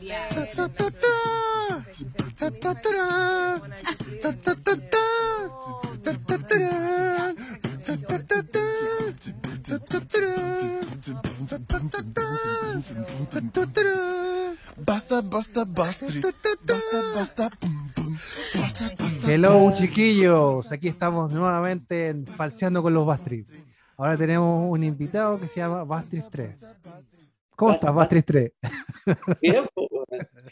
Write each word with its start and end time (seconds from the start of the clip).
Basta, 0.00 0.68
basta. 15.20 15.64
Basta, 15.64 15.66
basta. 15.66 16.06
Basta. 17.14 17.50
Hello, 19.26 19.72
chiquillos. 19.76 20.70
Aquí 20.70 20.86
estamos 20.86 21.32
nuevamente 21.32 22.10
en 22.10 22.24
Falseando 22.24 22.82
con 22.82 22.94
los 22.94 23.04
Bastrid. 23.04 23.46
Ahora 23.96 24.16
tenemos 24.16 24.64
un 24.70 24.84
invitado 24.84 25.40
que 25.40 25.48
se 25.48 25.58
llama 25.58 25.82
Bastrid 25.82 26.22
3. 26.30 26.54
¿Cómo 27.56 27.72
estás, 27.72 27.92
Bastrid 27.92 28.22
3? 28.24 28.52
Bien, 29.42 29.64
weón. 29.74 29.87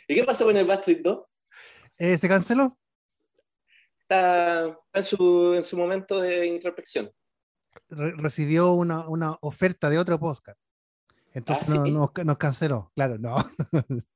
¿Y 0.08 0.14
qué 0.14 0.24
pasó 0.24 0.44
con 0.44 0.56
el 0.56 0.66
Bastard 0.66 1.00
2? 1.02 1.24
Eh, 1.98 2.18
¿Se 2.18 2.28
canceló? 2.28 2.78
Está 4.00 4.78
en 4.92 5.04
su, 5.04 5.54
en 5.54 5.62
su 5.62 5.76
momento 5.76 6.20
de 6.20 6.46
introspección. 6.46 7.10
Re- 7.88 8.14
recibió 8.16 8.72
una, 8.72 9.08
una 9.08 9.36
oferta 9.40 9.90
de 9.90 9.98
otro 9.98 10.18
podcast. 10.18 10.58
Entonces 11.32 11.70
¿Ah, 11.70 11.84
no- 11.88 12.12
nos, 12.24 12.38
canceló. 12.38 12.90
Claro, 12.94 13.18
no. 13.18 13.36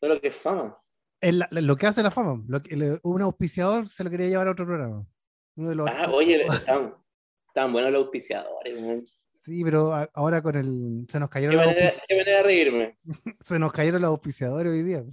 Lo 0.00 0.20
que 0.20 0.28
es 0.28 0.36
fama. 0.36 0.78
Lo 1.20 1.76
que 1.76 1.86
hace 1.86 2.02
la 2.02 2.10
fama. 2.10 2.42
Lo 2.46 2.62
que, 2.62 2.98
un 3.02 3.22
auspiciador 3.22 3.88
se 3.90 4.04
lo 4.04 4.10
quería 4.10 4.28
llevar 4.28 4.46
a 4.48 4.52
otro 4.52 4.66
programa. 4.66 5.04
Uno 5.56 5.68
de 5.70 5.74
los, 5.74 5.90
Ah, 5.90 6.08
oye, 6.12 6.42
están, 6.46 6.94
están 7.48 7.72
buenos 7.72 7.90
los 7.90 8.02
auspiciadores. 8.02 9.26
Sí, 9.38 9.62
pero 9.62 9.94
ahora 10.14 10.42
con 10.42 10.56
el. 10.56 11.06
Se 11.08 11.20
nos 11.20 11.28
Qué 11.28 11.34
cayeron 11.34 11.56
los, 11.56 11.66
manera, 11.66 11.92
qué 12.08 12.16
manera 12.16 12.36
de 12.38 12.42
reírme. 12.42 12.96
se 13.40 13.58
nos 13.58 13.72
cayeron 13.72 14.02
los 14.02 14.08
auspiciadores 14.10 14.72
hoy 14.72 14.82
día. 14.82 15.04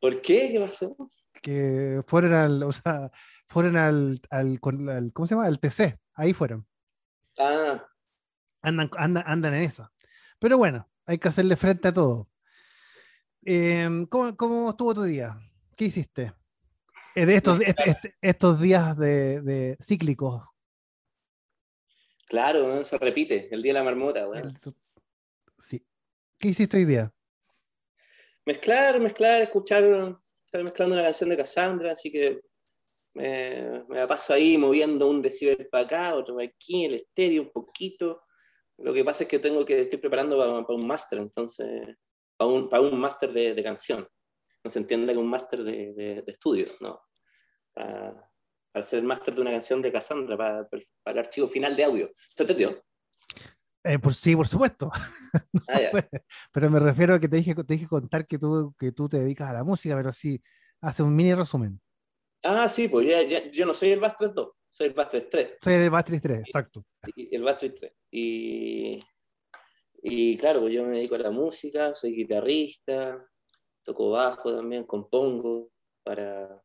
¿Por 0.00 0.20
qué? 0.22 0.50
¿Qué 0.52 0.60
pasó? 0.60 0.96
que 1.42 2.02
fueron 2.08 2.32
al, 2.32 2.62
o 2.64 2.72
sea, 2.72 3.10
fueron 3.48 3.76
al, 3.76 4.20
al, 4.30 4.58
¿cómo 5.12 5.26
se 5.26 5.34
llama? 5.34 5.46
Al 5.46 5.60
TC, 5.60 5.96
ahí 6.14 6.32
fueron. 6.32 6.66
Ah, 7.38 7.86
Andan, 8.62 8.90
andan, 8.96 9.22
andan 9.26 9.54
en 9.54 9.62
esa. 9.62 9.92
Pero 10.40 10.58
bueno, 10.58 10.88
hay 11.04 11.18
que 11.18 11.28
hacerle 11.28 11.54
frente 11.56 11.88
a 11.88 11.92
todo. 11.94 12.28
Em, 13.42 14.06
¿cómo, 14.06 14.36
cómo 14.36 14.70
estuvo 14.70 14.92
tu 14.94 15.02
día? 15.04 15.38
¿Qué 15.76 15.84
hiciste? 15.84 16.32
Eh, 17.14 17.26
de 17.26 17.36
estos, 17.36 17.60
est- 17.60 17.80
est- 17.84 18.14
estos 18.20 18.60
días 18.60 18.96
de, 18.98 19.40
de 19.42 19.76
cíclicos. 19.80 20.42
Claro, 22.26 22.64
weón, 22.64 22.84
se 22.84 22.98
repite. 22.98 23.48
El 23.50 23.62
día 23.62 23.72
de 23.72 23.78
la 23.78 23.84
marmota, 23.84 24.28
weón. 24.28 24.48
El- 24.64 24.74
Sí. 25.58 25.82
¿Qué 26.38 26.48
hiciste 26.48 26.76
hoy 26.76 26.84
día? 26.84 27.12
Mezclar, 28.44 29.00
mezclar, 29.00 29.42
escuchar. 29.42 29.82
Estar 30.44 30.62
mezclando 30.62 30.94
una 30.94 31.02
canción 31.04 31.30
de 31.30 31.36
Cassandra, 31.36 31.92
así 31.92 32.10
que 32.12 32.40
me, 33.14 33.82
me 33.88 33.96
la 33.96 34.06
paso 34.06 34.32
ahí 34.34 34.56
moviendo 34.56 35.08
un 35.08 35.20
decibel 35.22 35.66
para 35.68 35.84
acá, 35.84 36.14
otro 36.14 36.36
para 36.36 36.46
aquí, 36.46 36.84
el 36.84 36.94
estéreo 36.94 37.42
un 37.42 37.50
poquito. 37.50 38.22
Lo 38.78 38.92
que 38.92 39.02
pasa 39.04 39.24
es 39.24 39.28
que 39.30 39.38
tengo 39.38 39.64
que 39.64 39.82
estoy 39.82 39.98
preparando 39.98 40.36
para, 40.38 40.76
un 40.78 40.86
máster, 40.86 41.18
entonces, 41.18 41.66
para 42.36 42.50
un, 42.50 42.68
para 42.68 42.82
un 42.82 42.98
máster 42.98 43.32
de, 43.32 43.54
de 43.54 43.62
canción. 43.62 44.06
No 44.62 44.70
se 44.70 44.78
entiende 44.78 45.12
que 45.12 45.18
un 45.18 45.28
máster 45.28 45.64
de, 45.64 45.92
de- 45.94 46.22
de 46.22 46.32
estudio, 46.32 46.66
¿no? 46.80 47.00
Para, 47.72 48.30
para 48.76 48.84
hacer 48.84 48.98
el 48.98 49.06
máster 49.06 49.34
de 49.34 49.40
una 49.40 49.52
canción 49.52 49.80
de 49.80 49.90
Cassandra, 49.90 50.36
para, 50.36 50.68
para 50.68 50.82
el 51.14 51.18
archivo 51.18 51.48
final 51.48 51.74
de 51.74 51.84
audio. 51.84 52.10
¿Se 52.12 52.42
entendió? 52.42 52.84
Eh, 53.82 53.98
por 53.98 54.12
sí, 54.12 54.36
por 54.36 54.46
supuesto. 54.46 54.90
Ah. 55.68 55.80
Pero 56.52 56.70
me 56.70 56.78
refiero 56.78 57.14
a 57.14 57.18
que 57.18 57.26
te 57.28 57.36
dije, 57.36 57.54
te 57.54 57.72
dije 57.72 57.86
contar 57.86 58.26
que 58.26 58.38
tú, 58.38 58.74
que 58.78 58.92
tú 58.92 59.08
te 59.08 59.18
dedicas 59.18 59.48
a 59.48 59.54
la 59.54 59.64
música, 59.64 59.96
pero 59.96 60.12
sí, 60.12 60.42
hace 60.82 61.02
un 61.02 61.16
mini 61.16 61.34
resumen. 61.34 61.80
Ah, 62.42 62.68
sí, 62.68 62.88
pues 62.88 63.08
ya, 63.08 63.22
ya- 63.22 63.50
yo 63.50 63.64
no 63.64 63.72
soy 63.72 63.92
el 63.92 64.00
Bastres 64.00 64.34
2, 64.34 64.50
soy 64.68 64.88
el 64.88 64.92
Bastres 64.92 65.30
3. 65.30 65.50
Soy 65.58 65.72
el 65.72 65.90
Matrix 65.90 66.22
3, 66.22 66.38
exacto. 66.40 66.84
y 67.16 67.34
el 67.34 67.42
Bastard 67.42 67.74
3. 67.74 67.92
Y, 68.10 69.02
y 70.02 70.36
claro, 70.36 70.60
pues 70.60 70.74
yo 70.74 70.84
me 70.84 70.96
dedico 70.96 71.14
a 71.14 71.18
la 71.18 71.30
música, 71.30 71.94
soy 71.94 72.14
guitarrista, 72.14 73.26
toco 73.82 74.10
bajo 74.10 74.54
también, 74.54 74.84
compongo 74.84 75.70
para, 76.02 76.62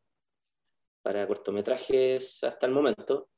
para 1.02 1.28
cortometrajes 1.28 2.44
hasta 2.44 2.66
el 2.68 2.74
momento. 2.74 3.30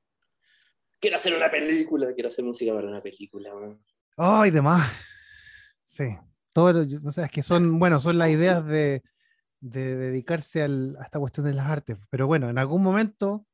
Quiero 0.99 1.15
hacer 1.17 1.35
una 1.35 1.49
película, 1.51 2.13
quiero 2.13 2.29
hacer 2.29 2.45
música 2.45 2.73
para 2.73 2.87
una 2.87 3.01
película. 3.01 3.51
Ay, 4.17 4.51
demás. 4.51 4.89
Sí. 5.83 6.05
Todo, 6.53 6.85
o 7.05 7.11
sea, 7.11 7.25
es 7.25 7.31
que 7.31 7.43
son, 7.43 7.79
bueno, 7.79 7.99
son 7.99 8.17
las 8.17 8.29
ideas 8.29 8.65
de, 8.65 9.01
de 9.59 9.95
dedicarse 9.97 10.61
al- 10.61 10.95
a 10.99 11.03
esta 11.03 11.19
cuestión 11.19 11.45
de 11.45 11.53
las 11.53 11.67
artes. 11.69 11.97
Pero 12.09 12.27
bueno, 12.27 12.49
en 12.49 12.57
algún 12.57 12.81
momento. 12.83 13.45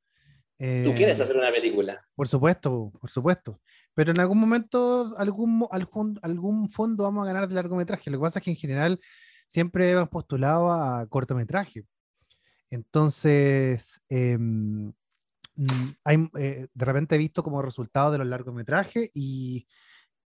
¿Tú 0.57 0.65
eh, 0.65 0.93
quieres 0.95 1.21
hacer 1.21 1.37
una 1.37 1.51
película? 1.51 2.05
Por 2.15 2.27
supuesto, 2.27 2.91
por 2.99 3.09
supuesto. 3.09 3.61
Pero 3.93 4.11
en 4.11 4.19
algún 4.19 4.37
momento, 4.37 5.15
algún, 5.17 5.65
algún, 5.71 6.19
algún 6.21 6.69
fondo 6.69 7.03
vamos 7.03 7.23
a 7.23 7.27
ganar 7.31 7.47
de 7.47 7.55
largometraje. 7.55 8.11
Lo 8.11 8.17
que 8.19 8.23
pasa 8.23 8.39
es 8.39 8.45
que 8.45 8.51
en 8.51 8.57
general 8.57 8.99
siempre 9.47 9.89
hemos 9.91 10.09
postulado 10.09 10.71
a 10.71 11.07
cortometraje. 11.07 11.85
Entonces, 12.69 14.01
em, 14.09 14.93
mm, 15.55 15.89
hay, 16.03 16.29
eh, 16.37 16.67
de 16.73 16.85
repente 16.85 17.15
he 17.15 17.17
visto 17.17 17.43
como 17.43 17.61
resultado 17.61 18.11
de 18.11 18.17
los 18.19 18.27
largometrajes 18.27 19.09
y 19.13 19.67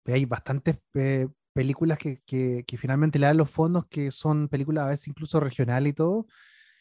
hay 0.06 0.24
bastantes 0.24 0.78
eh, 0.94 1.28
películas 1.52 1.98
que, 1.98 2.22
que- 2.24 2.64
que 2.66 2.78
finalmente 2.78 3.18
le 3.18 3.26
dan 3.26 3.36
los 3.36 3.50
fondos 3.50 3.86
que 3.88 4.10
son 4.10 4.48
películas 4.48 4.84
a 4.84 4.88
veces 4.88 5.08
incluso 5.08 5.40
regionales 5.40 5.90
y 5.90 5.94
todo. 5.94 6.26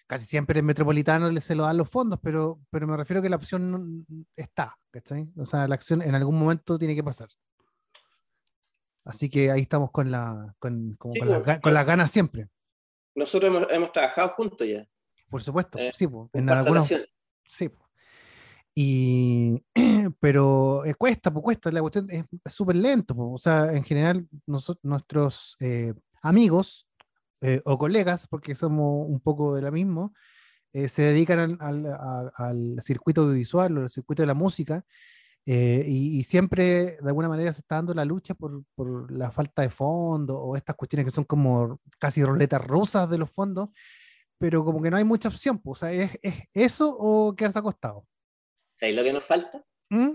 Casi 0.08 0.26
siempre 0.26 0.60
en 0.60 0.66
Metropolitano 0.66 1.30
se 1.42 1.56
lo 1.56 1.64
dan 1.64 1.76
los 1.78 1.90
fondos, 1.90 2.20
pero, 2.24 2.62
pero 2.70 2.88
me 2.88 2.96
refiero 2.96 3.22
que 3.22 3.28
la 3.30 3.36
opción 3.36 4.06
está, 4.38 4.78
¿cachai? 4.92 5.30
O 5.36 5.46
sea, 5.46 5.68
la 5.68 5.76
acción 5.76 6.02
en 6.02 6.16
algún 6.16 6.40
momento 6.40 6.78
tiene 6.80 6.96
que 6.96 7.04
pasar. 7.04 7.28
Así 9.04 9.30
que 9.30 9.52
ahí 9.52 9.62
estamos 9.62 9.92
con, 9.92 10.12
la, 10.12 10.56
con, 10.60 10.96
como 10.96 11.14
Sí, 11.14 11.20
con, 11.20 11.30
las, 11.30 11.44
pues, 11.44 11.60
con 11.60 11.74
las 11.74 11.86
ganas 11.86 12.12
siempre. 12.12 12.48
Nosotros 13.16 13.54
hemos, 13.56 13.72
hemos 13.72 13.92
trabajado 13.92 14.30
juntos 14.30 14.68
ya. 14.68 14.86
Por 15.30 15.42
supuesto, 15.42 15.78
Eh, 15.80 15.92
sí, 15.94 16.08
pues, 16.08 16.30
en 16.34 16.50
algunos. 16.50 16.88
Sí. 17.46 17.70
Y, 18.76 19.64
pero 20.20 20.86
eh, 20.86 20.94
cuesta, 20.96 21.32
pues 21.32 21.44
cuesta, 21.44 21.72
la 21.72 21.82
cuestión 21.82 22.08
es 22.12 22.26
súper 22.54 22.76
lento. 22.76 23.16
O 23.18 23.38
sea, 23.38 23.74
en 23.74 23.84
general, 23.84 24.28
nuestros 24.84 25.56
eh, 25.60 25.94
amigos 26.22 26.88
eh, 27.42 27.62
o 27.66 27.78
colegas, 27.78 28.28
porque 28.28 28.56
somos 28.56 29.06
un 29.08 29.20
poco 29.20 29.56
de 29.56 29.62
la 29.62 29.72
misma, 29.72 30.12
eh, 30.74 30.88
se 30.90 31.02
dedican 31.04 31.58
al, 31.60 31.86
al- 31.88 32.32
al 32.36 32.76
circuito 32.82 33.22
audiovisual 33.22 33.78
o 33.78 33.82
al 33.84 33.90
circuito 33.90 34.22
de 34.24 34.28
la 34.28 34.34
música. 34.34 34.86
eh, 35.46 35.84
y, 35.88 36.20
y 36.20 36.24
siempre 36.24 36.98
de 37.02 37.08
alguna 37.08 37.30
manera 37.30 37.54
se 37.54 37.62
está 37.62 37.76
dando 37.76 37.94
la 37.94 38.04
lucha 38.06 38.34
por, 38.36 38.64
por 38.76 39.10
la 39.12 39.32
falta 39.32 39.62
de 39.62 39.70
fondos 39.70 40.36
o 40.40 40.56
estas 40.58 40.76
cuestiones 40.76 41.06
que 41.06 41.12
son 41.12 41.24
como 41.24 41.80
casi 42.00 42.22
roletas 42.24 42.62
rusas 42.68 43.10
de 43.10 43.18
los 43.18 43.32
fondos, 43.32 43.70
pero 44.38 44.64
como 44.64 44.82
que 44.82 44.90
no 44.92 44.98
hay 44.98 45.04
mucha 45.04 45.30
opción, 45.30 45.60
pues, 45.60 45.82
o 45.84 45.86
sea, 45.86 45.92
¿es, 45.94 46.18
es 46.22 46.36
eso 46.54 46.96
o 46.98 47.36
quedarse 47.36 47.60
acostado? 47.60 48.06
¿Sabéis 48.74 48.96
lo 48.98 49.04
que 49.04 49.14
nos 49.14 49.24
falta? 49.24 49.64
¿Mm? 49.90 50.12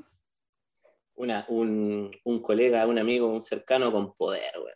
Una, 1.15 1.45
un, 1.49 2.11
un 2.25 2.43
colega, 2.43 2.87
un 2.87 2.99
amigo, 2.99 3.27
un 3.29 3.41
cercano 3.43 3.91
con 3.93 4.15
poder, 4.15 4.53
weón. 4.57 4.75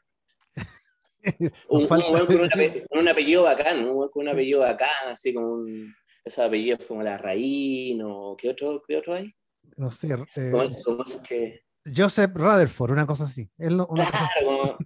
Un, 1.69 1.89
falta- 1.89 2.07
con, 2.07 2.41
un 2.41 2.51
ape- 2.51 2.87
con 2.89 3.01
un 3.01 3.09
apellido 3.09 3.43
bacán, 3.43 3.81
un 3.85 3.97
weón 3.97 4.11
con 4.11 4.23
un 4.23 4.29
apellido 4.29 4.61
bacán, 4.61 5.09
así 5.09 5.35
como 5.35 5.55
un, 5.55 5.93
esos 6.25 6.45
apellidos 6.45 6.87
como 6.87 7.03
la 7.03 7.19
Raín 7.19 8.01
o 8.05 8.37
¿qué 8.39 8.51
otro, 8.51 8.81
qué 8.87 8.97
otro 8.99 9.15
hay? 9.15 9.35
No 9.77 9.91
sé, 9.91 10.07
eh, 10.37 10.51
como 10.51 10.63
esos 11.03 11.23
que. 11.23 11.63
Joseph 11.95 12.33
Rutherford, 12.35 12.93
una 12.93 13.07
cosa 13.07 13.25
así. 13.25 13.51
Él 13.59 13.75
una 13.89 14.05
cosa. 14.07 14.29
Claro, 14.39 14.79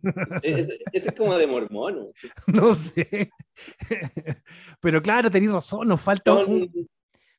ese 0.42 0.78
ese 0.92 1.08
es 1.08 1.14
como 1.14 1.36
de 1.36 1.46
mormón. 1.46 2.08
No 2.46 2.74
sé. 2.74 3.30
Pero 4.80 5.02
claro, 5.02 5.30
tenéis 5.30 5.52
razón, 5.52 5.88
nos 5.88 6.00
falta 6.00 6.32
Son- 6.32 6.50
un, 6.50 6.88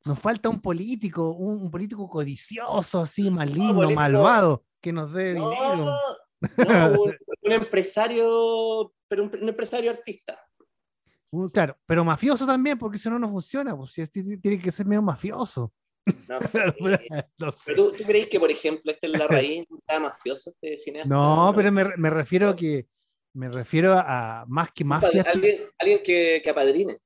nos 0.06 0.20
falta 0.20 0.50
un 0.50 0.60
político, 0.62 1.32
un, 1.32 1.64
un 1.64 1.72
político 1.72 2.10
codicioso, 2.10 3.02
así, 3.02 3.30
maligno, 3.30 3.90
malvado, 3.92 4.66
que 4.82 4.92
nos 4.92 5.14
dé 5.14 5.36
no, 5.36 5.50
dinero. 5.52 5.86
no, 6.96 7.02
un, 7.04 7.16
un 7.44 7.52
empresario, 7.52 8.94
pero 9.08 9.24
un, 9.24 9.32
un 9.42 9.50
empresario 9.50 9.92
artista. 9.92 10.40
Claro, 11.54 11.78
pero 11.86 12.04
mafioso 12.04 12.46
también, 12.46 12.78
porque 12.78 12.98
si 12.98 13.10
no, 13.10 13.18
no 13.18 13.30
funciona. 13.30 13.76
Pues 13.78 13.94
tiene 14.12 14.60
que 14.60 14.72
ser 14.72 14.86
medio 14.86 15.02
mafioso. 15.02 15.72
No 16.28 16.42
sé. 16.42 16.74
No 17.38 17.52
sé. 17.52 17.74
¿tú, 17.76 17.92
tú 17.92 18.04
crees 18.04 18.30
que, 18.30 18.40
por 18.40 18.52
ejemplo, 18.52 18.92
este 18.92 19.08
es 19.08 19.14
la 19.18 19.28
raíz, 19.28 19.66
está 19.78 20.00
mafioso 20.00 20.50
este 20.52 20.78
cineasta? 20.78 21.10
No, 21.10 21.54
pero 21.56 21.72
me, 21.72 21.86
me 21.98 22.10
refiero 22.10 22.50
a 22.50 22.56
que 22.56 22.88
me 23.34 23.50
refiero 23.50 23.94
a 23.94 24.46
más 24.48 24.72
que 24.72 24.84
mafia. 24.84 25.24
Alguien, 25.34 25.62
alguien 25.78 26.02
que, 26.04 26.42
que 26.44 26.50
apadrine. 26.50 26.98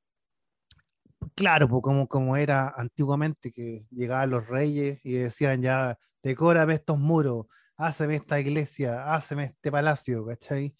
Claro, 1.35 1.67
pues 1.67 1.81
como, 1.83 2.07
como 2.07 2.37
era 2.37 2.73
antiguamente, 2.75 3.51
que 3.51 3.85
llegaban 3.91 4.31
los 4.31 4.47
reyes 4.47 4.99
y 5.03 5.13
decían 5.13 5.61
ya, 5.61 5.97
decórame 6.23 6.75
estos 6.75 6.97
muros, 6.97 7.45
háceme 7.77 8.15
esta 8.15 8.39
iglesia, 8.39 9.13
háceme 9.13 9.43
este 9.45 9.71
palacio, 9.71 10.25
¿cachai? 10.25 10.73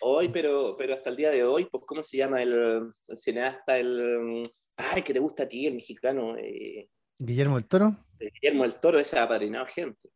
Hoy, 0.00 0.28
pero, 0.28 0.76
pero 0.76 0.94
hasta 0.94 1.10
el 1.10 1.16
día 1.16 1.30
de 1.30 1.44
hoy, 1.44 1.64
pues, 1.66 1.84
¿cómo 1.86 2.02
se 2.02 2.18
llama 2.18 2.42
el, 2.42 2.52
el 3.08 3.16
cineasta? 3.16 3.78
El, 3.78 4.42
ay, 4.76 5.02
que 5.02 5.14
te 5.14 5.20
gusta 5.20 5.44
a 5.44 5.48
ti, 5.48 5.66
el 5.66 5.74
mexicano. 5.74 6.36
eh, 6.36 6.88
Guillermo 7.24 7.56
del 7.56 7.66
Toro. 7.66 7.96
Guillermo 8.18 8.62
del 8.64 8.74
Toro, 8.76 8.98
ese 8.98 9.18
ha 9.18 9.24
apadrinado 9.24 9.66
gente. 9.66 10.10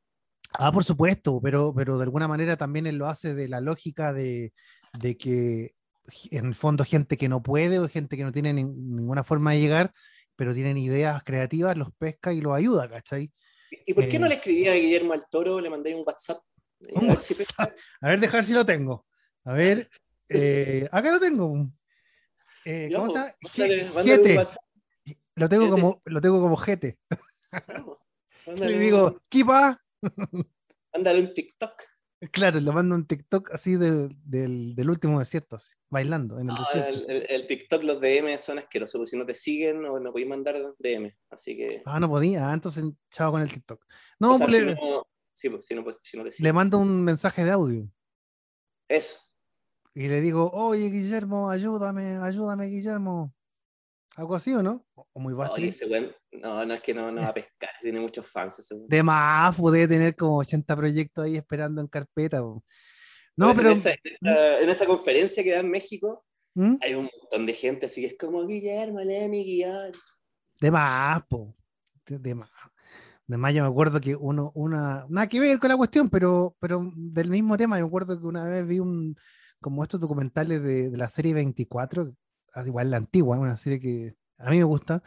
Ah, 0.58 0.72
por 0.72 0.84
supuesto, 0.84 1.40
pero, 1.42 1.72
pero 1.74 1.98
de 1.98 2.04
alguna 2.04 2.28
manera 2.28 2.56
también 2.56 2.86
él 2.86 2.96
lo 2.96 3.06
hace 3.08 3.34
de 3.34 3.48
la 3.48 3.60
lógica 3.60 4.12
de, 4.12 4.52
de 4.98 5.16
que 5.16 5.74
en 6.30 6.46
el 6.46 6.54
fondo 6.54 6.84
gente 6.84 7.16
que 7.16 7.28
no 7.28 7.42
puede 7.42 7.78
o 7.78 7.88
gente 7.88 8.16
que 8.16 8.22
no 8.24 8.32
tiene 8.32 8.52
nin- 8.54 8.74
ninguna 8.76 9.24
forma 9.24 9.52
de 9.52 9.60
llegar, 9.60 9.92
pero 10.36 10.54
tienen 10.54 10.78
ideas 10.78 11.22
creativas, 11.24 11.76
los 11.76 11.88
pesca 11.98 12.32
y 12.32 12.40
los 12.40 12.54
ayuda, 12.56 12.88
¿cachai? 12.88 13.32
¿Y 13.84 13.92
por 13.94 14.08
qué 14.08 14.18
no 14.18 14.26
Eh. 14.26 14.30
le 14.30 14.34
escribía 14.36 14.72
a 14.72 14.76
Guillermo 14.76 15.12
del 15.12 15.22
Toro? 15.30 15.60
Le 15.60 15.68
mandé 15.70 15.94
un 15.94 16.04
WhatsApp. 16.06 16.40
A 16.94 17.00
ver 17.00 17.16
si 17.16 17.34
pesca. 17.34 17.64
WhatsApp. 17.64 17.78
A 18.00 18.08
ver, 18.08 18.20
dejar 18.20 18.44
si 18.44 18.52
lo 18.52 18.64
tengo. 18.64 19.06
A 19.44 19.52
ver, 19.52 19.88
eh, 20.28 20.88
acá 20.92 21.10
lo 21.12 21.20
tengo. 21.20 21.68
Eh, 22.64 22.90
¿Cómo 22.94 23.10
se 23.10 23.18
llama? 23.18 24.48
Lo 25.36 25.48
tengo 25.48 25.64
Jete. 25.64 25.74
como, 25.80 26.02
lo 26.04 26.20
tengo 26.20 26.40
como 26.40 26.56
jete. 26.56 26.98
Le 28.46 28.78
digo, 28.78 29.20
Kipa. 29.28 29.80
Mándale 30.92 31.20
un 31.28 31.34
TikTok. 31.34 31.82
Claro, 32.32 32.58
le 32.60 32.72
mando 32.72 32.94
un 32.94 33.06
TikTok 33.06 33.50
así 33.52 33.76
del, 33.76 34.16
del, 34.24 34.74
del 34.74 34.88
último 34.90 35.18
desierto, 35.18 35.56
así, 35.56 35.74
bailando 35.90 36.36
en 36.40 36.48
el 36.48 36.54
No, 36.54 36.60
desierto. 36.60 36.88
el, 36.88 37.10
el- 37.10 37.26
el 37.28 37.46
TikTok, 37.46 37.82
los 37.84 38.00
DM 38.00 38.38
son 38.38 38.58
asquerosos, 38.58 38.98
porque 38.98 39.10
si 39.10 39.18
no 39.18 39.26
te 39.26 39.34
siguen 39.34 39.82
no, 39.82 40.00
no 40.00 40.12
podéis 40.12 40.28
mandar 40.28 40.56
DM. 40.78 41.14
Así 41.28 41.54
que. 41.56 41.82
Ah, 41.84 42.00
no 42.00 42.08
podía, 42.08 42.48
ah, 42.48 42.54
entonces 42.54 42.84
chao 43.10 43.30
con 43.32 43.42
el 43.42 43.52
TikTok. 43.52 43.84
No, 44.18 44.32
o 44.32 44.36
sea, 44.38 44.46
pues 44.46 44.56
si 44.56 44.64
le, 44.64 44.74
no, 44.74 45.06
sí, 45.34 45.50
pues, 45.50 45.66
si 45.66 45.74
no, 45.74 45.84
pues, 45.84 46.00
si 46.02 46.16
no 46.16 46.22
te 46.22 46.28
le 46.30 46.32
siguen. 46.32 46.54
mando 46.54 46.78
un 46.78 47.04
mensaje 47.04 47.44
de 47.44 47.50
audio 47.50 47.86
Eso. 48.88 49.18
y 49.94 50.08
le 50.08 50.22
digo, 50.22 50.50
oye 50.54 50.88
Guillermo, 50.88 51.50
ayúdame, 51.50 52.16
ayúdame 52.16 52.66
Guillermo. 52.66 53.34
Algo 54.16 54.34
así, 54.34 54.54
¿o 54.54 54.62
no? 54.62 54.82
O 54.94 55.20
muy 55.20 55.34
weón, 55.34 55.52
no, 56.32 56.64
no 56.64 56.74
es 56.74 56.80
que 56.80 56.94
no, 56.94 57.12
no 57.12 57.20
va 57.20 57.28
a 57.28 57.34
pescar, 57.34 57.68
tiene 57.82 58.00
muchos 58.00 58.26
fans 58.26 58.58
ese. 58.58 58.74
De 58.88 59.02
más, 59.02 59.54
puede 59.54 59.86
tener 59.86 60.16
como 60.16 60.38
80 60.38 60.74
proyectos 60.74 61.26
ahí 61.26 61.36
esperando 61.36 61.82
en 61.82 61.86
carpeta. 61.86 62.40
No, 62.40 63.54
pero... 63.54 63.70
esa, 63.70 63.90
en, 63.90 63.98
esa, 64.22 64.58
en 64.60 64.70
esa 64.70 64.86
conferencia 64.86 65.44
que 65.44 65.52
da 65.52 65.60
en 65.60 65.70
México, 65.70 66.24
¿Mm? 66.54 66.76
hay 66.80 66.94
un 66.94 67.10
montón 67.20 67.44
de 67.44 67.52
gente, 67.52 67.86
así 67.86 68.00
que 68.00 68.06
es 68.06 68.16
como 68.18 68.46
Guillermo, 68.46 69.00
lee 69.00 69.28
mi 69.28 69.44
guion. 69.44 69.92
De 70.62 70.70
más, 70.70 71.22
po. 71.26 71.54
De, 72.06 72.18
de 72.18 72.34
más. 72.34 72.50
De 73.26 73.36
más, 73.36 73.52
yo 73.52 73.64
me 73.64 73.68
acuerdo 73.68 74.00
que 74.00 74.16
uno, 74.16 74.50
una, 74.54 75.04
nada 75.10 75.26
que 75.26 75.40
ver 75.40 75.58
con 75.58 75.68
la 75.68 75.76
cuestión, 75.76 76.08
pero, 76.08 76.56
pero 76.58 76.90
del 76.94 77.28
mismo 77.28 77.58
tema, 77.58 77.78
yo 77.78 77.84
me 77.84 77.88
acuerdo 77.88 78.18
que 78.18 78.26
una 78.26 78.44
vez 78.44 78.66
vi 78.66 78.78
un, 78.78 79.14
como 79.60 79.82
estos 79.82 80.00
documentales 80.00 80.62
de, 80.62 80.88
de 80.88 80.96
la 80.96 81.10
serie 81.10 81.34
24, 81.34 82.02
ah, 82.02 82.25
igual 82.64 82.90
la 82.90 82.98
antigua, 82.98 83.38
una 83.38 83.56
serie 83.56 83.80
que 83.80 84.14
a 84.38 84.50
mí 84.50 84.58
me 84.58 84.64
gusta, 84.64 85.02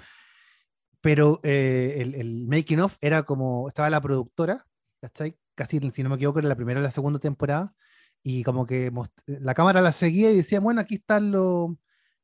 pero 1.01 1.39
eh, 1.43 1.95
el, 1.99 2.15
el 2.15 2.47
making 2.47 2.81
of 2.81 2.97
era 3.01 3.23
como, 3.23 3.67
estaba 3.67 3.89
la 3.89 4.01
productora, 4.01 4.65
¿cachai? 5.01 5.37
Casi, 5.55 5.79
si 5.91 6.03
no 6.03 6.09
me 6.09 6.15
equivoco, 6.15 6.39
era 6.39 6.49
la 6.49 6.55
primera 6.55 6.79
o 6.79 6.83
la 6.83 6.91
segunda 6.91 7.19
temporada, 7.19 7.73
y 8.21 8.43
como 8.43 8.65
que 8.65 8.91
la 9.25 9.53
cámara 9.53 9.81
la 9.81 9.91
seguía 9.91 10.31
y 10.31 10.37
decía, 10.37 10.59
bueno, 10.59 10.81
aquí 10.81 10.95
están 10.95 11.31
los 11.31 11.71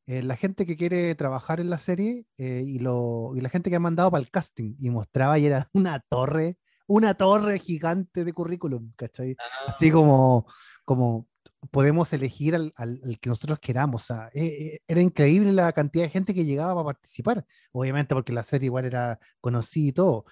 eh, 0.08 0.22
la 0.22 0.36
gente 0.36 0.68
que 0.68 0.78
quiere 0.78 1.16
trabajar 1.16 1.60
en 1.60 1.72
la 1.72 1.80
serie 1.80 2.28
eh, 2.38 2.62
y, 2.64 2.78
lo, 2.78 3.32
y 3.36 3.42
la 3.42 3.50
gente 3.50 3.72
que 3.72 3.76
ha 3.76 3.80
mandado 3.80 4.12
para 4.12 4.22
el 4.22 4.30
casting 4.30 4.76
y 4.80 4.92
mostraba 4.92 5.40
y 5.40 5.48
era 5.48 5.68
una 5.74 6.00
torre, 6.00 6.58
una 6.88 7.16
torre 7.16 7.58
gigante 7.58 8.24
de 8.24 8.34
currículum, 8.34 8.92
¿cachai? 8.96 9.36
Así 9.66 9.90
como, 9.90 10.46
como 10.84 11.28
podemos 11.72 12.12
elegir 12.14 12.56
al, 12.56 12.74
al- 12.76 13.20
que 13.22 13.30
nosotros 13.30 13.60
queramos. 13.60 14.10
Eh, 14.12 14.30
eh, 14.34 14.80
era 14.88 15.02
increíble 15.02 15.54
la 15.54 15.72
cantidad 15.74 16.06
de 16.06 16.10
gente 16.10 16.34
que 16.34 16.46
llegaba 16.46 16.74
para 16.76 16.86
participar, 16.96 17.46
obviamente 17.72 18.16
porque 18.16 18.34
la 18.34 18.44
serie 18.44 18.68
igual 18.68 18.86
era 18.86 19.20
conocida 19.42 19.90
y 19.90 19.94
todo. 19.94 20.26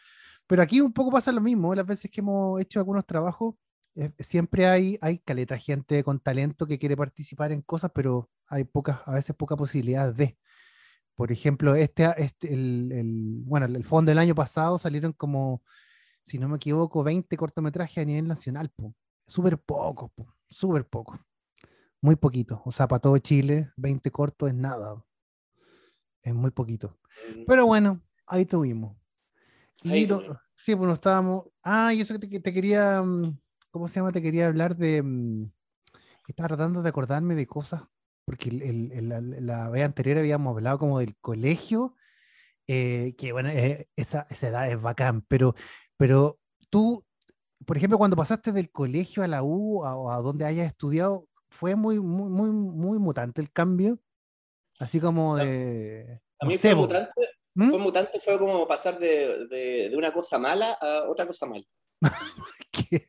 Pero 0.47 0.61
aquí 0.61 0.81
un 0.81 0.93
poco 0.93 1.11
pasa 1.11 1.31
lo 1.31 1.41
mismo, 1.41 1.73
las 1.75 1.85
veces 1.85 2.11
que 2.11 2.21
hemos 2.21 2.59
hecho 2.61 2.79
algunos 2.79 3.05
trabajos, 3.05 3.55
eh, 3.95 4.11
siempre 4.19 4.67
hay, 4.67 4.97
hay 5.01 5.19
caleta 5.19 5.57
gente 5.57 6.03
con 6.03 6.19
talento 6.19 6.65
que 6.67 6.79
quiere 6.79 6.97
participar 6.97 7.51
en 7.51 7.61
cosas, 7.61 7.91
pero 7.93 8.29
hay 8.47 8.63
pocas, 8.65 8.99
a 9.05 9.13
veces 9.13 9.35
poca 9.35 9.55
posibilidad 9.55 10.13
de. 10.13 10.37
Por 11.15 11.31
ejemplo, 11.31 11.75
este, 11.75 12.05
este 12.17 12.53
el, 12.53 12.91
el- 12.91 13.41
bueno, 13.45 13.65
el 13.67 13.83
fondo 13.85 14.09
del 14.11 14.17
año 14.19 14.35
pasado 14.35 14.77
salieron 14.79 15.13
como, 15.13 15.63
si 16.23 16.39
no 16.39 16.49
me 16.49 16.57
equivoco, 16.57 17.03
20 17.03 17.37
cortometrajes 17.37 17.99
a 17.99 18.05
nivel 18.05 18.27
nacional. 18.27 18.71
Súper 19.27 19.57
poco, 19.59 20.09
po, 20.09 20.35
súper 20.53 20.85
poco. 20.87 21.19
Muy 22.01 22.15
poquito. 22.15 22.61
O 22.65 22.71
sea, 22.71 22.87
para 22.87 22.99
todo 22.99 23.17
Chile, 23.17 23.71
20 23.77 24.11
cortos 24.11 24.49
es 24.49 24.55
nada. 24.55 25.03
Es 26.21 26.33
muy 26.33 26.51
poquito. 26.51 26.97
Pero 27.47 27.65
bueno, 27.65 28.01
ahí 28.27 28.45
tuvimos. 28.45 28.95
Y 29.83 29.91
Ahí 29.91 30.07
tuvimos. 30.07 30.37
sí, 30.55 30.75
pues 30.75 30.87
no 30.87 30.93
estábamos. 30.93 31.45
Ah, 31.63 31.93
y 31.93 32.01
eso 32.01 32.17
que 32.17 32.27
te, 32.27 32.39
te 32.39 32.53
quería. 32.53 33.01
mm, 33.01 33.37
¿Cómo 33.71 33.87
se 33.87 33.95
llama? 33.95 34.11
Te 34.11 34.21
quería 34.21 34.47
hablar 34.47 34.75
de. 34.75 35.01
mm, 35.03 35.51
Estaba 36.27 36.47
tratando 36.49 36.81
de 36.81 36.89
acordarme 36.89 37.35
de 37.35 37.47
cosas. 37.47 37.83
Porque 38.25 38.49
el- 38.49 38.91
el- 38.93 39.09
la, 39.09 39.19
la 39.21 39.69
vez 39.69 39.83
anterior 39.83 40.17
habíamos 40.17 40.55
hablado 40.55 40.77
como 40.79 40.99
del 40.99 41.15
colegio. 41.17 41.95
eh, 42.67 43.13
que 43.17 43.33
bueno, 43.33 43.49
eh, 43.49 43.89
esa, 43.97 44.25
esa 44.29 44.47
edad 44.47 44.69
es 44.71 44.81
bacán. 44.81 45.21
Pero, 45.27 45.55
pero 45.97 46.39
tú, 46.69 47.05
por 47.65 47.77
ejemplo, 47.77 47.97
cuando 47.97 48.15
pasaste 48.17 48.51
del 48.51 48.71
colegio 48.71 49.23
a 49.23 49.27
la 49.27 49.43
U 49.43 49.83
a- 49.85 49.95
o 49.95 50.09
a 50.11 50.21
donde 50.21 50.45
hayas 50.45 50.67
estudiado, 50.67 51.27
fue 51.49 51.75
muy, 51.75 51.99
muy, 51.99 52.29
muy, 52.29 52.49
muy 52.51 52.99
mutante 52.99 53.41
el 53.41 53.51
cambio. 53.51 53.99
Así 54.79 54.99
como 54.99 55.37
de. 55.37 56.19
A 56.39 56.45
no 56.45 56.49
mí 56.49 56.57
sé, 56.57 56.69
fue 56.69 56.75
mutante, 56.75 57.11
¿Mm? 57.55 57.69
fue 57.69 57.79
mutante, 57.79 58.19
fue 58.19 58.37
como 58.39 58.67
pasar 58.67 58.97
de, 58.99 59.47
de, 59.47 59.89
de 59.89 59.95
una 59.97 60.11
cosa 60.11 60.37
mala 60.39 60.73
a 60.73 61.07
otra 61.09 61.25
cosa 61.27 61.45
mala. 61.45 61.63
¿Qué? 62.71 63.01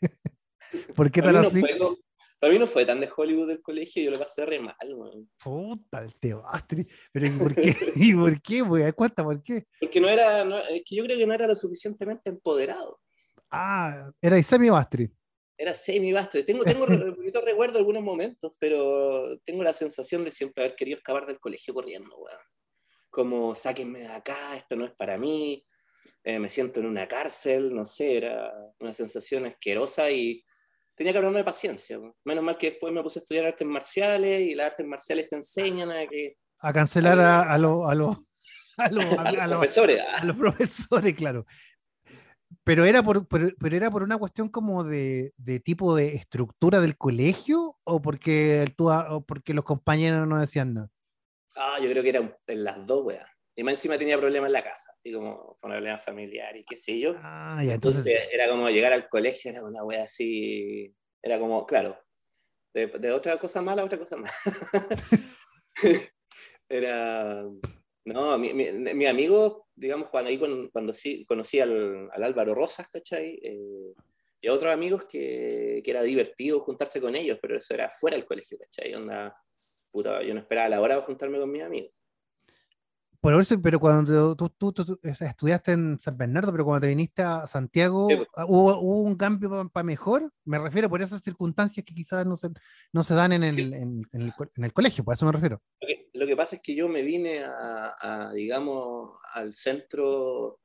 ¿Por 0.95 1.11
qué 1.11 1.23
tan 1.23 1.33
no 1.35 1.41
así? 1.41 1.61
co- 1.79 1.97
para 2.39 2.53
mí 2.53 2.59
no 2.59 2.67
fue 2.67 2.85
tan 2.85 3.01
de 3.01 3.09
Hollywood 3.17 3.51
el 3.51 3.63
colegio, 3.63 4.03
yo 4.03 4.11
lo 4.11 4.19
pasé 4.19 4.45
re 4.45 4.61
mal, 4.61 4.77
weón. 4.95 5.31
Puta, 5.43 6.01
el 6.01 6.15
Tebastri. 6.17 6.87
Pero 7.11 7.27
¿y 7.27 7.31
por 7.31 7.55
qué? 7.55 7.75
¿Y 7.97 8.15
por 8.15 8.43
qué, 8.43 8.61
güey? 8.61 8.93
Cuenta, 8.93 9.25
¿por 9.25 9.43
qué? 9.43 9.67
Porque 9.81 10.01
no 10.01 10.09
era, 10.09 10.45
no- 10.45 10.59
es 10.59 10.83
que 10.85 10.97
yo 10.97 11.05
creo 11.05 11.17
que 11.17 11.27
no 11.27 11.33
era 11.33 11.47
lo 11.47 11.57
suficientemente 11.57 12.29
empoderado. 12.29 13.01
Ah, 13.57 14.11
era 14.21 14.39
Isemi 14.39 14.69
Bastri. 14.71 15.11
Era 15.57 15.73
semi-bastre. 15.73 16.43
Tengo, 16.43 16.65
tengo 16.65 16.85
re- 16.85 17.13
poquito 17.17 17.41
recuerdo 17.41 17.79
algunos 17.79 18.03
momentos, 18.03 18.57
pero 18.59 19.39
tengo 19.45 19.63
la 19.63 19.73
sensación 19.73 20.25
de 20.25 20.33
siempre 20.33 20.65
haber 20.65 20.75
querido 20.77 20.99
escapar 20.99 21.27
del 21.27 21.39
colegio 21.39 21.73
corriendo, 21.73 22.17
weón. 22.17 22.39
Como, 23.09 23.55
sáquenme 23.55 24.01
de 24.01 24.09
acá, 24.09 24.57
esto 24.57 24.75
no 24.75 24.85
es 24.85 24.91
para 24.93 25.17
mí, 25.17 25.65
eh, 26.25 26.41
me 26.41 26.49
siento 26.49 26.81
en 26.81 26.87
una 26.87 27.07
cárcel, 27.07 27.73
no 27.73 27.85
sé, 27.85 28.17
era 28.17 28.53
una 28.81 28.93
sensación 28.93 29.45
asquerosa 29.47 30.11
y 30.11 30.43
tenía 30.97 31.13
que 31.13 31.19
hablarme 31.19 31.39
de 31.39 31.45
paciencia. 31.45 32.01
weón. 32.01 32.15
Menos 32.25 32.43
mal 32.43 32.59
que 32.59 32.71
después 32.71 32.93
me 32.93 33.03
puse 33.05 33.21
a 33.21 33.23
estudiar 33.23 33.47
artes 33.47 33.67
marciales 33.67 34.41
y 34.41 34.55
las 34.57 34.67
artes 34.73 34.85
marciales 34.87 35.29
te 35.29 35.37
enseñan 35.37 35.93
a 35.93 36.05
que 36.09 36.37
A 36.59 36.73
cancelar 36.73 37.21
a, 37.21 37.43
a 37.55 37.59
los 37.59 37.89
a 37.89 37.95
los 37.95 38.17
a 38.77 38.91
los- 38.91 39.05
a 39.05 39.31
los 39.31 39.41
a 39.41 39.47
los- 39.47 39.49
profesores, 39.59 40.01
a 40.01 40.15
ah, 40.21 40.25
los 40.25 40.37
profesores, 40.37 41.15
claro. 41.15 41.47
Pero 42.65 42.85
era 42.87 43.03
por, 43.03 43.27
pero, 43.29 43.49
pero 43.61 43.77
era 43.77 43.91
por 43.91 44.03
una 44.03 44.17
cuestión 44.19 44.49
como 44.49 44.85
de, 44.85 45.33
de 45.37 45.61
tipo 45.61 45.95
de 45.95 46.15
estructura 46.15 46.81
del 46.81 46.97
colegio 46.97 47.77
o 47.85 48.01
porque, 48.01 48.63
el- 48.63 48.75
tú- 48.75 48.91
o 48.91 49.25
porque 49.25 49.53
los 49.55 49.65
compañeros 49.65 50.27
no 50.27 50.39
decían 50.41 50.75
nada. 50.75 50.91
ah, 51.57 51.77
yo 51.81 51.91
creo 51.91 52.03
que 52.03 52.09
eran 52.09 52.35
en 52.47 52.65
las 52.65 52.87
dos, 52.87 53.05
weón. 53.05 53.25
Y 53.57 53.63
más 53.63 53.75
encima 53.75 53.97
tenía 53.99 54.19
problemas 54.19 54.49
en 54.49 54.53
la 54.55 54.65
casa, 54.65 54.91
así 54.99 55.13
como 55.13 55.57
problemas 55.61 56.05
familiares 56.05 56.63
y 56.63 56.65
qué 56.65 56.77
sé 56.77 56.99
yo. 56.99 57.15
Ah, 57.19 57.63
ya, 57.65 57.75
Entonces, 57.75 58.05
entonces. 58.07 58.33
era 58.33 58.49
como 58.49 58.69
llegar 58.69 58.93
al 58.93 59.09
colegio, 59.09 59.51
era 59.53 59.63
una 59.65 59.85
wea 59.85 60.03
así, 60.05 60.93
era 61.23 61.39
como, 61.39 61.65
claro, 61.65 61.97
de, 62.75 62.89
de 62.89 63.13
otra 63.13 63.37
cosa 63.39 63.63
mala 63.63 63.83
a 63.83 63.85
otra 63.85 63.99
cosa 63.99 64.17
mala. 64.17 64.33
era, 66.69 67.45
no, 68.05 68.39
mi, 68.39 68.53
mi, 68.55 68.73
mi 68.73 69.07
amigo, 69.07 69.64
digamos, 69.77 70.09
cuando 70.09 70.31
ahí 70.31 70.39
con- 70.39 70.69
cuando 70.69 70.93
sí, 70.93 71.25
conocí 71.27 71.61
al, 71.61 72.09
al 72.13 72.23
Álvaro 72.23 72.55
Rosas, 72.55 72.89
¿cachai? 72.91 73.39
Eh, 73.43 73.95
y 74.41 74.49
a 74.49 74.53
otros 74.53 74.73
amigos 74.73 75.05
que, 75.07 75.81
que 75.85 75.91
era 75.91 76.03
divertido 76.03 76.61
juntarse 76.61 77.01
con 77.01 77.15
ellos, 77.15 77.39
pero 77.41 77.57
eso 77.57 77.73
era 77.75 77.89
fuera 77.91 78.17
del 78.17 78.27
colegio, 78.27 78.59
¿cachai? 78.59 78.95
Onda, 78.95 79.35
puta, 79.91 80.23
yo 80.23 80.35
no 80.35 80.41
esperaba 80.41 80.69
la 80.69 80.81
hora 80.81 80.95
para 80.97 81.07
juntarme 81.07 81.39
con 81.39 81.51
mis 81.51 81.63
amigos. 81.63 81.91
Por 83.21 83.33
eso, 83.41 83.59
pero 83.63 83.81
cuando 83.81 84.37
tú, 84.37 84.51
tú- 84.51 85.01
estudiaste 85.03 85.73
en 85.73 85.99
San 85.99 86.15
Bernardo, 86.19 86.53
pero 86.53 86.67
cuando 86.67 86.83
te 86.83 86.89
viniste 86.89 87.23
a 87.23 87.47
Santiago, 87.47 88.07
Sí, 88.11 88.17
pues. 88.17 88.29
¿hubo, 88.47 88.79
hubo 88.81 89.01
un 89.01 89.17
cambio 89.17 89.71
para 89.73 89.83
mejor? 89.83 90.31
Me 90.45 90.59
refiero 90.59 90.91
por 90.91 91.01
esas 91.01 91.23
circunstancias 91.23 91.87
que 91.87 91.95
quizás 91.95 92.27
no 92.27 92.37
se, 92.37 92.51
no 92.93 93.03
se 93.03 93.15
dan 93.15 93.33
en 93.33 93.43
el, 93.45 93.73
en, 93.73 94.03
en 94.13 94.21
el, 94.21 94.33
en 94.57 94.65
el 94.65 94.73
colegio, 94.75 95.05
por 95.05 95.15
eso 95.15 95.25
me 95.25 95.33
refiero. 95.33 95.63
Lo 96.15 96.27
que, 96.27 96.37
pasa 96.37 96.57
es 96.57 96.63
que 96.63 96.75
yo 96.75 96.89
me 96.89 97.03
vine 97.03 97.43
a, 97.45 97.97
a, 98.29 98.33
digamos, 98.33 99.19
al 99.33 99.53
centro 99.53 100.61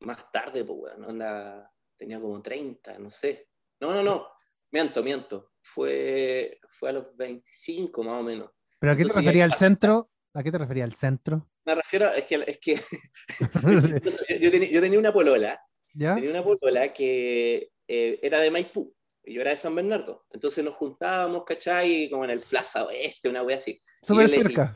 más 0.00 0.30
tarde, 0.30 0.64
pues, 0.64 0.94
onda, 1.06 1.72
tenía 1.96 2.20
como 2.20 2.40
30, 2.42 2.98
no 2.98 3.10
sé. 3.10 3.48
No, 3.80 3.94
no, 3.94 4.02
no. 4.02 4.28
Miento, 4.70 5.02
miento. 5.02 5.52
Fue, 5.62 6.60
fue 6.68 6.90
a 6.90 6.92
los 6.92 7.16
25 7.16 8.02
más 8.02 8.20
o 8.20 8.22
menos. 8.22 8.50
¿Pero 8.78 8.92
a 8.92 8.96
qué 8.96 9.04
te 9.04 9.12
refería 9.12 9.44
al 9.44 9.54
centro? 9.54 10.10
¿A 10.34 10.42
qué 10.42 10.52
te 10.52 10.58
refería 10.58 10.84
al 10.84 10.94
centro? 10.94 11.50
Me 11.64 11.74
refiero, 11.74 12.06
a- 12.06 12.16
es 12.16 12.26
que, 12.26 12.44
es 12.46 12.58
que 12.58 12.74
yo, 12.76 12.80
yo 14.40 14.50
tenía, 14.50 14.70
yo 14.70 14.80
tenía 14.80 14.98
una 14.98 15.12
polola, 15.12 15.60
¿Ya? 15.94 16.14
tenía 16.14 16.30
una 16.30 16.42
polola 16.44 16.92
que 16.92 17.72
eh, 17.88 18.18
era 18.22 18.40
de 18.40 18.50
Maipú 18.50 18.94
y 19.24 19.34
yo 19.34 19.40
era 19.42 19.50
de 19.50 19.56
San 19.56 19.74
Bernardo. 19.74 20.24
Entonces 20.32 20.64
nos 20.64 20.74
juntábamos, 20.74 21.44
¿cachai? 21.44 22.08
Como 22.10 22.24
en 22.24 22.30
el 22.30 22.40
Plaza 22.50 22.84
Oeste, 22.86 23.28
una 23.28 23.42
wea 23.42 23.56
así. 23.56 23.78
Súper 24.02 24.26
yo 24.28 24.36
le- 24.36 24.42
cerca. 24.42 24.74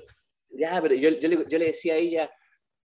Ya, 0.50 0.80
pero 0.80 0.94
yo, 0.94 1.10
yo, 1.10 1.28
le, 1.28 1.38
yo 1.48 1.58
le 1.58 1.64
decía 1.66 1.94
a 1.94 1.96
ella, 1.96 2.30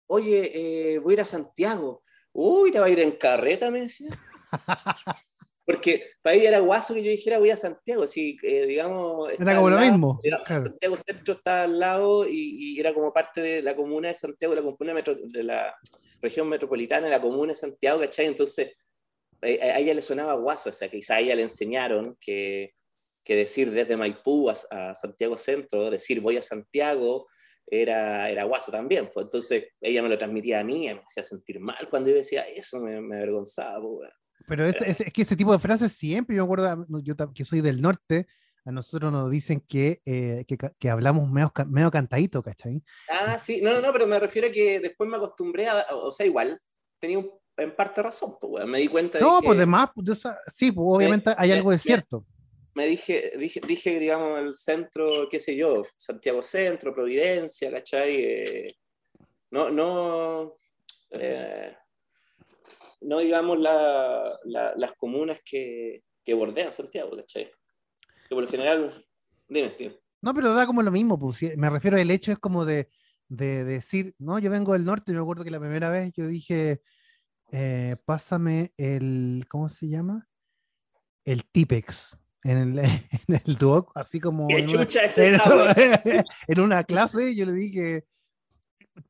oye, 0.07 0.51
eh, 0.95 0.99
voy 0.99 1.13
a 1.13 1.15
ir 1.15 1.21
a 1.21 1.25
Santiago. 1.25 2.03
Uy, 2.33 2.73
¿te 2.73 2.81
va 2.81 2.87
a 2.87 2.91
ir 2.91 2.99
en 3.01 3.13
carreta? 3.13 3.71
Me 3.71 3.83
decía. 3.83 4.09
Porque 5.65 6.11
para 6.23 6.35
ella 6.35 6.49
era 6.49 6.59
guaso 6.59 6.93
que 6.93 7.05
yo 7.05 7.11
dijera 7.11 7.39
voy 7.39 7.51
a 7.51 7.57
Santiago, 7.57 8.07
si 8.09 8.37
digamos... 8.43 9.31
está 9.31 9.45
Era 9.45 9.55
como 9.57 9.71
lo 9.71 9.77
lado, 9.77 9.91
mismo, 9.91 10.21
era- 10.25 10.43
claro. 10.45 10.65
Santiago 10.65 10.97
Centro 10.97 11.35
está 11.35 11.63
al 11.63 11.79
lado 11.79 12.27
y, 12.29 12.75
y 12.75 12.81
era 12.81 12.93
como 12.93 13.13
parte 13.13 13.41
de 13.41 13.63
la 13.63 13.77
comuna 13.77 14.09
de 14.09 14.15
Santiago, 14.15 14.55
la 14.57 14.63
comuna 14.63 14.93
metro- 14.93 15.15
de 15.23 15.43
la 15.45 15.73
región 16.21 16.49
metropolitana, 16.49 17.09
la 17.09 17.21
comuna 17.21 17.53
de 17.53 17.57
Santiago, 17.59 18.01
¿cachai? 18.01 18.27
Entonces 18.27 18.69
eh, 18.69 18.77
a, 19.43 19.79
ella 19.79 19.95
le 19.95 20.03
sonaba 20.03 20.35
guaso, 20.35 20.71
o 20.71 20.73
sea, 20.73 20.89
quizá 20.91 21.17
a 21.17 21.21
ella 21.21 21.35
le 21.35 21.43
enseñaron 21.43 22.17
que, 22.21 22.75
que 23.25 23.37
decir 23.37 23.71
desde 23.71 23.97
Maipú 23.97 24.51
a, 24.51 24.55
a 24.71 24.95
Santiago 24.95 25.37
Centro, 25.37 25.91
decir 25.91 26.21
voy 26.21 26.37
a 26.37 26.43
Santiago, 26.43 27.29
era, 27.67 28.29
era 28.31 28.45
guaso 28.45 28.71
también. 28.73 29.11
Pues 29.13 29.25
entonces 29.25 29.65
ella 29.81 30.03
me 30.03 30.09
lo 30.09 30.19
transmitía 30.19 30.61
a 30.61 30.65
mí, 30.65 30.89
y 30.89 30.95
me 30.95 31.01
hacía 31.01 31.23
sentir 31.23 31.61
mal 31.61 31.89
cuando 31.91 32.11
yo 32.11 32.17
decía 32.17 32.43
eso, 32.43 32.81
me, 32.81 33.01
me 33.01 33.17
avergonzaba. 33.17 33.81
pues. 33.81 34.11
Pero 34.47 34.67
es, 34.67 34.81
es- 34.83 35.01
es 35.01 35.13
que 35.13 35.23
ese 35.23 35.37
tipo 35.37 35.53
de 35.53 35.59
frases 35.59 35.93
siempre, 35.93 36.37
yo 36.37 36.43
me 36.43 36.53
acuerdo, 36.53 36.87
yo 37.03 37.15
que 37.35 37.45
soy 37.45 37.61
del 37.61 37.81
norte, 37.81 38.27
a 38.65 38.71
nosotros 38.71 39.11
nos 39.13 39.31
dicen 39.31 39.61
que, 39.61 40.01
eh, 40.05 40.45
que, 40.79 40.91
hablamos 40.91 41.29
medio, 41.31 41.53
medio 41.69 41.91
cantadito, 41.91 42.43
¿cachai? 42.43 42.83
Ah, 43.09 43.39
sí, 43.39 43.61
no, 43.61 43.73
no, 43.73 43.81
no, 43.81 43.93
pero 43.93 44.07
me 44.07 44.19
refiero 44.21 44.49
a 44.49 44.53
que 44.53 44.79
después 44.81 45.09
me 45.11 45.17
acostumbré 45.17 45.67
a, 45.67 45.85
o 45.93 46.13
sea, 46.13 46.27
igual, 46.27 46.61
tenía 47.01 47.19
un- 47.19 47.31
en 47.57 47.75
parte 47.77 48.03
razón, 48.03 48.37
pues, 48.41 48.53
weón. 48.53 48.71
me 48.71 48.79
di 48.79 48.89
cuenta 48.89 49.19
de 49.19 49.25
No, 49.25 49.41
que- 49.41 49.47
pues 49.47 49.59
demás, 49.59 49.91
pues, 49.95 50.23
sí, 50.49 50.73
pues 50.73 50.87
obviamente 50.89 51.35
hay 51.37 51.51
me- 51.51 51.57
algo 51.57 51.71
de 51.71 51.77
me- 51.77 51.83
cierto. 51.83 52.27
me 52.75 52.87
dije, 52.87 53.33
dije, 53.39 53.61
dije, 53.67 53.99
digamos, 53.99 54.39
el 54.39 54.55
centro, 54.55 55.29
qué 55.31 55.39
sé 55.39 55.55
yo, 55.57 55.83
Santiago 55.97 56.41
Centro, 56.43 56.95
Providencia, 56.95 57.71
¿cachai? 57.71 58.15
Eh, 58.17 58.75
no, 59.51 59.69
no, 59.71 60.57
eh, 61.11 61.77
no 63.03 63.19
digamos 63.21 63.59
la- 63.59 64.39
la- 64.45 64.75
las 64.77 64.93
comunas 64.97 65.39
que, 65.45 66.03
que 66.25 66.35
bordean 66.35 66.73
Santiago, 66.73 67.17
¿cachai? 67.17 67.51
Que 68.29 68.35
por 68.35 68.45
lo 68.45 68.49
general, 68.51 69.05
dime, 69.49 69.75
dime. 69.79 69.99
No, 70.23 70.33
pero 70.33 70.55
da 70.55 70.67
como 70.67 70.83
lo 70.83 70.91
mismo, 70.93 71.19
pues, 71.19 71.57
me 71.57 71.69
refiero 71.69 71.97
al 71.99 72.11
hecho 72.11 72.33
es 72.33 72.39
como 72.39 72.65
de, 72.65 72.89
de 73.29 73.65
decir, 73.65 74.15
no, 74.19 74.39
yo 74.39 74.51
vengo 74.51 74.73
del 74.73 74.85
norte, 74.85 75.11
y 75.13 75.15
me 75.15 75.21
acuerdo 75.21 75.43
que 75.45 75.51
la 75.51 75.59
primera 75.61 75.91
vez 75.91 76.13
yo 76.17 76.27
dije, 76.29 76.81
eh, 77.53 77.97
pásame 78.05 78.73
el, 78.77 79.47
¿cómo 79.49 79.69
se 79.69 79.89
llama? 79.89 80.29
El 81.25 81.45
Tipex. 81.45 82.19
En 82.45 82.57
el, 82.59 82.79
en 83.29 83.41
el 83.45 83.55
Duoc, 83.57 83.93
así 83.95 84.19
como 84.19 84.49
¿Qué 84.49 84.59
en 84.59 84.71
una, 84.71 84.83
es 84.83 85.19
en, 86.49 86.61
una 86.61 86.83
clase, 86.83 87.37
yo 87.37 87.47
le 87.47 87.53
dije, 87.53 88.05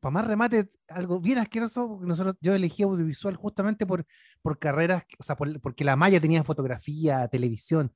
para 0.00 0.12
más 0.12 0.26
remate, 0.26 0.68
algo 0.88 1.18
bien 1.18 1.38
asqueroso, 1.38 1.88
porque 1.88 2.06
nosotros, 2.06 2.36
yo 2.42 2.54
elegí 2.54 2.82
audiovisual 2.82 3.34
justamente 3.36 3.86
por, 3.86 4.04
por 4.42 4.58
carreras, 4.58 5.04
o 5.18 5.22
sea, 5.22 5.34
por- 5.36 5.58
porque 5.62 5.82
la 5.82 5.96
malla 5.96 6.20
tenía 6.20 6.44
fotografía, 6.44 7.26
televisión, 7.28 7.94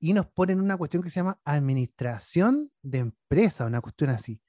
y 0.00 0.14
nos 0.14 0.26
ponen 0.26 0.58
una 0.60 0.78
cuestión 0.78 1.02
que 1.02 1.10
se 1.10 1.16
llama 1.20 1.38
administración 1.44 2.72
de 2.80 2.98
empresa, 2.98 3.66
una 3.66 3.82
cuestión 3.82 4.08
así. 4.08 4.40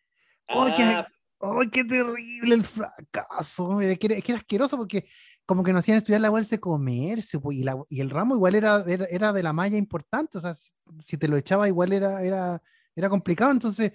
¡Ay, 0.48 0.74
qué, 0.76 0.84
Ah, 0.84 1.08
ay, 1.44 1.70
qué 1.70 1.84
terrible 1.84 2.56
el 2.56 2.64
fracaso! 2.64 3.82
Es 3.82 4.00
que, 4.00 4.24
era, 4.28 4.38
asqueroso 4.38 4.78
porque 4.78 5.06
como 5.46 5.64
que 5.64 5.74
nos 5.74 5.80
hacían 5.80 5.98
estudiar 5.98 6.22
la 6.22 6.30
bolsa 6.30 6.56
de 6.56 6.60
comercio 6.60 7.42
pues, 7.42 7.58
y, 7.58 8.00
el 8.00 8.10
ramo 8.10 8.36
igual 8.36 8.56
era, 8.56 8.84
era, 8.88 9.06
era 9.06 9.34
de 9.34 9.44
la 9.44 9.54
malla 9.54 9.78
importante, 9.78 10.38
o 10.38 10.42
sea, 10.42 10.54
si, 10.54 10.72
si 11.00 11.18
te 11.18 11.28
lo 11.28 11.38
echaba 11.38 11.68
igual 11.68 11.94
era, 11.94 12.22
era, 12.24 12.62
era 12.96 13.10
complicado, 13.10 13.52
entonces 13.52 13.92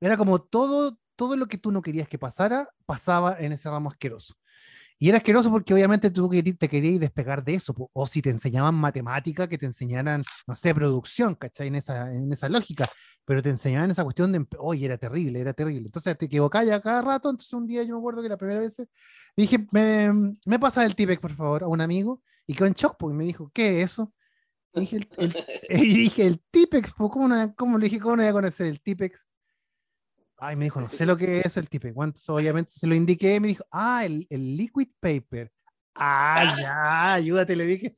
era 0.00 0.16
como 0.16 0.40
todo, 0.40 0.98
todo 1.16 1.36
lo 1.36 1.46
que 1.46 1.58
tú 1.58 1.72
no 1.72 1.82
querías 1.82 2.08
que 2.08 2.18
pasara, 2.18 2.68
pasaba 2.86 3.36
en 3.38 3.52
ese 3.52 3.70
ramo 3.70 3.90
asqueroso. 3.90 4.34
Y 5.02 5.08
era 5.08 5.16
asqueroso 5.18 5.50
porque 5.50 5.72
obviamente 5.74 6.10
tú 6.10 6.28
te 6.30 6.68
querías 6.68 7.00
despegar 7.00 7.42
de 7.42 7.54
eso, 7.54 7.74
o 7.94 8.06
si 8.06 8.20
te 8.22 8.28
enseñaban 8.30 8.74
matemática, 8.74 9.48
que 9.48 9.56
te 9.58 9.64
enseñaran, 9.66 10.22
no 10.46 10.54
sé, 10.54 10.74
producción, 10.74 11.34
¿cachai? 11.34 11.68
En 11.68 11.76
esa, 11.76 12.12
en 12.14 12.30
esa 12.30 12.50
lógica, 12.50 12.88
pero 13.24 13.42
te 13.42 13.48
enseñaban 13.48 13.90
esa 13.90 14.04
cuestión 14.04 14.30
de, 14.30 14.46
oye, 14.58 14.84
era 14.86 14.98
terrible, 14.98 15.40
era 15.40 15.54
terrible. 15.54 15.86
Entonces 15.86 16.18
te 16.18 16.26
equivocabas 16.26 16.68
ya 16.68 16.80
cada 16.82 17.00
rato, 17.02 17.30
entonces 17.30 17.52
un 17.54 17.66
día 17.66 17.82
yo 17.82 17.94
me 17.94 17.98
acuerdo 18.00 18.22
que 18.22 18.28
la 18.28 18.36
primera 18.36 18.60
vez 18.60 18.76
dije, 19.36 19.66
me, 19.72 20.12
me 20.44 20.58
pasa 20.58 20.84
el 20.84 20.94
Tipex, 20.94 21.20
por 21.20 21.32
favor, 21.32 21.62
a 21.64 21.68
un 21.68 21.80
amigo, 21.80 22.22
y 22.46 22.54
quedó 22.54 22.66
en 22.66 22.74
shock, 22.74 22.96
porque 22.98 23.16
me 23.16 23.24
dijo, 23.24 23.50
¿qué 23.54 23.80
es 23.82 23.92
eso? 23.92 24.12
Y 24.74 24.80
dije, 24.80 24.96
el, 24.98 25.08
el- 25.18 25.34
y 25.86 25.94
dije, 25.96 26.26
el 26.26 26.42
Tipex, 26.50 26.92
¿cómo, 26.94 27.28
no, 27.28 27.54
cómo 27.56 27.78
le 27.78 27.84
dije, 27.86 28.00
cómo 28.00 28.16
no 28.16 28.22
voy 28.22 28.30
a 28.30 28.32
conocer 28.32 28.66
el 28.66 28.80
Tipex? 28.82 29.26
Ay, 30.40 30.56
me 30.56 30.64
dijo, 30.64 30.80
no 30.80 30.88
sé 31.04 31.06
lo 31.06 31.16
que 31.16 31.40
es 31.40 31.56
el 31.56 31.68
Tipex. 31.68 31.94
Bueno, 31.94 32.10
entonces, 32.10 32.28
obviamente 32.30 32.72
se 32.72 32.86
lo 32.86 32.94
indiqué 32.94 33.38
me 33.40 33.48
dijo, 33.48 33.64
ah, 33.70 34.04
el, 34.04 34.26
el 34.30 34.56
liquid 34.56 34.88
paper. 34.98 35.52
Ah, 35.94 36.54
ya, 36.60 37.14
ayúdate, 37.14 37.54
le 37.54 37.66
dije. 37.66 37.96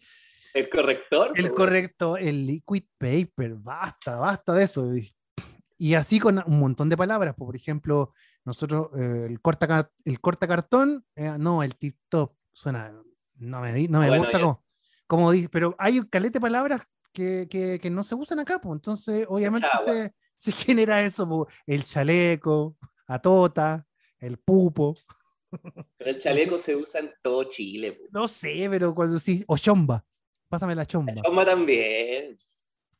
el 0.54 0.68
corrector. 0.68 1.32
El 1.34 1.52
correcto, 1.52 2.16
el 2.16 2.46
liquid 2.46 2.84
paper, 2.98 3.54
basta, 3.54 4.16
basta 4.16 4.52
de 4.54 4.64
eso. 4.64 4.90
Y 5.78 5.94
así 5.94 6.20
con 6.20 6.42
un 6.46 6.60
montón 6.60 6.88
de 6.88 6.96
palabras, 6.96 7.34
pues, 7.36 7.46
por 7.46 7.56
ejemplo, 7.56 8.12
nosotros, 8.44 8.88
eh, 8.96 9.26
el, 9.28 9.40
corta, 9.40 9.90
el 10.04 10.20
corta 10.20 10.46
cartón, 10.46 11.04
eh, 11.16 11.34
no, 11.38 11.62
el 11.62 11.76
tip 11.76 11.96
top, 12.08 12.34
suena, 12.52 12.92
no 13.36 13.60
me, 13.60 13.88
no 13.88 14.00
me 14.00 14.06
Ah, 14.06 14.08
bueno, 14.08 14.22
gusta 14.24 14.40
como, 14.40 14.64
como 15.06 15.30
dice, 15.32 15.48
pero 15.48 15.74
hay 15.78 15.98
un 15.98 16.06
calete 16.06 16.34
de 16.34 16.40
palabras 16.40 16.82
que, 17.12 17.46
que, 17.50 17.78
que 17.80 17.90
no 17.90 18.02
se 18.02 18.14
usan 18.14 18.38
acá, 18.40 18.60
pues, 18.60 18.74
entonces 18.74 19.26
obviamente 19.28 19.66
se, 19.84 20.14
se 20.42 20.50
genera 20.52 21.02
eso, 21.04 21.46
el 21.66 21.84
chaleco, 21.84 22.76
atota, 23.06 23.86
el 24.18 24.38
pupo, 24.38 24.94
Pero 25.98 26.10
el 26.10 26.18
chaleco 26.18 26.58
se 26.58 26.74
usa 26.74 27.00
en 27.00 27.12
todo 27.22 27.44
Chile. 27.44 27.92
po. 27.92 28.04
no 28.10 28.26
sé, 28.26 28.66
pero 28.70 28.94
cuando 28.94 29.18
sí, 29.18 29.44
o 29.46 29.56
chomba, 29.58 30.04
pásame 30.48 30.74
la 30.74 30.84
chomba. 30.86 31.12
La 31.14 31.22
chomba 31.22 31.44
también. 31.44 32.36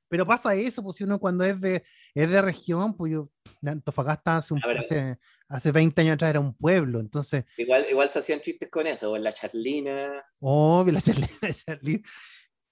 Pero 0.09 0.27
pasa 0.27 0.55
eso, 0.55 0.83
pues 0.83 0.99
si 0.99 1.05
uno 1.05 1.19
cuando 1.19 1.43
es 1.45 1.59
de, 1.61 1.83
es 2.15 2.31
de 2.31 2.43
región, 2.43 2.95
pues 2.97 3.13
yo, 3.13 3.31
Antofagasta 3.65 4.37
hace, 4.37 4.53
un- 4.55 4.63
A 4.63 4.67
ver. 4.69 4.79
hace, 4.79 5.19
hace 5.49 5.73
20 5.73 6.01
años 6.03 6.15
atrás 6.15 6.31
era 6.31 6.41
un 6.41 6.55
pueblo, 6.55 7.01
entonces, 7.01 7.45
Igual, 7.57 7.87
igual 7.91 8.09
se 8.11 8.19
hacían 8.21 8.41
chistes 8.41 8.69
con 8.69 8.87
eso, 8.87 9.11
o 9.11 9.17
en 9.17 9.25
la 9.25 9.33
charlina. 9.33 10.23
oh, 10.41 10.85
la 10.87 11.01
Charlie- 11.01 11.31
la 11.43 11.49
Charlie- 11.53 12.03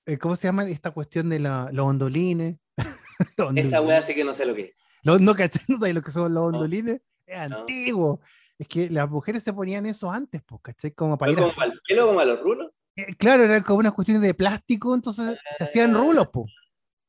eh, 0.06 0.18
¿cómo 0.18 0.36
se 0.36 0.46
llama 0.48 0.68
esta 0.68 0.90
cuestión 0.92 1.28
de 1.30 1.40
la- 1.40 1.70
los 1.72 1.86
ondolines? 1.88 2.56
Ondolines. 3.38 3.80
wea 3.82 4.02
sí 4.02 4.14
que 4.14 4.24
no 4.24 4.34
sé 4.34 4.44
lo 4.46 4.54
que 4.54 4.62
es. 4.62 4.72
Los- 5.02 5.20
no, 5.20 5.34
¿cachai? 5.34 5.62
¿No 5.68 5.78
sabes 5.78 5.94
lo 5.94 6.02
que 6.02 6.10
son 6.10 6.32
los 6.34 6.42
ondolines? 6.44 7.00
Es 7.26 7.48
No. 7.48 7.58
antiguo. 7.60 8.20
Es 8.58 8.68
que 8.68 8.90
las 8.90 9.08
mujeres 9.08 9.42
se 9.42 9.52
ponían 9.52 9.86
eso 9.86 10.10
antes, 10.10 10.42
pues, 10.42 10.60
¿cachai? 10.62 10.90
Como 10.92 11.16
para 11.16 11.32
ir 11.32 11.38
¿Fue 11.38 11.48
a... 11.48 11.50
como 11.54 11.62
al 11.62 11.80
pelo, 11.88 12.06
como 12.06 12.20
a 12.20 12.24
los 12.24 12.40
rulos? 12.40 12.72
Eh, 12.96 13.14
Claro, 13.16 13.44
eran 13.44 13.62
como 13.62 13.78
unas 13.78 13.92
cuestiones 13.94 14.22
de 14.22 14.34
plástico, 14.34 14.94
entonces 14.94 15.38
se 15.56 15.64
hacían 15.64 15.94
Ah. 15.94 15.98
rulos, 16.00 16.28
pues. 16.32 16.52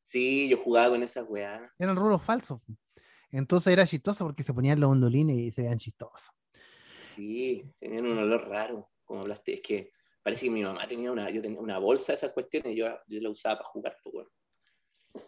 Sí, 0.06 0.48
yo 0.50 0.58
jugaba 0.58 0.90
con 0.92 1.04
esas 1.04 1.26
weas. 1.28 1.62
Eran 1.80 1.96
rulos 1.96 2.22
falsos. 2.22 2.60
po. 2.62 2.74
Entonces 3.32 3.72
era 3.74 3.86
chistoso 3.88 4.26
porque 4.26 4.44
se 4.44 4.54
ponían 4.54 4.80
los 4.80 4.90
ondolines 4.92 5.38
y 5.38 5.52
se 5.52 5.62
veían 5.64 5.78
chistosos. 5.78 6.32
Sí, 7.16 7.64
tenían 7.80 8.06
un 8.06 8.18
olor 8.18 8.48
raro. 8.48 8.90
Como 9.04 9.22
hablaste, 9.22 9.54
es 9.56 9.62
que 9.62 9.92
parece 10.24 10.46
que 10.46 10.52
mi 10.52 10.64
mamá 10.64 10.88
tenía 10.88 11.12
una, 11.12 11.30
yo 11.30 11.42
tenía 11.42 11.60
una 11.60 11.78
bolsa 11.80 12.12
de 12.12 12.18
esas 12.18 12.32
cuestiones 12.34 12.74
y 12.74 12.76
yo, 12.78 12.88
yo 13.08 13.22
la 13.22 13.30
usaba 13.30 13.58
para 13.58 13.70
jugar. 13.70 13.98
pues, 14.04 14.16
weón. 14.16 14.28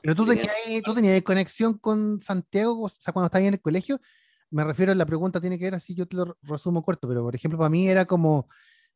Pero 0.02 0.16
tú 0.16 0.26
Tenía- 0.26 0.52
tenías, 0.66 0.84
tú 0.84 0.94
tenías 0.94 1.22
conexión 1.22 1.78
con 1.78 2.20
Santiago, 2.22 2.82
o 2.84 2.90
sea, 2.90 3.14
cuando 3.14 3.28
estabas 3.28 3.48
en 3.48 3.54
el 3.54 3.62
colegio, 3.62 4.02
me 4.50 4.64
refiero, 4.64 4.94
la 4.94 5.06
pregunta 5.06 5.40
tiene 5.42 5.58
que 5.58 5.66
ver 5.66 5.76
así, 5.76 5.96
yo 5.96 6.08
te 6.08 6.16
lo 6.18 6.38
resumo 6.42 6.84
corto, 6.84 7.08
pero 7.08 7.24
por 7.24 7.36
ejemplo, 7.36 7.58
para 7.58 7.70
mí 7.70 7.88
era 7.88 8.06
como 8.06 8.48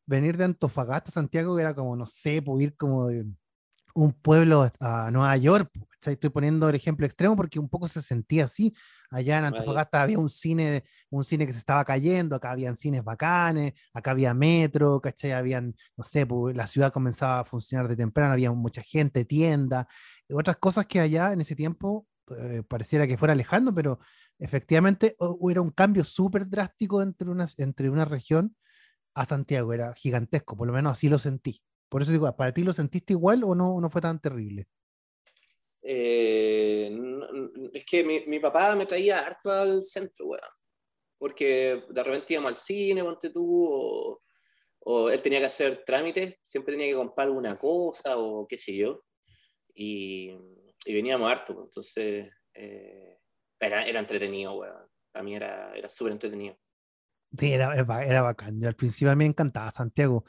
venir 0.06 0.36
de 0.36 0.44
Antofagasta 0.44 1.08
a 1.10 1.12
Santiago, 1.12 1.58
era 1.58 1.74
como, 1.74 1.96
no 1.96 2.06
sé, 2.06 2.42
pues, 2.42 2.62
ir 2.62 2.76
como 2.76 3.08
de 3.08 3.26
un 3.94 4.12
pueblo 4.12 4.70
a 4.80 5.10
Nueva 5.10 5.36
York, 5.38 5.70
po, 5.72 5.86
¿cachai? 5.86 6.12
Estoy 6.14 6.30
poniendo 6.30 6.68
el 6.68 6.74
ejemplo 6.76 7.04
extremo 7.04 7.34
porque 7.34 7.58
un 7.58 7.68
poco 7.68 7.88
se 7.88 8.00
sentía 8.00 8.44
así. 8.44 8.72
Allá 9.10 9.38
en. 9.38 9.46
Antofagasta 9.46 10.00
había 10.02 10.18
un 10.20 10.28
cine, 10.28 10.84
un 11.10 11.24
cine 11.24 11.46
que 11.46 11.52
se 11.52 11.58
estaba 11.58 11.84
cayendo, 11.84 12.36
acá 12.36 12.52
habían 12.52 12.76
cines 12.76 13.02
bacanes, 13.02 13.72
acá 13.92 14.12
había 14.12 14.34
metro, 14.34 15.00
¿cachai? 15.00 15.32
Habían, 15.32 15.74
no 15.96 16.04
sé, 16.04 16.26
pues, 16.26 16.54
la 16.56 16.68
ciudad 16.68 16.92
comenzaba 16.92 17.40
a 17.40 17.44
funcionar 17.44 17.88
de 17.88 17.96
temprano, 17.96 18.34
había 18.34 18.52
mucha 18.52 18.82
gente, 18.82 19.24
tiendas, 19.24 19.86
otras 20.32 20.56
cosas 20.58 20.86
que 20.86 21.00
allá 21.00 21.32
en 21.32 21.40
ese 21.40 21.56
tiempo 21.56 22.06
eh, 22.36 22.62
pareciera 22.66 23.06
que 23.06 23.16
fuera 23.16 23.34
lejano, 23.34 23.74
pero 23.74 23.98
efectivamente 24.38 25.16
era 25.50 25.60
un 25.60 25.70
cambio 25.70 26.04
súper 26.04 26.48
drástico 26.48 27.02
entre 27.02 27.28
una, 27.30 27.46
entre 27.56 27.90
una 27.90 28.04
región 28.04 28.56
a 29.14 29.24
Santiago, 29.24 29.72
era 29.72 29.94
gigantesco, 29.94 30.56
por 30.56 30.66
lo 30.66 30.72
menos 30.72 30.92
así 30.92 31.08
lo 31.08 31.18
sentí. 31.18 31.62
Por 31.88 32.02
eso 32.02 32.12
digo, 32.12 32.30
¿para 32.36 32.52
ti 32.52 32.62
lo 32.62 32.72
sentiste 32.72 33.14
igual 33.14 33.42
o 33.44 33.54
no, 33.54 33.80
no 33.80 33.90
fue 33.90 34.00
tan 34.00 34.20
terrible? 34.20 34.68
eh, 35.82 36.90
es 37.72 37.84
que 37.84 38.04
mi, 38.04 38.20
mi 38.26 38.38
papá 38.40 38.74
me 38.76 38.86
traía 38.86 39.20
harto 39.20 39.50
al 39.50 39.82
centro, 39.82 40.26
weón. 40.26 40.42
Porque 41.18 41.82
de 41.88 42.02
repente 42.02 42.34
íbamos 42.34 42.50
al 42.50 42.56
cine, 42.56 43.02
ponte 43.02 43.30
tú, 43.30 43.66
o, 43.70 44.22
o 44.80 45.10
él 45.10 45.20
tenía 45.22 45.40
que 45.40 45.46
hacer 45.46 45.82
trámites, 45.84 46.36
siempre 46.42 46.74
tenía 46.74 46.88
que 46.88 46.96
comprar 46.96 47.26
alguna 47.26 47.58
cosa 47.58 48.18
o 48.18 48.46
qué 48.46 48.56
sé 48.56 48.76
yo. 48.76 49.04
Y, 49.80 50.30
y 50.86 50.92
veníamos 50.92 51.30
harto, 51.30 51.54
pues, 51.54 51.66
entonces 51.66 52.30
eh, 52.54 53.18
era, 53.60 53.86
era 53.86 54.00
entretenido, 54.00 54.54
weón. 54.58 54.88
Para 55.12 55.22
mí 55.22 55.34
era, 55.36 55.72
era 55.74 55.88
súper 55.88 56.12
entretenido. 56.14 56.58
Sí, 57.38 57.52
era, 57.52 57.72
era 57.74 57.84
ba- 57.84 58.04
era 58.04 58.22
bacán. 58.22 58.60
Yo 58.60 58.66
al 58.68 58.74
principio 58.74 59.10
a 59.12 59.14
mí 59.14 59.24
me 59.24 59.26
encantaba 59.30 59.70
Santiago. 59.70 60.24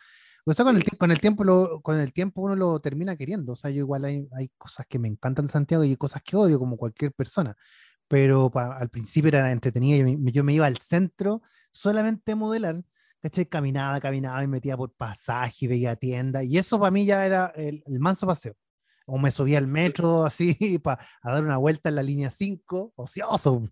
O 0.46 0.54
sea, 0.54 0.66
con 0.66 0.76
el, 0.78 0.84
con 0.98 1.12
el 1.12 1.20
tiempo 1.20 1.44
lo, 1.44 1.82
con 1.82 2.00
el 2.00 2.14
tiempo 2.14 2.42
uno 2.42 2.56
lo 2.56 2.80
termina 2.80 3.16
queriendo. 3.18 3.54
O 3.54 3.56
sea, 3.56 3.72
yo 3.72 3.80
igual 3.80 4.06
hay, 4.06 4.28
hay 4.38 4.50
cosas 4.58 4.86
que 4.88 5.00
me 5.00 5.08
encantan 5.08 5.46
de 5.46 5.52
Santiago 5.52 5.84
y 5.84 5.90
hay 5.92 5.98
cosas 5.98 6.22
que 6.24 6.36
odio, 6.38 6.60
como 6.60 6.78
cualquier 6.78 7.12
persona. 7.14 7.56
Pero 8.08 8.52
pa- 8.52 8.78
al 8.78 8.90
principio 8.90 9.30
era 9.30 9.52
entretenido. 9.52 10.08
Yo 10.08 10.32
yo 10.32 10.44
me 10.44 10.54
iba 10.54 10.66
al 10.68 10.78
centro 10.78 11.42
solamente 11.72 12.34
a 12.34 12.36
modelar. 12.36 12.84
¿Cachai? 13.22 13.48
Caminaba, 13.48 14.00
caminaba 14.00 14.44
y 14.44 14.48
metía 14.48 14.78
por 14.78 14.94
pasaje, 14.94 15.68
veía 15.68 15.96
tiendas. 15.96 16.46
Y 16.46 16.58
eso 16.58 16.80
para 16.80 16.92
mí 16.92 17.06
ya 17.06 17.26
era 17.26 17.48
el, 17.56 17.84
el 17.86 18.00
manso 18.00 18.26
paseo. 18.28 18.56
O 19.10 19.18
me 19.18 19.32
subía 19.32 19.58
al 19.58 19.68
metro 19.68 20.26
así 20.26 20.56
para 20.84 21.04
a 21.22 21.32
dar 21.32 21.44
una 21.44 21.58
vuelta 21.58 21.90
en 21.90 21.96
la 21.96 22.04
línea 22.04 22.30
5, 22.30 22.94
ocioso, 22.96 23.64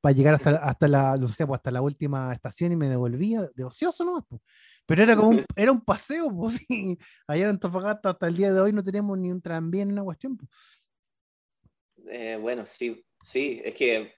para 0.00 0.14
llegar 0.14 0.34
hasta, 0.34 0.50
hasta, 0.64 0.88
la, 0.88 1.16
no 1.16 1.28
sé, 1.28 1.44
hasta 1.52 1.70
la 1.70 1.82
última 1.82 2.32
estación 2.32 2.72
y 2.72 2.76
me 2.76 2.88
devolvía 2.88 3.48
de 3.54 3.64
ocioso 3.64 4.04
nomás. 4.04 4.24
pues. 4.28 4.42
Pero 4.86 5.04
era 5.04 5.14
como 5.14 5.28
un, 5.28 5.44
era 5.56 5.70
un 5.70 5.80
paseo, 5.82 6.34
pues, 6.34 6.56
sí. 6.66 6.98
Allá 7.26 7.44
en 7.44 7.50
Antofagasta 7.50 8.10
hasta 8.10 8.26
el 8.26 8.34
día 8.34 8.52
de 8.52 8.60
hoy 8.60 8.72
no 8.72 8.82
tenemos 8.82 9.16
ni 9.18 9.30
un 9.30 9.40
tranvía 9.40 9.84
ni 9.84 9.92
una 9.92 10.02
cuestión. 10.02 10.36
pues. 10.36 10.50
Eh, 12.10 12.36
bueno, 12.40 12.66
sí, 12.66 13.04
sí, 13.20 13.60
es 13.64 13.74
que 13.74 14.14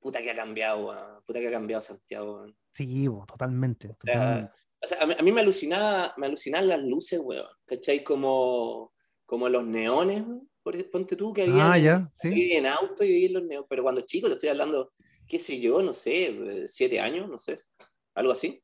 puta 0.00 0.22
que 0.22 0.30
ha 0.30 0.34
cambiado. 0.34 1.22
Puta 1.26 1.40
que 1.40 1.48
ha 1.48 1.52
cambiado 1.52 1.82
Santiago. 1.82 2.46
Sí, 2.72 3.06
totalmente. 3.26 3.88
totalmente. 3.88 4.52
O 4.82 4.86
sea, 4.86 5.02
a 5.02 5.06
mí, 5.06 5.14
a 5.18 5.22
mí 5.22 5.32
me 5.32 5.40
alucinaba, 5.42 6.14
me 6.16 6.26
alucinaban 6.26 6.68
las 6.68 6.82
luces, 6.82 7.20
weón. 7.22 7.46
¿Cachai? 7.66 8.02
Como, 8.02 8.93
como 9.24 9.48
los 9.48 9.64
neones. 9.66 10.24
Por- 10.62 10.90
ponte 10.90 11.14
tú 11.16 11.32
que 11.32 11.42
había 11.42 11.72
Ah, 11.72 11.78
ya, 11.78 12.10
sí. 12.14 12.52
en 12.52 12.66
auto 12.66 13.04
y 13.04 13.08
veía 13.08 13.30
los 13.32 13.42
neones. 13.44 13.66
Pero 13.68 13.82
cuando 13.82 14.00
chico, 14.02 14.28
te 14.28 14.34
estoy 14.34 14.48
hablando, 14.48 14.92
qué 15.28 15.38
sé 15.38 15.60
yo, 15.60 15.82
no 15.82 15.92
sé, 15.92 16.26
eh, 16.28 16.64
siete 16.68 17.00
años, 17.00 17.28
no 17.28 17.36
sé, 17.38 17.58
algo 18.14 18.32
así. 18.32 18.62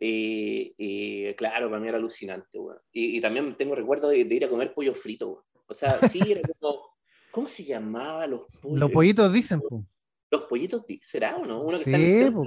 Y, 0.00 0.74
y, 0.76 1.34
claro, 1.34 1.68
para 1.68 1.80
mí 1.80 1.88
era 1.88 1.98
alucinante, 1.98 2.58
weón. 2.58 2.78
Y, 2.92 3.16
y 3.16 3.20
también 3.20 3.56
tengo 3.56 3.74
recuerdo 3.74 4.08
de, 4.08 4.24
de 4.24 4.34
ir 4.34 4.44
a 4.44 4.48
comer 4.48 4.72
pollo 4.72 4.94
frito, 4.94 5.28
weón. 5.28 5.44
O 5.66 5.74
sea, 5.74 5.98
sí, 6.08 6.32
era 6.32 6.40
como, 6.60 6.82
¿cómo 7.32 7.46
se 7.48 7.64
llamaba 7.64 8.26
los 8.26 8.46
pollos? 8.62 8.78
Los 8.78 8.90
pollitos 8.90 9.32
dicen, 9.32 9.60
pues. 9.60 9.82
Los 10.30 10.42
pollitos, 10.44 10.84
¿será 11.02 11.36
o 11.36 11.44
no? 11.46 11.62
Uno 11.62 11.78
que 11.78 11.84
Sí, 11.84 11.90
está 11.94 12.20
en 12.20 12.26
el 12.26 12.32
po. 12.34 12.44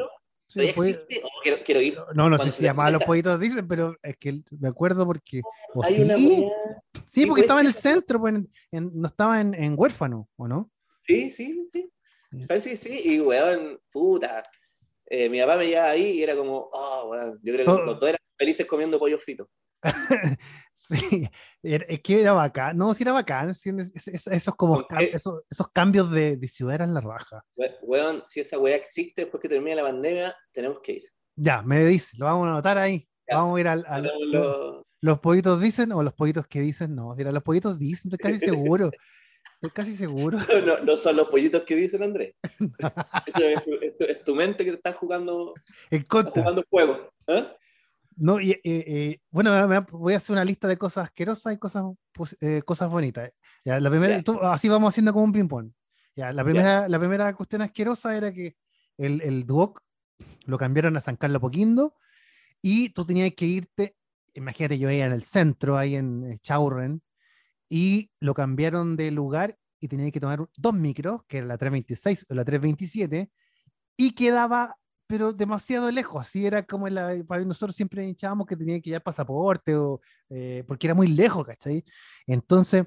Centro. 0.52 0.72
Sí, 0.72 0.74
¿Todavía 0.74 0.76
pollo- 0.76 0.90
existe? 0.90 1.22
Oh, 1.24 1.30
quiero, 1.44 1.58
quiero 1.66 1.82
ir. 1.82 1.98
No, 2.16 2.30
no 2.30 2.38
sé 2.38 2.52
si 2.52 2.64
llamaba 2.64 2.92
los 2.92 3.04
pollitos 3.04 3.40
dicen, 3.40 3.68
pero 3.68 3.96
es 4.04 4.18
que 4.18 4.42
me 4.60 4.68
acuerdo 4.70 5.06
porque. 5.06 5.42
o 5.74 5.84
Hay 5.84 5.96
sí, 5.96 6.02
una 6.02 6.16
sí, 7.08 7.26
porque 7.26 7.42
estaba 7.42 7.60
en 7.62 7.68
el 7.68 7.74
centro, 7.74 8.20
pues, 8.20 8.36
en- 8.36 8.50
en- 8.72 8.92
no 8.94 9.08
estaba 9.08 9.40
en, 9.42 9.54
en 9.54 9.74
huérfano, 9.78 10.30
¿o 10.38 10.48
no? 10.48 10.72
Sí, 11.08 11.32
sí, 11.32 11.68
sí. 11.72 11.90
Parece 12.48 12.70
que 12.72 12.78
sí. 12.78 13.02
Y, 13.06 13.20
weón, 13.20 13.80
puta. 13.92 14.44
eh, 15.08 15.28
mi 15.30 15.42
papá 15.42 15.58
me 15.58 15.68
llevaba 15.68 15.90
ahí 15.90 16.12
y 16.20 16.24
era 16.24 16.36
como, 16.36 16.70
oh, 16.72 17.10
weón. 17.10 17.40
Yo 17.44 17.54
creo 17.54 17.66
que 17.66 17.72
Oh. 17.72 17.86
los 17.86 18.00
dos 18.00 18.08
eran 18.10 18.22
felices 18.38 18.66
comiendo 18.66 18.98
pollo 18.98 19.18
frito. 19.18 19.50
Sí, 20.74 21.30
es 21.62 22.02
que 22.02 22.22
era 22.22 22.32
bacán. 22.34 22.76
No, 22.78 22.94
sí 22.94 23.04
era 23.04 23.12
bacán. 23.12 23.54
sí, 23.54 23.70
es- 23.78 24.08
es- 24.08 24.28
esos, 24.28 24.56
cambios 25.74 26.10
de, 26.12 26.38
de 26.38 26.48
ciudad 26.48 26.76
eran 26.76 26.94
la 26.94 27.02
raja. 27.02 27.44
We- 27.56 27.78
Weón, 27.84 28.24
si 28.26 28.40
esa 28.40 28.58
weá 28.58 28.76
existe 28.76 29.24
después 29.24 29.42
que 29.42 29.50
termine 29.50 29.76
la 29.76 29.84
pandemia, 29.84 30.36
tenemos 30.52 30.80
que 30.80 30.94
ir. 30.94 31.04
Ya, 31.36 31.62
me 31.62 31.86
dice, 31.86 32.16
lo 32.18 32.26
vamos 32.26 32.48
a 32.48 32.52
anotar 32.52 32.78
ahí. 32.78 33.08
Ya. 33.30 33.38
Vamos 33.38 33.58
a 33.58 33.62
ir 33.62 33.68
al. 33.68 34.12
los 35.02 35.20
pollitos 35.20 35.62
dicen 35.62 35.92
o 35.92 36.02
los 36.04 36.14
pollitos 36.14 36.48
que 36.48 36.62
dicen 36.62 36.96
no. 36.96 37.14
Mira, 37.16 37.32
los 37.32 37.44
pollitos 37.44 37.78
dicen, 37.78 38.12
estoy 38.12 38.32
casi 38.32 38.40
seguro. 38.46 38.92
Estoy 39.56 39.70
casi 39.72 39.96
seguro. 39.96 40.38
No, 40.66 40.80
no 40.80 40.98
son 40.98 41.16
los 41.18 41.28
pollitos 41.28 41.64
que 41.64 41.76
dicen 41.76 42.02
Andrés. 42.02 42.34
Es, 44.02 44.24
tu- 44.24 44.34
mente 44.36 44.66
que 44.66 44.72
te 44.72 44.78
está 44.78 44.94
jugando, 44.94 45.54
En 45.92 46.02
está 46.02 46.24
jugando 46.32 46.64
juego. 46.70 47.12
¿eh? 47.28 47.48
No, 48.18 48.40
y, 48.40 48.52
eh, 48.52 48.60
eh, 48.64 49.20
bueno, 49.32 49.52
me- 49.68 49.80
me- 49.80 49.86
voy 49.92 50.14
a 50.14 50.18
hacer 50.18 50.34
una 50.34 50.46
lista 50.46 50.68
de 50.68 50.78
cosas 50.78 51.06
asquerosas 51.06 51.54
y 51.54 51.58
cosas, 51.58 51.86
pos- 52.12 52.38
eh, 52.42 52.62
cosas 52.64 52.90
bonitas. 52.90 53.32
Ya, 53.66 53.80
la 53.80 53.90
primera, 53.90 54.18
Ya. 54.18 54.24
tú- 54.24 54.40
así 54.42 54.68
vamos 54.70 54.90
haciendo 54.94 55.14
como 55.14 55.26
un 55.26 55.32
ping-pong. 55.32 55.72
Ya, 56.16 56.34
la, 56.34 56.44
primera, 56.44 56.88
la 56.90 57.00
primera 57.00 57.34
cuestión 57.34 57.62
asquerosa 57.62 58.16
era 58.16 58.34
que 58.34 58.56
el, 58.98 59.22
el 59.22 59.46
Duoc 59.46 59.82
lo 60.46 60.58
cambiaron 60.58 60.98
a 60.98 61.02
San 61.02 61.16
Carlos 61.16 61.42
Poquindo 61.42 61.96
y 62.62 62.90
tú 62.90 63.06
tenías 63.06 63.32
que 63.36 63.46
irte, 63.46 63.96
imagínate, 64.34 64.78
yo 64.78 64.90
ahí 64.90 65.00
en 65.02 65.14
el 65.14 65.24
centro, 65.24 65.78
ahí 65.78 65.96
en 65.96 66.24
eh, 66.34 66.38
Chaurren, 66.40 67.02
y 67.70 68.12
lo 68.20 68.34
cambiaron 68.34 68.98
de 68.98 69.10
lugar 69.12 69.58
y 69.80 69.88
tenías 69.88 70.12
que 70.12 70.20
tomar 70.20 70.46
dos 70.58 70.74
micros, 70.74 71.22
que 71.28 71.38
era 71.40 71.48
la 71.48 71.58
326 71.58 72.26
o 72.30 72.34
la 72.36 72.44
327, 72.44 73.32
y 73.98 74.14
quedaba 74.14 74.76
pero 75.12 75.34
demasiado 75.34 75.92
lejos, 75.92 76.22
así 76.22 76.46
era 76.46 76.64
como 76.66 76.88
la, 76.88 77.22
para 77.28 77.44
nosotros 77.44 77.76
siempre 77.76 78.08
hinchábamos 78.08 78.48
que 78.48 78.56
tenía 78.56 78.80
que 78.80 78.92
llevar 78.92 79.04
pasaporte, 79.04 79.76
o, 79.76 80.00
eh, 80.30 80.64
porque 80.66 80.88
era 80.88 80.94
muy 80.94 81.08
lejos, 81.08 81.46
¿cachai? 81.46 81.84
Entonces 82.26 82.86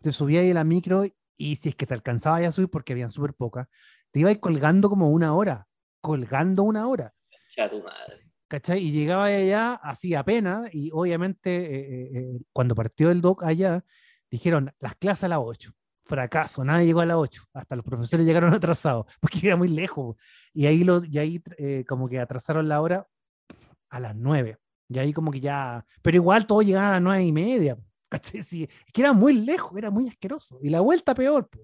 te 0.00 0.10
subías 0.10 0.42
ahí 0.42 0.52
a 0.52 0.54
la 0.54 0.64
micro 0.64 1.04
y 1.36 1.56
si 1.56 1.68
es 1.68 1.76
que 1.76 1.84
te 1.84 1.92
alcanzaba 1.92 2.38
a 2.38 2.50
subir, 2.50 2.70
porque 2.70 2.94
habían 2.94 3.10
súper 3.10 3.34
pocas, 3.34 3.68
te 4.10 4.20
ibas 4.20 4.38
colgando 4.38 4.88
como 4.88 5.10
una 5.10 5.34
hora, 5.34 5.66
colgando 6.00 6.62
una 6.62 6.88
hora. 6.88 7.12
Ya 7.54 7.68
tu 7.68 7.82
madre. 7.82 8.26
¿cachai? 8.48 8.80
Y 8.80 8.92
llegaba 8.92 9.26
allá 9.26 9.74
así 9.74 10.14
apenas, 10.14 10.74
y 10.74 10.90
obviamente 10.94 11.50
eh, 11.56 11.80
eh, 11.80 12.10
eh, 12.14 12.40
cuando 12.54 12.74
partió 12.74 13.10
el 13.10 13.20
doc 13.20 13.42
allá, 13.42 13.84
dijeron 14.30 14.72
las 14.80 14.96
clases 14.96 15.24
a 15.24 15.28
las 15.28 15.40
8. 15.42 15.72
Fracaso, 16.06 16.64
nadie 16.64 16.86
llegó 16.86 17.00
a 17.00 17.06
las 17.06 17.16
8, 17.16 17.42
hasta 17.52 17.74
los 17.76 17.84
profesores 17.84 18.24
llegaron 18.24 18.52
atrasados, 18.54 19.06
porque 19.20 19.40
era 19.46 19.56
muy 19.56 19.68
lejos. 19.68 20.16
Y 20.52 20.66
ahí, 20.66 20.84
lo, 20.84 21.04
y 21.04 21.18
ahí 21.18 21.42
eh, 21.58 21.84
como 21.86 22.08
que 22.08 22.18
atrasaron 22.20 22.68
la 22.68 22.80
hora 22.80 23.08
a 23.90 24.00
las 24.00 24.14
9. 24.16 24.56
Y 24.88 24.98
ahí 25.00 25.12
como 25.12 25.32
que 25.32 25.40
ya, 25.40 25.84
pero 26.02 26.16
igual 26.16 26.46
todo 26.46 26.62
llegaba 26.62 26.88
a 26.90 26.92
las 26.92 27.02
9 27.02 27.24
y 27.24 27.32
media. 27.32 27.76
es 28.32 28.48
que 28.50 28.68
era 29.00 29.12
muy 29.12 29.34
lejos, 29.34 29.76
era 29.76 29.90
muy 29.90 30.08
asqueroso. 30.08 30.58
Y 30.62 30.70
la 30.70 30.80
vuelta 30.80 31.12
peor. 31.14 31.48
po. 31.48 31.58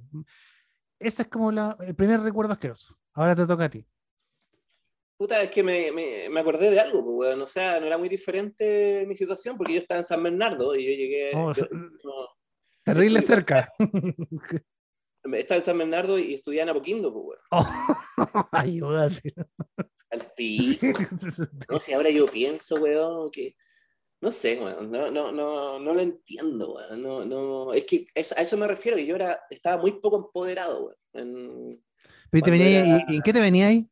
Ese 0.99 1.23
es 1.23 1.29
como 1.29 1.53
la- 1.53 1.77
el 1.81 1.95
primer 1.95 2.21
recuerdo 2.21 2.53
asqueroso. 2.53 2.97
Ahora 3.15 3.35
te 3.37 3.47
toca 3.47 3.65
a 3.65 3.71
ti. 3.71 3.87
Puta, 5.17 5.41
es 5.41 5.51
que 5.53 5.63
me, 5.63 5.93
me, 5.93 6.29
me 6.31 6.41
acordé 6.41 6.71
de 6.71 6.81
algo, 6.81 7.05
pues, 7.05 7.15
weón. 7.31 7.43
O 7.43 7.47
sea, 7.47 7.79
no 7.79 7.87
era 7.87 7.97
muy 7.97 8.09
diferente 8.09 9.05
mi 9.07 9.15
situación 9.15 9.57
porque 9.57 9.75
yo 9.75 9.79
estaba 9.79 9.99
en 9.99 10.05
San 10.05 10.21
Bernardo 10.23 10.75
y 10.75 10.85
yo 10.85 10.91
llegué. 10.91 11.31
Oh, 11.37 11.53
yo- 11.53 11.67
Terrible 12.85 13.21
cerca. 13.21 13.69
estaba 15.35 15.59
en 15.59 15.65
San 15.65 15.79
Bernardo 15.79 16.19
y 16.19 16.35
estudiaba 16.35 16.65
en 16.65 16.69
Apoquindo, 16.71 17.13
pues, 17.13 17.25
weón. 17.27 17.41
Oh, 17.51 17.67
ayúdate. 18.53 19.35
Al 20.11 20.33
pico. 20.37 20.87
No 21.69 21.81
sé, 21.81 21.95
ahora 21.95 22.11
yo 22.11 22.27
pienso, 22.27 22.77
weón, 22.77 23.31
que. 23.31 23.55
No 24.21 24.31
sé, 24.31 24.61
weón. 24.61 24.91
No, 24.91 25.11
no, 25.11 25.33
no, 25.33 25.79
no 25.79 25.95
lo 25.95 26.01
entiendo, 26.01 26.75
weón. 26.75 27.01
No, 27.03 27.25
no. 27.25 27.73
Es 27.73 27.85
que 27.85 28.07
eso- 28.15 28.35
a 28.37 28.43
eso 28.43 28.57
me 28.57 28.67
refiero, 28.67 28.97
que 28.97 29.07
yo 29.07 29.15
era, 29.17 29.41
estaba 29.51 29.81
muy 29.81 29.93
poco 30.01 30.17
empoderado, 30.17 30.87
weón. 30.87 30.97
En- 31.15 31.85
Pero 32.31 32.39
¿y 32.41 32.43
te 32.43 32.51
venía, 32.51 32.85
era- 32.85 33.05
y, 33.09 33.17
en 33.17 33.23
qué 33.23 33.33
te 33.33 33.41
venía 33.41 33.69
ahí? 33.69 33.89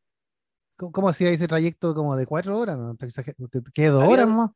¿Cómo, 0.77 0.93
cómo 0.93 1.09
hacía 1.09 1.31
ese 1.31 1.47
trayecto 1.47 1.95
como 1.95 2.17
de 2.17 2.27
cuatro 2.27 2.59
horas? 2.59 2.79
¿No? 2.79 2.97
¿Te, 2.97 3.09
quedó 3.75 4.09
horas 4.09 4.29
más? 4.29 4.51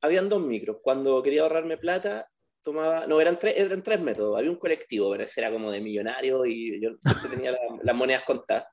Habían 0.00 0.28
dos 0.28 0.40
micros. 0.40 0.78
Cuando 0.82 1.20
quería 1.22 1.42
ahorrarme 1.42 1.76
plata, 1.76 2.30
tomaba. 2.68 3.06
No, 3.06 3.20
eran 3.20 3.38
tres, 3.38 3.54
eran 3.56 3.82
tres 3.82 4.00
métodos. 4.00 4.38
Había 4.38 4.50
un 4.50 4.58
colectivo, 4.58 5.10
pero 5.10 5.24
ese 5.24 5.40
era 5.40 5.50
como 5.50 5.70
de 5.72 5.80
millonario 5.80 6.44
y 6.46 6.80
yo 6.80 6.90
siempre 7.00 7.30
tenía 7.30 7.52
la- 7.52 7.58
las 7.82 7.96
monedas 7.96 8.22
contadas. 8.22 8.66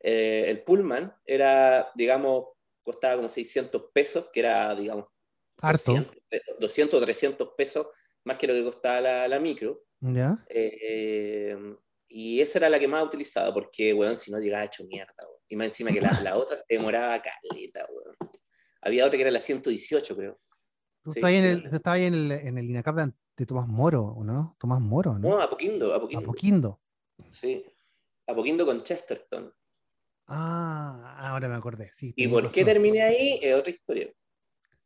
Eh, 0.00 0.44
el 0.48 0.62
Pullman 0.62 1.12
era, 1.24 1.90
digamos, 1.94 2.44
costaba 2.82 3.16
como 3.16 3.28
600 3.28 3.90
pesos, 3.92 4.30
que 4.32 4.40
era, 4.40 4.74
digamos, 4.74 5.06
Harto. 5.60 5.92
200, 5.92 6.16
200 6.60 7.00
o 7.00 7.04
300 7.04 7.48
pesos 7.56 7.86
más 8.24 8.36
que 8.38 8.46
lo 8.46 8.54
que 8.54 8.64
costaba 8.64 9.00
la, 9.00 9.28
la 9.28 9.38
micro. 9.40 9.84
¿Ya? 10.00 10.38
Eh, 10.48 11.56
y 12.08 12.40
esa 12.40 12.58
era 12.58 12.70
la 12.70 12.78
que 12.78 12.88
más 12.88 13.02
utilizaba, 13.02 13.52
porque, 13.52 13.92
weón, 13.92 14.16
si 14.16 14.30
no 14.30 14.38
llegaba 14.38 14.64
hecho 14.64 14.84
mierda, 14.84 15.14
weón. 15.26 15.40
Y 15.48 15.56
más 15.56 15.66
encima 15.66 15.90
que 15.92 16.00
la, 16.00 16.10
la 16.22 16.36
otra 16.36 16.56
se 16.56 16.64
demoraba 16.68 17.20
caleta, 17.22 17.86
weón. 17.90 18.16
Había 18.82 19.04
otra 19.06 19.16
que 19.16 19.22
era 19.22 19.30
la 19.30 19.40
118, 19.40 20.16
creo. 20.16 20.38
Tú 21.08 21.14
Sí, 21.14 21.20
estabas 21.20 21.32
ahí 21.32 21.38
en 21.38 21.44
el, 21.46 21.62
tú 21.62 21.90
en 21.90 22.14
el, 22.14 22.32
en 22.32 22.58
el 22.58 22.70
INACAP 22.70 22.96
de, 22.96 23.12
de 23.38 23.46
Tomás 23.46 23.66
Moro, 23.66 24.04
¿o 24.04 24.24
no? 24.24 24.56
Tomás 24.58 24.78
Moro, 24.80 25.18
¿no? 25.18 25.30
No, 25.30 25.40
a 25.40 25.48
Poquindo, 25.48 25.94
a 25.94 25.96
A 25.96 26.00
Poquindo. 26.00 26.26
Poquindo. 26.26 26.80
Sí. 27.30 27.64
A 28.26 28.34
Poquindo 28.34 28.66
con 28.66 28.78
Chesterton. 28.82 29.50
Ah, 30.26 31.16
ahora 31.18 31.48
me 31.48 31.54
acordé. 31.54 31.90
Sí, 31.94 32.12
¿Y 32.14 32.28
por 32.28 32.52
qué 32.52 32.62
terminé 32.62 33.00
ahí? 33.02 33.40
Es 33.40 33.54
otra 33.54 33.70
historia. 33.70 34.12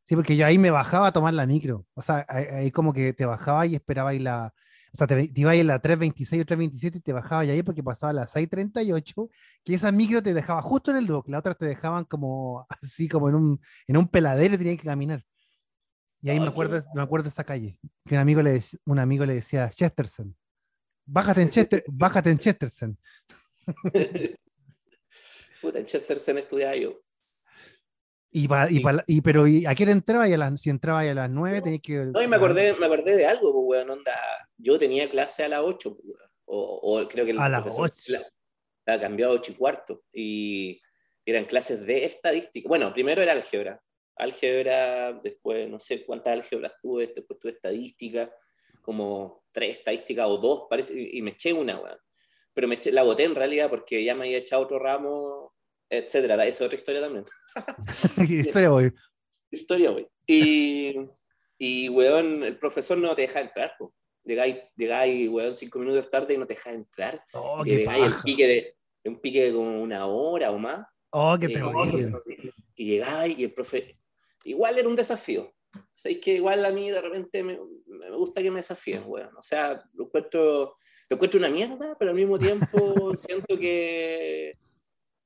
Sí, 0.04 0.14
porque 0.14 0.36
yo 0.36 0.46
ahí 0.46 0.58
me 0.58 0.70
bajaba 0.70 1.08
a 1.08 1.12
tomar 1.12 1.34
la 1.34 1.44
micro. 1.44 1.86
O 1.94 2.02
sea, 2.02 2.24
ahí, 2.28 2.44
ahí 2.44 2.70
como 2.70 2.92
que 2.92 3.12
te 3.12 3.24
bajaba 3.26 3.66
y 3.66 3.74
esperaba 3.74 4.10
ahí 4.10 4.20
la. 4.20 4.54
O 4.94 4.96
sea, 4.96 5.06
te, 5.08 5.26
te 5.26 5.40
ibas 5.40 5.58
a 5.58 5.64
la 5.64 5.80
326 5.80 6.42
o 6.42 6.44
327 6.44 6.98
y 6.98 7.00
te 7.00 7.12
bajabas 7.12 7.48
ahí 7.48 7.62
porque 7.64 7.82
pasaba 7.82 8.12
la 8.12 8.26
638, 8.28 9.28
que 9.64 9.74
esa 9.74 9.90
micro 9.90 10.22
te 10.22 10.34
dejaba 10.34 10.62
justo 10.62 10.92
en 10.92 10.98
el 10.98 11.06
dock, 11.06 11.28
la 11.28 11.38
otra 11.38 11.54
te 11.54 11.64
dejaban 11.66 12.04
como 12.04 12.66
así, 12.82 13.08
como 13.08 13.28
en 13.28 13.34
un, 13.34 13.60
en 13.88 13.96
un 13.96 14.06
peladero 14.06 14.54
y 14.54 14.58
tenías 14.58 14.76
que 14.76 14.86
caminar. 14.86 15.24
Y 16.22 16.30
ahí 16.30 16.38
me, 16.38 16.46
acuerdo, 16.48 16.78
me 16.94 17.02
acuerdo 17.02 17.24
de 17.24 17.28
esa 17.30 17.42
calle, 17.44 17.76
que 18.06 18.14
un 18.14 18.20
amigo 18.20 18.40
le, 18.42 18.54
dec- 18.56 18.78
un 18.86 18.98
amigo 19.00 19.26
le 19.26 19.34
decía, 19.34 19.68
Chesterton, 19.68 20.36
bájate 21.04 21.42
en, 21.42 21.50
Chester, 21.50 21.84
bájate 21.88 22.30
en 22.30 22.38
Chesterton. 22.38 22.96
Puta, 25.60 25.78
en 25.78 25.86
Chesterton 25.86 26.38
estudiaba 26.38 26.76
yo. 26.76 27.00
Y, 28.34 28.48
pa- 28.48 28.70
y, 28.70 28.80
pa- 28.80 29.04
y- 29.06 29.20
pero 29.20 29.46
¿y 29.46 29.66
¿a 29.66 29.74
qué 29.74 29.82
hora 29.82 29.92
entraba? 29.92 30.28
Y 30.28 30.32
a 30.32 30.38
las, 30.38 30.60
si 30.60 30.70
entraba 30.70 31.00
a 31.00 31.14
las 31.14 31.30
9 31.30 31.60
tenías 31.60 31.82
que... 31.82 31.96
No, 32.06 32.22
y 32.22 32.28
me 32.28 32.36
acordé, 32.36 32.74
me 32.74 32.86
acordé 32.86 33.16
de 33.16 33.26
algo, 33.26 33.52
pues, 33.52 33.80
weón, 33.80 33.90
onda. 33.98 34.12
Yo 34.56 34.78
tenía 34.78 35.08
clase 35.10 35.44
a 35.44 35.48
las 35.48 35.60
8, 35.60 35.96
pues. 35.96 36.16
O, 36.44 36.80
o 37.00 37.08
creo 37.08 37.24
que 37.24 37.30
el 37.32 37.38
A 37.38 37.48
las 37.48 37.62
profesor 37.62 37.90
8. 37.94 38.12
la, 38.12 38.26
la 38.86 39.00
cambió 39.00 39.28
a 39.28 39.32
8 39.32 39.52
y 39.52 39.54
cuarto. 39.54 40.02
Y 40.12 40.80
eran 41.26 41.44
clases 41.44 41.84
de 41.86 42.04
estadística. 42.04 42.68
Bueno, 42.68 42.92
primero 42.92 43.22
era 43.22 43.32
álgebra. 43.32 43.80
Álgebra, 44.16 45.12
después 45.22 45.68
no 45.68 45.80
sé 45.80 46.04
cuántas 46.04 46.34
álgebras 46.38 46.72
tuve, 46.80 47.06
después 47.06 47.38
tuve 47.40 47.52
estadística, 47.52 48.32
como 48.82 49.44
tres 49.52 49.78
estadísticas 49.78 50.26
o 50.28 50.36
dos, 50.38 50.66
parece, 50.68 50.94
y, 50.98 51.22
me 51.22 51.30
eché 51.30 51.52
una, 51.52 51.78
weón. 51.78 51.98
Pero 52.54 52.68
me 52.68 52.78
eché- 52.78 52.92
la 52.92 53.02
boté 53.02 53.24
en 53.24 53.34
realidad 53.34 53.70
porque 53.70 54.04
ya 54.04 54.14
me 54.14 54.24
había 54.24 54.38
echado 54.38 54.62
otro 54.62 54.78
ramo, 54.78 55.54
etcétera. 55.88 56.34
Esa 56.46 56.64
es 56.64 56.66
otra 56.66 56.78
historia 56.78 57.00
también. 57.00 57.24
Historia, 58.28 58.70
voy. 58.70 58.92
Historia, 59.50 59.90
güey. 59.90 60.06
Y, 60.26 60.94
y, 61.58 61.88
weón, 61.88 62.42
el 62.42 62.58
profesor 62.58 62.98
no 62.98 63.14
te 63.14 63.22
deja 63.22 63.40
entrar, 63.40 63.74
po. 63.78 63.94
Llegáis, 64.24 64.56
llegáis, 64.76 65.28
weón, 65.28 65.54
cinco 65.54 65.78
minutos 65.78 66.08
tarde 66.08 66.34
y 66.34 66.38
no 66.38 66.46
te 66.46 66.54
deja 66.54 66.72
entrar. 66.72 67.24
Oh, 67.32 67.64
llegáis 67.64 68.06
el 68.06 68.22
pique 68.22 68.46
de, 68.46 68.76
un 69.04 69.20
pique 69.20 69.44
de 69.44 69.52
como 69.52 69.82
una 69.82 70.06
hora 70.06 70.50
o 70.50 70.58
más. 70.58 70.86
Oh, 71.10 71.36
qué 71.38 71.46
y, 71.46 71.52
terrible. 71.52 72.20
y 72.74 72.84
llegáis 72.84 73.38
y 73.38 73.44
el 73.44 73.52
profe... 73.52 73.98
Igual 74.44 74.78
era 74.78 74.88
un 74.88 74.96
desafío. 74.96 75.52
Sabéis 75.92 76.20
que 76.20 76.34
igual 76.34 76.64
a 76.64 76.70
mí 76.70 76.90
de 76.90 77.00
repente 77.00 77.42
me, 77.42 77.58
me 77.86 78.10
gusta 78.10 78.42
que 78.42 78.50
me 78.50 78.60
desafíen, 78.60 79.04
weón. 79.06 79.36
O 79.36 79.42
sea, 79.42 79.82
lo 79.94 80.04
encuentro, 80.04 80.76
lo 81.08 81.14
encuentro 81.14 81.38
una 81.38 81.48
mierda, 81.48 81.96
pero 81.98 82.10
al 82.10 82.16
mismo 82.16 82.38
tiempo 82.38 82.68
siento 83.16 83.58
que, 83.58 84.58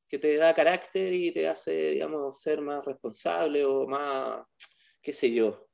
que 0.08 0.18
te 0.18 0.36
da 0.36 0.54
carácter 0.54 1.12
y 1.12 1.32
te 1.32 1.48
hace, 1.48 1.90
digamos, 1.90 2.40
ser 2.40 2.60
más 2.60 2.84
responsable 2.84 3.64
o 3.64 3.86
más, 3.86 4.44
qué 5.02 5.12
sé 5.12 5.32
yo, 5.32 5.68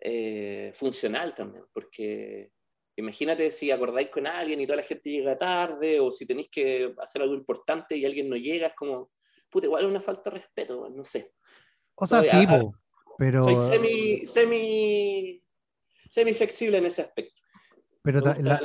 eh, 0.00 0.72
funcional 0.74 1.34
también. 1.34 1.64
Porque 1.72 2.52
imagínate 2.96 3.50
si 3.50 3.70
acordáis 3.70 4.08
con 4.08 4.26
alguien 4.26 4.60
y 4.60 4.66
toda 4.66 4.78
la 4.78 4.82
gente 4.82 5.10
llega 5.10 5.36
tarde 5.36 6.00
o 6.00 6.10
si 6.10 6.26
tenéis 6.26 6.48
que 6.50 6.94
hacer 6.98 7.22
algo 7.22 7.34
importante 7.34 7.96
y 7.96 8.04
alguien 8.04 8.28
no 8.28 8.36
llega, 8.36 8.68
es 8.68 8.74
como, 8.74 9.10
puta, 9.50 9.66
igual 9.66 9.84
es 9.84 9.90
una 9.90 10.00
falta 10.00 10.30
de 10.30 10.38
respeto, 10.38 10.88
no 10.88 11.04
sé. 11.04 11.35
O 11.96 12.06
sea, 12.06 12.22
Soy- 12.22 12.28
sí, 12.40 12.46
a- 12.48 12.70
pero, 13.18 13.42
Soy 13.42 13.56
semi, 13.56 14.26
semi, 14.26 15.42
semi 16.08 16.32
flexible 16.34 16.78
en 16.78 16.86
ese 16.86 17.02
aspecto. 17.02 17.40
pero 18.02 18.20
la- 18.20 18.34
la- 18.40 18.60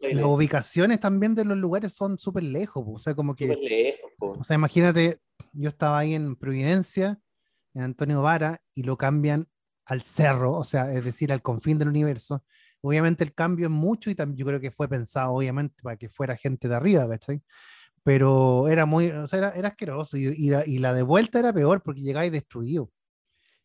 las 0.00 0.24
ubicaciones 0.24 1.00
también 1.00 1.34
de 1.34 1.44
los 1.44 1.58
lugares 1.58 1.92
son 1.94 2.16
súper 2.18 2.44
lejos, 2.44 2.82
po, 2.84 2.92
o 2.94 2.98
sea, 2.98 3.14
como 3.14 3.34
que, 3.34 3.48
lejos, 3.48 4.38
o 4.38 4.44
sea, 4.44 4.54
imagínate, 4.54 5.20
yo 5.52 5.68
estaba 5.68 5.98
ahí 5.98 6.14
en 6.14 6.36
Providencia, 6.36 7.20
en 7.74 7.82
Antonio 7.82 8.22
Vara, 8.22 8.62
y 8.74 8.84
lo 8.84 8.96
cambian 8.96 9.48
al 9.84 10.02
cerro, 10.02 10.52
o 10.52 10.64
sea, 10.64 10.92
es 10.92 11.04
decir, 11.04 11.30
al 11.32 11.42
confín 11.42 11.76
del 11.78 11.88
universo. 11.88 12.44
Obviamente 12.80 13.22
el 13.24 13.34
cambio 13.34 13.66
es 13.66 13.72
mucho 13.72 14.10
y 14.10 14.14
también 14.14 14.38
yo 14.38 14.46
creo 14.46 14.60
que 14.60 14.70
fue 14.70 14.88
pensado, 14.88 15.32
obviamente, 15.34 15.82
para 15.82 15.96
que 15.96 16.08
fuera 16.08 16.36
gente 16.36 16.66
de 16.68 16.74
arriba, 16.76 17.06
¿cachai? 17.08 17.42
Pero 18.06 18.68
era 18.68 18.86
muy, 18.86 19.08
o 19.10 19.26
sea, 19.26 19.38
era, 19.40 19.50
era 19.50 19.68
asqueroso 19.70 20.16
y, 20.16 20.26
y 20.28 20.48
la, 20.50 20.64
y 20.64 20.78
la 20.78 20.94
de 20.94 21.02
vuelta 21.02 21.40
era 21.40 21.52
peor 21.52 21.82
porque 21.82 22.02
llegáis 22.02 22.30
destruido. 22.30 22.92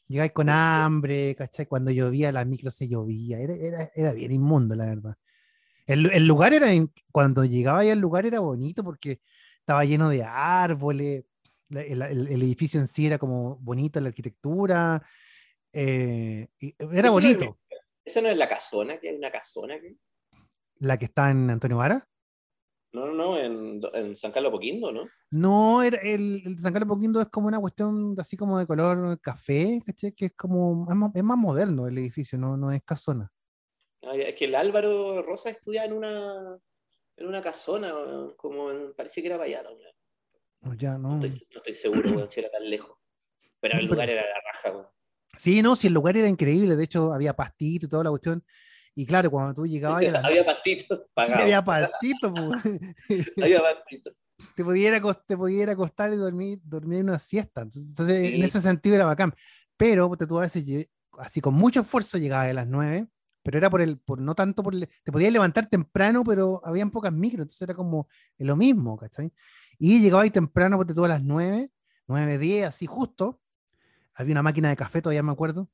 Llegáis 0.08 0.32
con 0.32 0.49
hambre, 0.49 1.36
¿cachai? 1.36 1.67
Cuando 1.67 1.91
llovía, 1.91 2.32
la 2.32 2.43
micro 2.43 2.71
se 2.71 2.88
llovía. 2.88 3.38
Era, 3.38 3.54
era, 3.54 3.91
era 3.93 4.12
bien 4.13 4.32
inmundo, 4.32 4.73
la 4.73 4.86
verdad. 4.88 5.13
El, 5.86 6.08
el 6.12 6.25
lugar 6.25 6.56
era, 6.56 6.69
cuando 7.12 7.45
llegaba 7.45 7.80
ahí 7.82 7.91
al 7.91 7.99
lugar 7.99 8.25
era 8.25 8.39
bonito 8.39 8.84
porque 8.84 9.21
estaba 9.60 9.86
lleno 9.86 10.10
de 10.10 10.23
árboles, 10.23 11.23
el, 11.69 12.01
el- 12.01 12.27
el 12.27 12.41
edificio 12.41 12.80
en 12.80 12.88
sí 12.88 13.06
era 13.06 13.19
como 13.19 13.58
bonito, 13.58 14.01
la 14.01 14.08
arquitectura, 14.08 15.06
eh, 15.71 16.47
y 16.60 16.73
era 16.80 16.86
Eso 16.89 17.01
no 17.01 17.08
es- 17.08 17.13
bonito. 17.13 17.60
¿Esa 18.04 18.21
no 18.21 18.30
es 18.30 18.38
la 18.38 18.49
casona? 18.49 18.99
que 18.99 19.10
hay 19.10 19.15
una 19.15 19.30
casona? 19.32 19.75
aquí? 19.75 19.95
La 20.80 20.97
que 20.97 21.06
está 21.06 21.30
en 21.30 21.47
Antonio 21.51 21.77
Vara. 21.77 22.08
No, 22.93 23.06
no, 23.06 23.13
no, 23.13 23.38
en, 23.38 23.82
en 23.93 24.15
San 24.15 24.32
Carlos 24.34 24.51
Poquindo, 24.51 24.91
¿no? 24.91 25.08
No, 25.32 25.82
era 25.82 25.97
el, 25.99 26.41
el 26.45 26.60
San 26.60 26.73
Carlos 26.73 26.89
Poquindo 26.89 27.21
es 27.21 27.27
como 27.30 27.47
una 27.47 27.60
cuestión 27.60 28.15
así 28.17 28.36
como 28.36 28.60
de 28.60 28.67
color 28.67 29.19
café, 29.21 29.82
¿cachai? 29.86 30.12
Que 30.12 30.25
es 30.25 30.34
como, 30.36 30.86
es 30.89 30.95
más, 30.95 31.12
es 31.15 31.23
más 31.23 31.38
moderno 31.38 31.88
el 31.88 31.97
edificio, 31.97 32.38
no, 32.38 32.58
no 32.58 32.69
es 32.71 32.82
casona. 32.84 33.32
Ah, 34.04 34.15
es 34.15 34.36
que 34.36 34.45
el 34.45 34.56
Álvaro 34.56 35.21
Rosa 35.23 35.51
estudiaba 35.51 35.88
en 35.88 35.93
una, 35.93 36.60
en 37.15 37.27
una 37.27 37.41
casona, 37.41 37.93
como 38.36 38.71
en- 38.71 38.93
parece 38.93 39.21
que 39.21 39.27
era 39.27 39.38
weón. 39.38 39.54
No, 40.62 40.73
Ya, 40.73 40.97
no. 40.97 41.17
No 41.17 41.25
estoy, 41.25 41.47
no 41.51 41.58
estoy 41.58 41.73
seguro, 41.75 42.10
weón, 42.12 42.30
si 42.30 42.39
era 42.41 42.49
tan 42.51 42.69
lejos. 42.69 42.97
Pero 43.62 43.80
el 43.80 43.86
lugar 43.86 44.10
era 44.10 44.23
la 44.23 44.41
raja, 44.54 44.71
weón. 44.77 44.88
Sí, 45.38 45.62
no, 45.62 45.77
sí, 45.77 45.88
el 45.88 45.93
lugar 45.93 46.17
era 46.17 46.27
increíble, 46.27 46.75
de 46.75 46.84
hecho 46.84 47.13
había 47.13 47.34
pastito 47.34 47.86
y 47.86 47.89
toda 47.89 48.04
la 48.04 48.10
cuestión. 48.10 48.43
Y 48.93 49.06
claro, 49.06 49.32
cuando 49.32 49.54
tú 49.54 49.65
llegabas 49.65 50.06
a 50.06 50.12
las 50.12 50.25
Había 50.25 50.45
pastitos 50.45 50.99
Sí, 51.06 51.06
pagados. 51.13 51.41
había 51.41 51.63
pastito. 51.63 52.34
Había 53.41 53.62
pastitos. 53.62 54.13
te 54.56 54.63
podía 54.63 54.88
ir 54.89 54.93
a 54.95 54.97
acos- 55.01 55.23
te 55.25 55.38
podía 55.38 55.63
ir 55.63 55.69
a 55.69 55.73
acostar 55.73 56.12
y 56.13 56.17
dormir, 56.17 56.60
dormir 56.63 57.04
una 57.04 57.19
siesta. 57.19 57.62
Entonces, 57.62 58.10
en 58.10 58.34
Sí. 58.36 58.41
ese 58.41 58.62
sentido 58.62 58.95
era 58.95 59.06
bacán. 59.06 59.34
Pero 59.77 60.10
tú 60.17 60.38
a 60.39 60.41
veces, 60.41 60.63
así 61.17 61.41
con 61.41 61.54
mucho 61.54 61.82
esfuerzo 61.82 62.17
llegabas 62.17 62.49
a 62.49 62.54
las 62.54 62.67
9, 62.67 63.08
pero 63.43 63.58
era 63.58 63.69
por 63.69 63.82
el, 63.82 63.97
por 63.97 64.19
no 64.21 64.36
tanto 64.36 64.62
por 64.62 64.75
el, 64.75 64.88
te 65.04 65.12
podías 65.12 65.32
levantar 65.32 65.67
temprano, 65.67 66.23
pero 66.23 66.62
habían 66.63 66.91
pocas 66.91 67.12
micros, 67.13 67.41
entonces 67.41 67.62
era 67.63 67.73
como 67.73 68.08
lo 68.38 68.56
mismo, 68.56 68.97
¿cachai? 68.97 69.32
Y 69.80 69.99
llegabas 69.99 70.25
ahí 70.25 70.30
temprano, 70.32 70.77
ponte 70.77 70.93
tú 70.93 71.06
a 71.06 71.08
las 71.08 71.23
9, 71.23 71.71
9, 72.08 72.38
10, 72.38 72.67
así 72.67 72.86
justo. 72.86 73.41
Había 74.13 74.34
una 74.34 74.43
máquina 74.43 74.69
de 74.69 74.75
café, 74.75 75.01
todavía 75.01 75.23
me 75.23 75.32
acuerdo. 75.32 75.69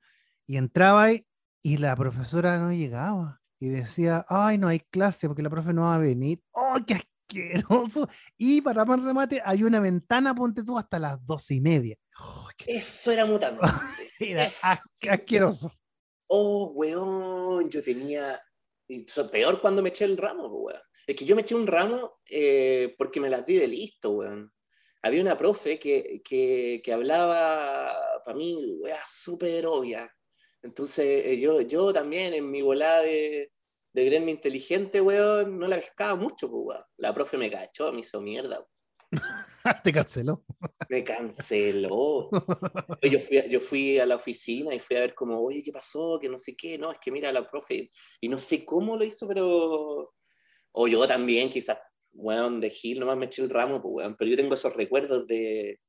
Y 0.46 0.56
entraba 0.56 1.04
ahí 1.04 1.26
y 1.68 1.78
la 1.78 1.96
profesora 1.96 2.58
no 2.60 2.72
llegaba. 2.72 3.42
Y 3.60 3.68
decía, 3.70 4.24
ay, 4.30 4.58
no 4.58 4.68
hay 4.68 4.80
clase 4.80 5.28
porque 5.28 5.42
la 5.42 5.50
profe 5.50 5.74
no 5.74 5.82
va 5.82 5.96
a 5.96 5.98
venir. 5.98 6.42
¡ay, 6.54 6.84
qué 6.86 6.94
asqueroso! 6.94 8.08
Y 8.38 8.62
para 8.62 8.86
más 8.86 9.04
remate, 9.04 9.42
hay 9.44 9.64
una 9.64 9.80
ventana, 9.80 10.34
ponte 10.36 10.64
tú, 10.64 10.78
hasta 10.78 10.98
las 11.00 11.26
doce 11.26 11.56
y 11.56 11.62
media. 11.62 11.96
¡Ay, 12.20 12.54
qué- 12.58 12.78
Eso 12.78 13.12
era 13.12 13.26
mutante. 13.26 13.62
Era 14.20 14.46
Eso. 14.46 14.68
asqueroso. 15.10 15.72
Oh, 16.28 16.72
weón, 16.76 17.70
yo 17.70 17.82
tenía. 17.84 18.40
Peor 19.32 19.60
cuando 19.60 19.82
me 19.84 19.90
eché 19.90 20.06
el 20.06 20.18
ramo, 20.18 20.48
weón. 20.48 20.80
Es 21.06 21.16
que 21.16 21.26
yo 21.26 21.36
me 21.36 21.42
eché 21.42 21.56
un 21.56 21.68
ramo 21.68 22.20
eh, 22.30 22.96
porque 22.98 23.20
me 23.20 23.30
las 23.30 23.46
di 23.46 23.56
de 23.58 23.68
listo, 23.68 24.12
weón. 24.12 24.54
Había 25.04 25.22
una 25.22 25.36
profe 25.38 25.78
que, 25.80 26.22
que, 26.24 26.82
que 26.84 26.94
hablaba, 26.94 27.94
para 28.24 28.38
mí, 28.38 28.78
weá, 28.82 29.00
súper 29.06 29.66
obvia. 29.66 30.10
Entonces, 30.64 31.26
eh, 31.26 31.40
yo, 31.40 31.62
yo 31.62 31.94
también 31.94 32.34
en 32.34 32.50
mi 32.50 32.62
volada 32.62 33.02
de, 33.04 33.52
de 33.94 34.06
gremio 34.06 34.30
inteligente, 34.34 35.02
weón, 35.02 35.58
no 35.60 35.68
la 35.68 35.78
pescaba 35.78 36.16
mucho, 36.16 36.50
pues, 36.50 36.62
weón. 36.66 36.84
La 36.98 37.14
profe 37.14 37.38
me 37.38 37.50
cachó, 37.50 37.92
me 37.94 38.00
hizo 38.02 38.20
mierda. 38.22 38.66
Te 39.84 39.92
canceló. 39.94 40.44
Me 40.90 41.04
canceló. 41.04 42.30
Yo 43.02 43.20
fui, 43.20 43.38
a- 43.38 43.48
yo 43.48 43.60
fui 43.60 44.00
a 44.00 44.06
la 44.06 44.16
oficina 44.16 44.74
y 44.74 44.80
fui 44.80 44.96
a 44.98 45.02
ver 45.02 45.14
como, 45.16 45.40
oye, 45.42 45.62
¿qué 45.64 45.72
pasó? 45.72 46.18
Que 46.20 46.30
no 46.30 46.38
sé 46.40 46.56
qué, 46.56 46.78
no, 46.78 46.92
es 46.92 46.98
que 47.00 47.12
mira 47.12 47.32
la 47.32 47.50
profe, 47.50 47.90
y 48.22 48.30
no 48.30 48.40
sé 48.40 48.66
cómo 48.66 48.98
lo 48.98 49.04
hizo, 49.04 49.28
pero... 49.28 50.14
O 50.80 50.88
yo 50.88 51.08
también, 51.08 51.50
quizás, 51.50 51.80
weón, 52.14 52.60
de 52.60 52.70
Gil, 52.70 53.00
nomás 53.00 53.18
me 53.18 53.26
eché 53.26 53.42
el 53.42 53.50
ramo, 53.50 53.82
pues, 53.82 53.94
weón, 53.96 54.16
pero 54.18 54.30
yo 54.30 54.38
tengo 54.38 54.54
esos 54.54 54.76
recuerdos 54.76 55.26
de, 55.28 55.80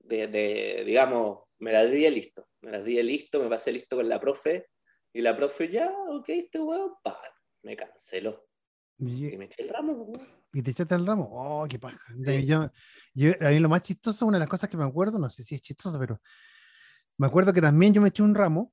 de, 0.00 0.26
de, 0.26 0.82
digamos, 0.84 1.44
me 1.58 1.72
las 1.72 1.90
di 1.90 2.08
listo, 2.10 2.48
me 2.60 2.70
las 2.72 2.84
di 2.84 3.02
listo, 3.02 3.42
me 3.42 3.48
pasé 3.48 3.72
listo 3.72 3.96
con 3.96 4.08
la 4.08 4.20
profe, 4.20 4.66
y 5.12 5.20
la 5.22 5.36
profe, 5.36 5.68
ya, 5.68 5.90
ok, 6.08 6.28
este 6.28 6.58
weón, 6.60 6.92
pa, 7.02 7.18
me 7.62 7.76
canceló. 7.76 8.46
Y, 8.98 9.28
Y 9.34 9.36
me 9.36 9.46
eché 9.46 9.62
el 9.62 9.68
ramo, 9.68 10.06
pues, 10.06 10.18
weón. 10.18 10.32
y 10.52 10.62
te 10.62 10.70
echaste 10.72 10.94
el 10.94 11.06
ramo. 11.06 11.28
¡Oh, 11.32 11.66
qué 11.68 11.78
paja! 11.78 12.00
Sí. 12.16 12.46
Yo, 12.46 12.70
yo- 13.14 13.32
a 13.40 13.50
mí 13.50 13.58
lo 13.58 13.68
más 13.68 13.82
chistoso, 13.82 14.26
una 14.26 14.36
de 14.38 14.40
las 14.40 14.48
cosas 14.48 14.68
que 14.68 14.76
me 14.76 14.84
acuerdo, 14.84 15.18
no 15.18 15.30
sé 15.30 15.42
si 15.44 15.54
es 15.54 15.62
chistoso, 15.62 15.98
pero 15.98 16.20
me 17.16 17.26
acuerdo 17.26 17.52
que 17.52 17.60
también 17.60 17.92
yo 17.92 18.00
me 18.00 18.08
eché 18.08 18.22
un 18.22 18.34
ramo, 18.34 18.72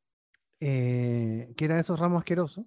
eh, 0.59 1.53
que 1.57 1.65
era 1.65 1.79
esos 1.79 1.99
ramos 1.99 2.19
asquerosos. 2.19 2.65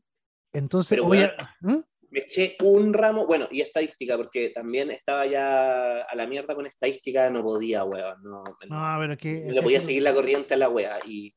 Entonces, 0.52 0.90
Pero, 0.98 1.09
weón, 1.09 1.31
a- 1.38 1.57
¿Mm? 1.61 1.78
Me 2.11 2.21
eché 2.21 2.57
un 2.62 2.94
ramo, 2.94 3.27
bueno, 3.27 3.49
y 3.51 3.61
estadística, 3.61 4.16
porque 4.16 4.49
también 4.51 4.90
estaba 4.90 5.27
ya 5.27 6.03
a 6.03 6.16
la 6.16 6.27
mierda 6.27 6.55
con 6.55 6.66
estadística, 6.66 7.29
no 7.29 7.42
podía, 7.42 7.85
weón. 7.85 8.23
No, 8.23 8.42
no, 8.68 8.99
No, 9.07 9.16
que. 9.16 9.40
no 9.40 9.53
le 9.53 9.62
podía 9.62 9.81
seguir 9.81 10.03
la 10.03 10.14
corriente 10.14 10.55
a 10.55 10.57
la 10.57 10.71
wea. 10.71 10.99
Y, 11.07 11.35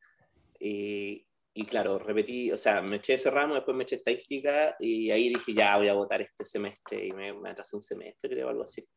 y, 0.60 1.28
y 1.54 1.66
claro, 1.66 2.00
repetí, 2.00 2.52
o 2.52 2.58
sea, 2.58 2.82
me 2.82 2.98
eché 2.98 3.16
ese 3.16 3.30
ramo, 3.30 3.56
después 3.56 3.76
me 3.76 3.84
eché 3.84 3.96
estadística 3.96 4.76
y 4.80 5.12
ahí 5.12 5.30
dije, 5.30 5.54
ya 5.54 5.76
voy 5.78 5.90
a 5.90 5.94
votar 5.94 6.22
este 6.22 6.46
semestre 6.46 7.06
y 7.06 7.12
me, 7.12 7.34
me 7.34 7.50
atrasé 7.50 7.76
un 7.76 7.84
semestre, 7.84 8.30
creo, 8.30 8.48
algo 8.48 8.64
así. 8.64 8.88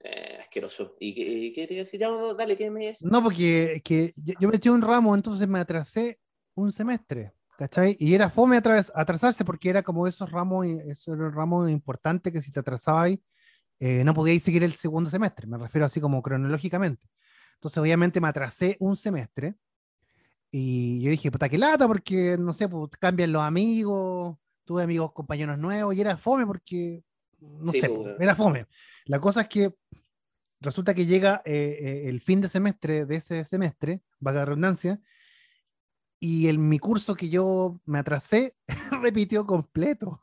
Eh, 0.00 0.36
asqueroso. 0.38 0.96
¿Y 1.00 1.14
qué, 1.14 1.22
y 1.22 1.52
qué 1.52 1.66
te 1.66 1.74
decir? 1.74 1.98
Ya, 1.98 2.10
dale, 2.36 2.56
¿qué 2.56 2.70
me 2.70 2.80
dices? 2.80 3.02
No, 3.02 3.22
porque 3.22 3.80
que 3.84 4.12
yo 4.38 4.48
me 4.48 4.56
eché 4.56 4.70
un 4.70 4.82
ramo, 4.82 5.14
entonces 5.14 5.48
me 5.48 5.58
atrasé 5.58 6.18
un 6.54 6.72
semestre, 6.72 7.32
¿cachai? 7.58 7.96
Y 7.98 8.14
era 8.14 8.30
fome 8.30 8.56
atras- 8.56 8.92
atrasarse 8.94 9.44
porque 9.44 9.70
era 9.70 9.82
como 9.82 10.06
esos 10.06 10.30
ramos, 10.30 10.66
esos 10.66 11.16
ramos 11.34 11.70
importantes 11.70 12.32
que 12.32 12.40
si 12.40 12.52
te 12.52 12.60
atrasabas 12.60 13.12
eh, 13.80 14.04
no 14.04 14.14
podíais 14.14 14.42
seguir 14.42 14.62
el 14.62 14.74
segundo 14.74 15.10
semestre, 15.10 15.46
me 15.46 15.58
refiero 15.58 15.84
así 15.86 16.00
como 16.00 16.22
cronológicamente. 16.22 17.08
Entonces, 17.54 17.78
obviamente, 17.78 18.20
me 18.20 18.28
atrasé 18.28 18.76
un 18.80 18.94
semestre 18.96 19.56
y 20.50 21.02
yo 21.02 21.10
dije, 21.10 21.30
puta, 21.30 21.48
qué 21.48 21.58
lata, 21.58 21.86
porque 21.88 22.36
no 22.38 22.52
sé, 22.52 22.68
pues 22.68 22.90
cambian 23.00 23.32
los 23.32 23.42
amigos, 23.42 24.36
tuve 24.64 24.82
amigos, 24.84 25.12
compañeros 25.12 25.58
nuevos 25.58 25.94
y 25.94 26.00
era 26.00 26.16
fome 26.16 26.46
porque, 26.46 27.02
no 27.40 27.72
Sí, 27.72 27.80
sé, 27.80 27.88
pues, 27.88 28.00
pues, 28.02 28.20
era 28.20 28.34
fome. 28.36 28.66
La 29.06 29.18
cosa 29.20 29.42
es 29.42 29.48
que 29.48 29.74
resulta 30.60 30.94
que 30.94 31.06
llega 31.06 31.42
eh, 31.44 31.76
eh, 31.80 32.08
el 32.08 32.20
fin 32.20 32.40
de 32.40 32.48
semestre 32.48 33.04
de 33.06 33.16
ese 33.16 33.44
semestre, 33.44 34.02
vaga 34.20 34.44
redundancia, 34.44 35.00
y 36.24 36.48
en 36.48 36.66
mi 36.70 36.78
curso 36.78 37.14
que 37.14 37.28
yo 37.28 37.82
me 37.84 37.98
atrasé, 37.98 38.56
repitió 39.02 39.44
completo. 39.44 40.22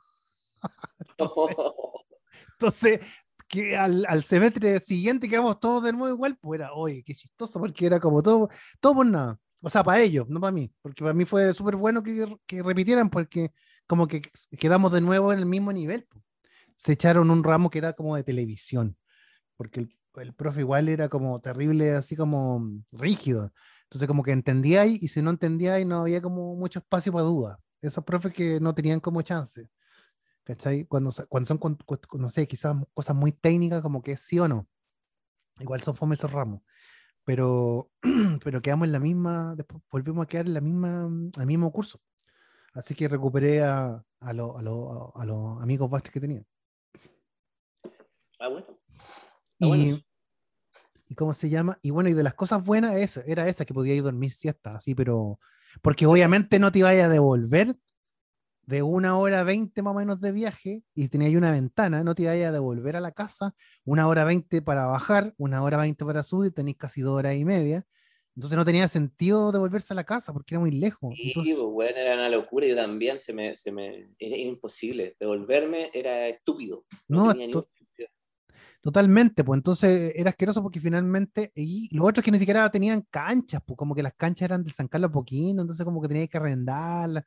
Entonces, 2.53 3.01
que 3.47 3.77
al, 3.77 4.07
al 4.07 4.23
semestre 4.23 4.79
siguiente 4.79 5.29
quedamos 5.29 5.59
todos 5.59 5.83
de 5.83 5.93
nuevo 5.93 6.15
igual, 6.15 6.39
pues 6.41 6.59
era, 6.59 6.73
oye, 6.73 7.03
qué 7.05 7.13
chistoso, 7.13 7.59
porque 7.59 7.85
era 7.85 7.99
como 7.99 8.23
todo, 8.23 8.49
todo 8.79 8.95
por 8.95 9.05
nada. 9.05 9.39
O 9.61 9.69
sea, 9.69 9.83
para 9.83 10.01
ellos, 10.01 10.27
no 10.27 10.41
para 10.41 10.51
mí, 10.51 10.73
porque 10.81 11.03
para 11.03 11.13
mí 11.13 11.23
fue 11.23 11.53
súper 11.53 11.75
bueno 11.75 12.01
que, 12.01 12.35
que 12.47 12.63
repitieran, 12.63 13.11
porque 13.11 13.51
como 13.85 14.07
que 14.07 14.23
quedamos 14.57 14.91
de 14.93 15.01
nuevo 15.01 15.31
en 15.31 15.37
el 15.37 15.45
mismo 15.45 15.71
nivel. 15.71 16.07
pues. 16.09 16.25
Se 16.77 16.93
echaron 16.93 17.29
un 17.29 17.43
ramo 17.43 17.69
que 17.69 17.77
era 17.77 17.93
como 17.93 18.15
de 18.15 18.23
televisión, 18.23 18.97
porque 19.55 19.81
el, 19.81 19.95
el 20.15 20.33
profe 20.33 20.61
igual 20.61 20.89
era 20.89 21.09
como 21.09 21.39
terrible, 21.41 21.91
así 21.91 22.15
como 22.15 22.71
rígido. 22.91 23.53
Entonces, 23.91 24.07
como 24.07 24.23
que 24.23 24.31
entendíais 24.31 25.03
y 25.03 25.09
si 25.09 25.21
no 25.21 25.31
entendíais, 25.31 25.85
no 25.85 25.99
había 25.99 26.21
como 26.21 26.55
mucho 26.55 26.79
espacio 26.79 27.11
para 27.11 27.25
duda. 27.25 27.59
Esos 27.81 28.05
profes 28.05 28.33
que 28.33 28.57
no 28.61 28.73
tenían 28.73 29.01
como 29.01 29.21
chance. 29.21 29.69
¿Cachai? 30.45 30.85
Cuando, 30.85 31.11
cuando 31.27 31.47
son, 31.47 31.59
no 32.13 32.29
sé, 32.29 32.47
quizás 32.47 32.73
cosas 32.93 33.15
muy 33.17 33.33
técnicas 33.33 33.81
como 33.81 34.01
que 34.01 34.13
es 34.13 34.21
sí 34.21 34.39
o 34.39 34.47
no. 34.47 34.65
Igual 35.59 35.81
son 35.83 35.93
fome 35.95 36.15
esos 36.15 36.31
ramos. 36.31 36.61
Pero, 37.25 37.91
pero 38.45 38.61
quedamos 38.61 38.85
en 38.87 38.93
la 38.93 38.99
misma, 38.99 39.55
después 39.57 39.83
volvimos 39.91 40.23
a 40.23 40.27
quedar 40.27 40.45
en 40.47 40.53
la 40.53 40.61
misma, 40.61 41.03
al 41.37 41.45
mismo 41.45 41.69
curso. 41.73 41.99
Así 42.73 42.95
que 42.95 43.09
recuperé 43.09 43.61
a, 43.61 44.05
a, 44.21 44.33
lo- 44.33 44.57
a 44.57 44.61
lo- 44.61 45.11
a 45.17 45.25
los 45.25 45.61
amigos 45.61 45.89
vastos 45.89 46.13
que 46.13 46.21
tenía. 46.21 46.43
Ah, 48.39 48.47
bueno. 48.47 48.67
Está 49.59 49.67
Y. 49.67 50.05
¿y 51.11 51.15
cómo 51.15 51.33
se 51.33 51.49
llama? 51.49 51.77
Y 51.81 51.89
bueno, 51.89 52.09
y 52.09 52.13
de 52.13 52.23
las 52.23 52.35
cosas 52.35 52.63
buenas, 52.63 52.95
esa, 52.95 53.21
era 53.27 53.45
esa 53.49 53.65
que 53.65 53.73
podía 53.73 53.93
ir 53.93 53.99
a 53.99 54.03
dormir 54.03 54.31
siesta, 54.31 54.75
así, 54.75 54.95
pero. 54.95 55.39
Porque 55.81 56.05
obviamente 56.05 56.57
no 56.57 56.71
te 56.71 56.79
iba 56.79 56.89
a 56.89 57.09
devolver 57.09 57.75
de 58.65 58.81
una 58.81 59.17
hora 59.17 59.43
veinte 59.43 59.81
más 59.81 59.91
o 59.91 59.97
menos 59.97 60.21
de 60.21 60.31
viaje 60.31 60.83
y 60.95 61.09
tenía 61.09 61.27
ahí 61.27 61.35
una 61.35 61.51
ventana, 61.51 62.03
no 62.05 62.15
te 62.15 62.23
iba 62.23 62.31
a 62.31 62.51
devolver 62.51 62.95
a 62.95 63.01
la 63.01 63.11
casa, 63.11 63.53
una 63.83 64.07
hora 64.07 64.23
veinte 64.23 64.61
para 64.61 64.85
bajar, 64.85 65.33
una 65.37 65.61
hora 65.63 65.77
veinte 65.77 66.05
para 66.05 66.23
subir, 66.23 66.53
tenéis 66.53 66.77
casi 66.77 67.01
dos 67.01 67.17
horas 67.17 67.35
y 67.35 67.43
media. 67.43 67.85
Entonces 68.33 68.57
no 68.57 68.63
tenía 68.63 68.87
sentido 68.87 69.51
devolverse 69.51 69.93
a 69.93 69.95
la 69.95 70.05
casa 70.05 70.31
porque 70.31 70.55
era 70.55 70.61
muy 70.61 70.71
lejos. 70.71 71.13
Sí, 71.13 71.27
Entonces, 71.27 71.55
pues, 71.55 71.67
bueno, 71.67 71.97
era 71.97 72.13
una 72.13 72.29
locura. 72.29 72.65
Yo 72.65 72.77
también 72.77 73.19
se 73.19 73.33
me, 73.33 73.57
se 73.57 73.73
me, 73.73 74.11
era, 74.17 74.37
imposible. 74.37 75.17
Devolverme 75.19 75.89
era 75.93 76.29
estúpido. 76.29 76.85
No, 77.09 77.25
No, 77.25 77.33
tenía 77.33 77.51
to-. 77.51 77.67
Totalmente, 78.81 79.43
pues 79.43 79.59
entonces 79.59 80.11
era 80.15 80.31
asqueroso 80.31 80.63
porque 80.63 80.79
finalmente, 80.79 81.51
y 81.55 81.95
lo 81.95 82.03
otro 82.03 82.21
es 82.21 82.25
que 82.25 82.31
ni 82.31 82.39
siquiera 82.39 82.67
tenían 82.71 83.05
canchas, 83.11 83.61
pues 83.63 83.77
como 83.77 83.93
que 83.93 84.01
las 84.01 84.15
canchas 84.15 84.41
eran 84.41 84.63
del 84.63 84.73
San 84.73 84.87
Carlos 84.87 85.11
Poquino, 85.11 85.61
entonces 85.61 85.85
como 85.85 86.01
que 86.01 86.07
tenías 86.07 86.29
que 86.29 86.37
arrendarlas. 86.37 87.23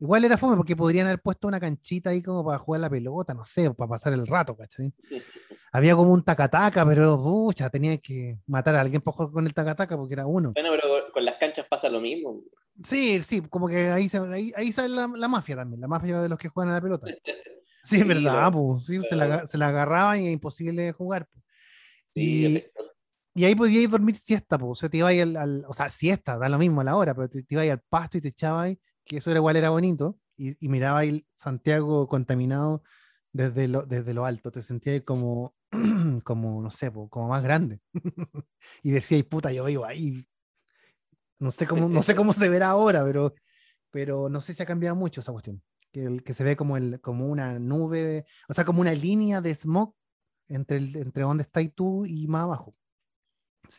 Igual 0.00 0.24
era 0.24 0.36
fome 0.36 0.56
porque 0.56 0.74
podrían 0.74 1.06
haber 1.06 1.20
puesto 1.20 1.46
una 1.46 1.60
canchita 1.60 2.10
ahí 2.10 2.20
como 2.20 2.44
para 2.44 2.58
jugar 2.58 2.80
la 2.80 2.90
pelota, 2.90 3.32
no 3.34 3.44
sé, 3.44 3.70
para 3.72 3.88
pasar 3.88 4.12
el 4.14 4.26
rato, 4.26 4.56
¿cachai? 4.56 4.92
Había 5.72 5.94
como 5.94 6.12
un 6.12 6.24
tacataca, 6.24 6.84
pero 6.84 7.16
pucha, 7.22 7.70
tenía 7.70 7.96
que 7.98 8.38
matar 8.46 8.74
a 8.74 8.80
alguien 8.80 9.00
para 9.00 9.16
jugar 9.16 9.32
con 9.32 9.46
el 9.46 9.54
tacataca 9.54 9.96
porque 9.96 10.14
era 10.14 10.26
uno. 10.26 10.52
Bueno, 10.54 10.70
pero 10.72 11.12
con 11.12 11.24
las 11.24 11.36
canchas 11.36 11.66
pasa 11.68 11.88
lo 11.88 12.00
mismo. 12.00 12.40
Sí, 12.82 13.22
sí, 13.22 13.40
como 13.42 13.68
que 13.68 13.90
ahí, 13.90 14.08
se, 14.08 14.18
ahí, 14.18 14.52
ahí 14.56 14.72
sale 14.72 14.88
la, 14.88 15.06
la 15.06 15.28
mafia 15.28 15.56
también, 15.56 15.80
la 15.80 15.88
mafia 15.88 16.20
de 16.20 16.28
los 16.28 16.38
que 16.38 16.48
juegan 16.48 16.72
a 16.72 16.76
la 16.76 16.80
pelota. 16.80 17.06
Sí, 17.86 17.96
es 18.00 18.06
verdad, 18.06 18.52
pues, 18.52 18.84
sí, 18.86 19.02
se 19.04 19.16
la, 19.16 19.46
se 19.46 19.58
la 19.58 19.68
agarraban 19.68 20.20
y 20.22 20.26
es 20.28 20.32
imposible 20.32 20.92
jugar. 20.92 21.28
Sí, 22.14 22.46
Y- 22.46 22.64
Y 23.34 23.44
ahí 23.44 23.54
podíais 23.54 23.90
dormir 23.90 24.16
siesta, 24.16 24.56
pues. 24.58 24.70
O 24.70 24.74
sea, 24.74 24.88
te 24.88 24.96
ibas 24.96 25.12
al, 25.20 25.36
al- 25.36 25.64
o 25.68 25.74
sea, 25.74 25.90
siesta, 25.90 26.38
da 26.38 26.48
lo 26.48 26.58
mismo 26.58 26.80
a 26.80 26.84
la 26.84 26.96
hora, 26.96 27.14
pero 27.14 27.28
te, 27.28 27.42
te 27.42 27.54
ibas 27.54 27.68
al 27.68 27.80
pasto 27.80 28.16
y 28.16 28.22
te 28.22 28.28
echabas, 28.28 28.74
que 29.04 29.18
eso 29.18 29.30
era 29.30 29.38
igual 29.38 29.56
era 29.56 29.68
bonito, 29.70 30.18
y, 30.38 30.56
y 30.64 30.68
mirabas 30.70 31.04
el 31.04 31.26
Santiago 31.34 32.08
contaminado 32.08 32.82
desde 33.32 33.68
lo, 33.68 33.82
desde 33.84 34.14
lo 34.14 34.24
alto, 34.24 34.50
te 34.50 34.62
sentías 34.62 35.02
como, 35.02 35.54
como, 36.24 36.62
no 36.62 36.70
sé, 36.70 36.90
po, 36.90 37.10
como 37.10 37.28
más 37.28 37.42
grande. 37.42 37.80
y 38.82 38.90
decías, 38.90 39.22
puta, 39.24 39.52
yo 39.52 39.64
vivo 39.66 39.84
ahí. 39.84 40.26
No 41.38 41.50
sé 41.50 41.66
cómo, 41.66 41.88
no 41.90 42.02
sé 42.02 42.14
cómo 42.16 42.32
se 42.32 42.48
verá 42.48 42.70
ahora, 42.70 43.04
pero, 43.04 43.34
pero 43.90 44.28
no 44.30 44.40
sé 44.40 44.54
si 44.54 44.62
ha 44.62 44.66
cambiado 44.66 44.96
mucho 44.96 45.20
esa 45.20 45.32
cuestión. 45.32 45.62
Que, 46.24 46.34
se 46.34 46.44
ve 46.44 46.56
como, 46.56 46.76
el, 46.76 47.00
como 47.00 47.26
una 47.26 47.58
nube, 47.58 48.26
o 48.50 48.52
sea, 48.52 48.66
como 48.66 48.82
una 48.82 48.92
línea 48.92 49.40
de 49.40 49.54
smog 49.54 49.94
entre, 50.46 50.76
el, 50.76 50.94
entre 50.94 51.22
donde 51.22 51.44
estás 51.44 51.64
tú 51.74 52.04
y 52.04 52.26
más 52.26 52.42
abajo. 52.42 52.76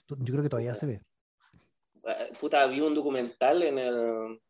Yo 0.07 0.33
creo 0.33 0.41
que 0.41 0.49
todavía 0.49 0.73
se 0.73 0.87
ve. 0.87 1.01
Eh, 2.07 2.33
Puta, 2.39 2.65
vi 2.65 2.81
un 2.81 2.95
documental 2.95 3.61
en 3.61 3.77
el. 3.77 4.41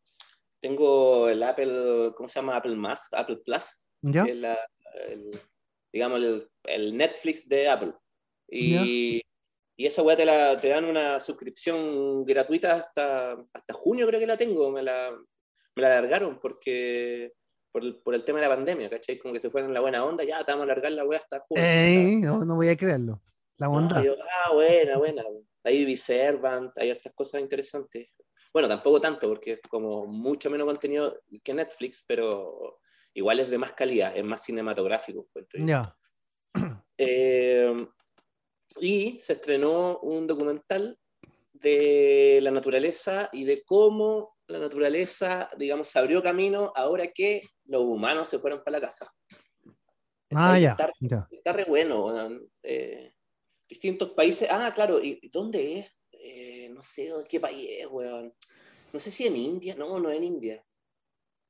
Tengo 0.60 1.28
el 1.28 1.42
Apple, 1.42 2.12
¿cómo 2.16 2.26
se 2.26 2.40
llama? 2.40 2.56
Apple 2.56 2.74
Más, 2.74 3.08
Apple 3.12 3.40
Plus, 3.44 3.84
¿Ya? 4.00 4.24
el- 4.24 4.46
digamos, 5.92 6.20
el, 6.20 6.50
el 6.64 6.96
Netflix 6.96 7.46
de 7.48 7.68
Apple. 7.68 7.92
Y, 8.50 9.20
y 9.76 9.86
esa 9.86 10.02
weá 10.02 10.16
te, 10.16 10.24
la, 10.24 10.56
te 10.56 10.68
dan 10.68 10.86
una 10.86 11.20
suscripción 11.20 12.24
gratuita 12.24 12.76
hasta, 12.76 13.32
hasta 13.52 13.74
junio, 13.74 14.06
creo 14.06 14.18
que 14.18 14.26
la 14.26 14.38
tengo. 14.38 14.70
Me 14.70 14.82
la, 14.82 15.10
me 15.76 15.82
la 15.82 15.98
alargaron 15.98 16.40
porque 16.40 17.34
por 17.70 17.82
el, 17.84 17.96
por 17.96 18.14
el 18.14 18.24
tema 18.24 18.40
de 18.40 18.48
la 18.48 18.54
pandemia, 18.54 18.90
¿cachai? 18.90 19.18
Como 19.18 19.34
que 19.34 19.40
se 19.40 19.50
fueron 19.50 19.70
en 19.70 19.74
la 19.74 19.80
buena 19.80 20.04
onda, 20.04 20.24
ya 20.24 20.44
te 20.44 20.52
vamos 20.52 20.68
a 20.68 20.72
alargar 20.72 20.92
la 20.92 21.04
weá 21.04 21.18
hasta 21.18 21.40
junio. 21.40 21.64
Ey, 21.64 22.16
no, 22.16 22.44
no 22.44 22.56
voy 22.56 22.68
a 22.68 22.76
creerlo. 22.76 23.22
La 23.58 23.66
No, 23.66 24.04
yo, 24.04 24.14
ah, 24.46 24.52
buena, 24.52 24.98
buena. 24.98 25.24
Ahí 25.64 25.84
vi 25.84 25.96
Servant, 25.96 26.76
hay 26.78 26.90
otras 26.92 27.12
cosas 27.14 27.40
interesantes. 27.40 28.08
Bueno, 28.52 28.68
tampoco 28.68 29.00
tanto, 29.00 29.28
porque 29.28 29.52
es 29.52 29.60
como 29.68 30.06
mucho 30.06 30.48
menos 30.48 30.66
contenido 30.66 31.20
que 31.42 31.54
Netflix, 31.54 32.04
pero 32.06 32.80
igual 33.14 33.40
es 33.40 33.50
de 33.50 33.58
más 33.58 33.72
calidad, 33.72 34.16
es 34.16 34.24
más 34.24 34.42
cinematográfico. 34.42 35.28
Ya. 35.54 35.94
Eh, 37.00 37.86
y 38.80 39.20
se 39.20 39.34
estrenó 39.34 40.00
un 40.00 40.26
documental 40.26 40.98
de 41.52 42.40
la 42.42 42.50
naturaleza 42.50 43.28
y 43.32 43.44
de 43.44 43.62
cómo 43.62 44.36
la 44.48 44.58
naturaleza, 44.58 45.50
digamos, 45.58 45.88
se 45.88 45.98
abrió 45.98 46.22
camino 46.22 46.72
ahora 46.74 47.06
que 47.08 47.42
los 47.66 47.82
humanos 47.82 48.28
se 48.28 48.38
fueron 48.38 48.64
para 48.64 48.78
la 48.78 48.86
casa. 48.86 49.12
Ah, 50.30 50.58
ya. 50.58 50.70
Está, 50.70 50.92
ya. 51.00 51.28
está 51.30 51.52
re 51.52 51.64
bueno. 51.64 52.06
weón. 52.06 52.50
Eh, 52.62 53.12
distintos 53.68 54.10
países. 54.10 54.48
Ah, 54.50 54.72
claro, 54.74 55.02
¿y 55.02 55.28
dónde 55.30 55.78
es? 55.78 55.96
Eh, 56.12 56.68
no 56.70 56.82
sé 56.82 57.04
de 57.04 57.24
qué 57.28 57.40
país 57.40 57.68
es, 57.78 57.86
weón. 57.86 58.34
No 58.92 58.98
sé 58.98 59.10
si 59.10 59.26
en 59.26 59.36
India. 59.36 59.74
No, 59.74 60.00
no 60.00 60.10
en 60.10 60.24
India. 60.24 60.64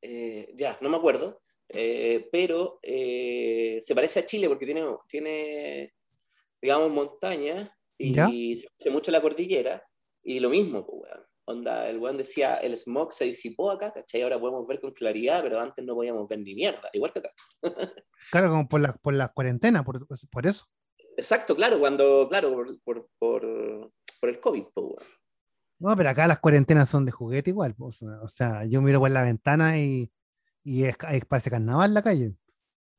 Eh, 0.03 0.53
ya, 0.57 0.77
no 0.81 0.89
me 0.89 0.97
acuerdo. 0.97 1.41
Eh, 1.69 2.29
pero 2.33 2.81
se 2.83 3.95
parece 3.95 4.21
a 4.21 4.27
Chile 4.27 4.49
porque 4.49 4.67
tiene, 4.67 4.85
tiene 5.07 5.95
digamos, 6.61 6.91
montañas 6.91 7.71
y 7.97 8.15
Ya. 8.15 8.27
se 8.29 8.67
parece 8.69 8.91
mucho 8.91 9.11
a 9.11 9.13
la 9.13 9.23
cordillera. 9.23 9.85
Y 10.23 10.41
lo 10.41 10.51
mismo, 10.51 10.85
pues, 10.85 11.03
weón. 11.03 11.28
Onda, 11.49 11.89
el 11.89 11.99
weón 11.99 12.19
decía, 12.19 12.57
el 12.57 12.77
smog 12.77 13.11
se 13.13 13.25
disipó 13.25 13.71
acá, 13.71 13.91
¿cachai? 13.93 14.21
Ahora 14.23 14.39
podemos 14.39 14.67
ver 14.67 14.81
con 14.83 14.93
claridad, 14.93 15.43
pero 15.43 15.59
antes 15.59 15.83
no 15.85 15.95
podíamos 15.95 16.29
ver 16.29 16.41
ni 16.41 16.55
mierda, 16.55 16.91
igual 16.93 17.11
que 17.13 17.21
acá. 17.21 17.31
Claro, 18.31 18.51
como 18.51 18.69
por 18.69 18.81
la, 18.81 18.93
por 18.95 19.15
la 19.15 19.29
cuarentena, 19.29 19.83
por, 19.83 20.07
por 20.31 20.47
eso. 20.47 20.67
Exacto, 21.17 21.57
claro, 21.57 21.79
cuando, 21.79 22.29
claro, 22.29 22.53
por, 22.53 22.79
por, 22.83 23.09
por, 23.19 23.91
por 24.21 24.29
el 24.29 24.41
COVID, 24.41 24.65
pues, 24.75 24.87
weón. 24.87 25.07
No, 25.81 25.97
pero 25.97 26.11
acá 26.11 26.27
las 26.27 26.41
cuarentenas 26.41 26.91
son 26.91 27.07
de 27.07 27.13
juguete 27.13 27.49
igual. 27.51 27.75
pues, 27.75 28.03
O 28.03 28.29
sea, 28.29 28.65
yo 28.67 28.83
miro 28.83 29.01
por 29.01 29.11
la 29.11 29.23
ventana 29.23 29.79
y, 29.79 30.13
y 30.65 30.85
es, 30.85 30.97
es- 31.11 31.25
parece 31.25 31.51
carnaval 31.51 31.95
la 31.95 32.03
calle. 32.03 32.35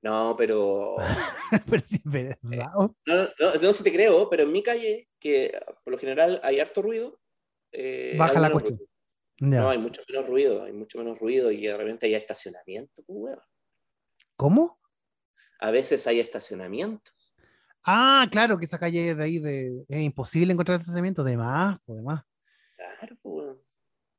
No, 0.01 0.33
pero. 0.37 0.95
pero 1.69 1.83
sí, 1.85 1.97
es 2.03 2.37
verdad. 2.41 2.71
No, 2.73 2.95
no, 3.05 3.15
no, 3.39 3.53
no 3.61 3.73
se 3.73 3.83
te 3.83 3.91
creo, 3.93 4.29
pero 4.29 4.43
en 4.43 4.51
mi 4.51 4.63
calle, 4.63 5.09
que 5.19 5.51
por 5.83 5.91
lo 5.93 5.99
general 5.99 6.39
hay 6.43 6.59
harto 6.59 6.81
ruido. 6.81 7.19
Eh, 7.71 8.15
Baja 8.17 8.39
la 8.39 8.51
cuestión. 8.51 8.79
No, 9.41 9.69
hay 9.69 9.77
mucho 9.77 10.01
menos 10.09 10.27
ruido, 10.27 10.63
hay 10.63 10.73
mucho 10.73 10.97
menos 10.97 11.17
ruido 11.17 11.49
y 11.49 11.65
de 11.65 11.77
repente 11.77 12.07
hay 12.07 12.13
estacionamiento, 12.13 13.01
pues. 13.03 13.37
¿Cómo? 14.35 14.79
A 15.59 15.71
veces 15.71 16.05
hay 16.07 16.19
estacionamiento. 16.19 17.11
Ah, 17.83 18.27
claro, 18.29 18.57
que 18.57 18.65
esa 18.65 18.77
calle 18.77 19.15
de 19.15 19.23
ahí 19.23 19.39
de, 19.39 19.83
es 19.87 20.01
imposible 20.01 20.51
encontrar 20.51 20.79
estacionamiento, 20.79 21.23
de 21.23 21.37
más, 21.37 21.79
pues 21.85 21.97
de 21.97 22.03
más. 22.03 22.23
Claro, 22.75 23.17
pues. 23.21 23.57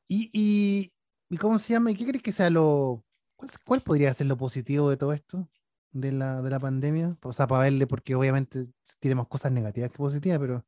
¿Y, 0.08 0.30
y, 0.32 0.92
y 1.28 1.36
cómo 1.36 1.58
se 1.58 1.74
llama? 1.74 1.90
¿Y 1.90 1.96
qué 1.96 2.06
crees 2.06 2.22
que 2.22 2.32
sea 2.32 2.48
lo. 2.48 3.04
¿Cuál, 3.36 3.50
cuál 3.64 3.80
podría 3.82 4.14
ser 4.14 4.26
lo 4.26 4.36
positivo 4.36 4.88
de 4.88 4.96
todo 4.96 5.12
esto? 5.12 5.50
De 5.92 6.12
la, 6.12 6.40
de 6.40 6.50
la 6.50 6.58
pandemia. 6.58 7.16
O 7.22 7.32
sea, 7.32 7.46
para 7.46 7.64
verle, 7.64 7.86
porque 7.86 8.14
obviamente 8.14 8.68
tiene 8.98 9.16
más 9.16 9.28
cosas 9.28 9.52
negativas 9.52 9.92
que 9.92 9.98
positivas, 9.98 10.38
pero 10.38 10.66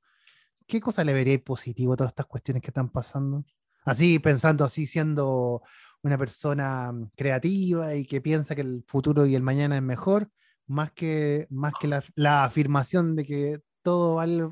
¿qué 0.72 0.80
cosa 0.80 1.04
le 1.04 1.12
vería 1.12 1.38
positivo 1.38 1.92
a 1.92 1.96
todas 1.98 2.12
estas 2.12 2.24
cuestiones 2.24 2.62
que 2.62 2.68
están 2.70 2.88
pasando? 2.88 3.44
Así 3.84 4.18
pensando, 4.18 4.64
así 4.64 4.86
siendo 4.86 5.60
una 6.02 6.16
persona 6.16 6.90
mm, 6.90 7.10
creativa 7.14 7.94
y 7.94 8.06
que 8.06 8.22
piensa 8.22 8.54
que 8.54 8.62
el 8.62 8.82
futuro 8.86 9.26
y 9.26 9.34
el 9.34 9.42
mañana 9.42 9.76
es 9.76 9.82
mejor, 9.82 10.30
más 10.66 10.90
que, 10.92 11.46
más 11.50 11.74
que 11.78 11.88
la, 11.88 12.02
la 12.14 12.44
afirmación 12.44 13.14
de 13.16 13.24
que 13.26 13.60
todo 13.82 14.14
vale, 14.14 14.48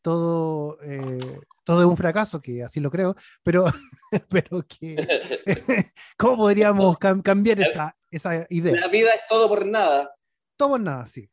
todo, 0.00 0.78
eh, 0.84 1.18
todo 1.66 1.80
es 1.82 1.86
un 1.86 1.98
fracaso, 1.98 2.40
que 2.40 2.62
así 2.64 2.80
lo 2.80 2.90
creo, 2.90 3.14
pero, 3.42 3.66
pero 4.30 4.64
que 4.66 5.06
¿cómo 6.16 6.38
podríamos 6.38 6.96
cam- 6.98 7.22
cambiar 7.22 7.60
esa, 7.60 7.94
esa 8.10 8.46
idea? 8.48 8.74
La 8.80 8.88
vida 8.88 9.12
es 9.12 9.20
todo 9.28 9.50
por 9.50 9.66
nada. 9.66 10.14
Todo 10.56 10.70
por 10.70 10.80
nada, 10.80 11.04
sí. 11.04 11.28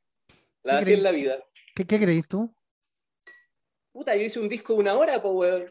La, 0.63 0.73
¿Qué 0.73 0.75
así 0.75 0.86
crees? 0.88 0.97
es 0.97 1.03
la 1.05 1.12
vida. 1.12 1.38
¿Qué, 1.73 1.86
qué 1.86 1.99
creéis 1.99 2.27
tú? 2.27 2.53
Puta, 3.99 4.15
yo 4.15 4.21
hice 4.21 4.39
un 4.39 4.47
disco 4.47 4.71
de 4.75 4.79
una 4.79 4.95
hora, 4.95 5.21
pues, 5.21 5.33
weón. 5.35 5.65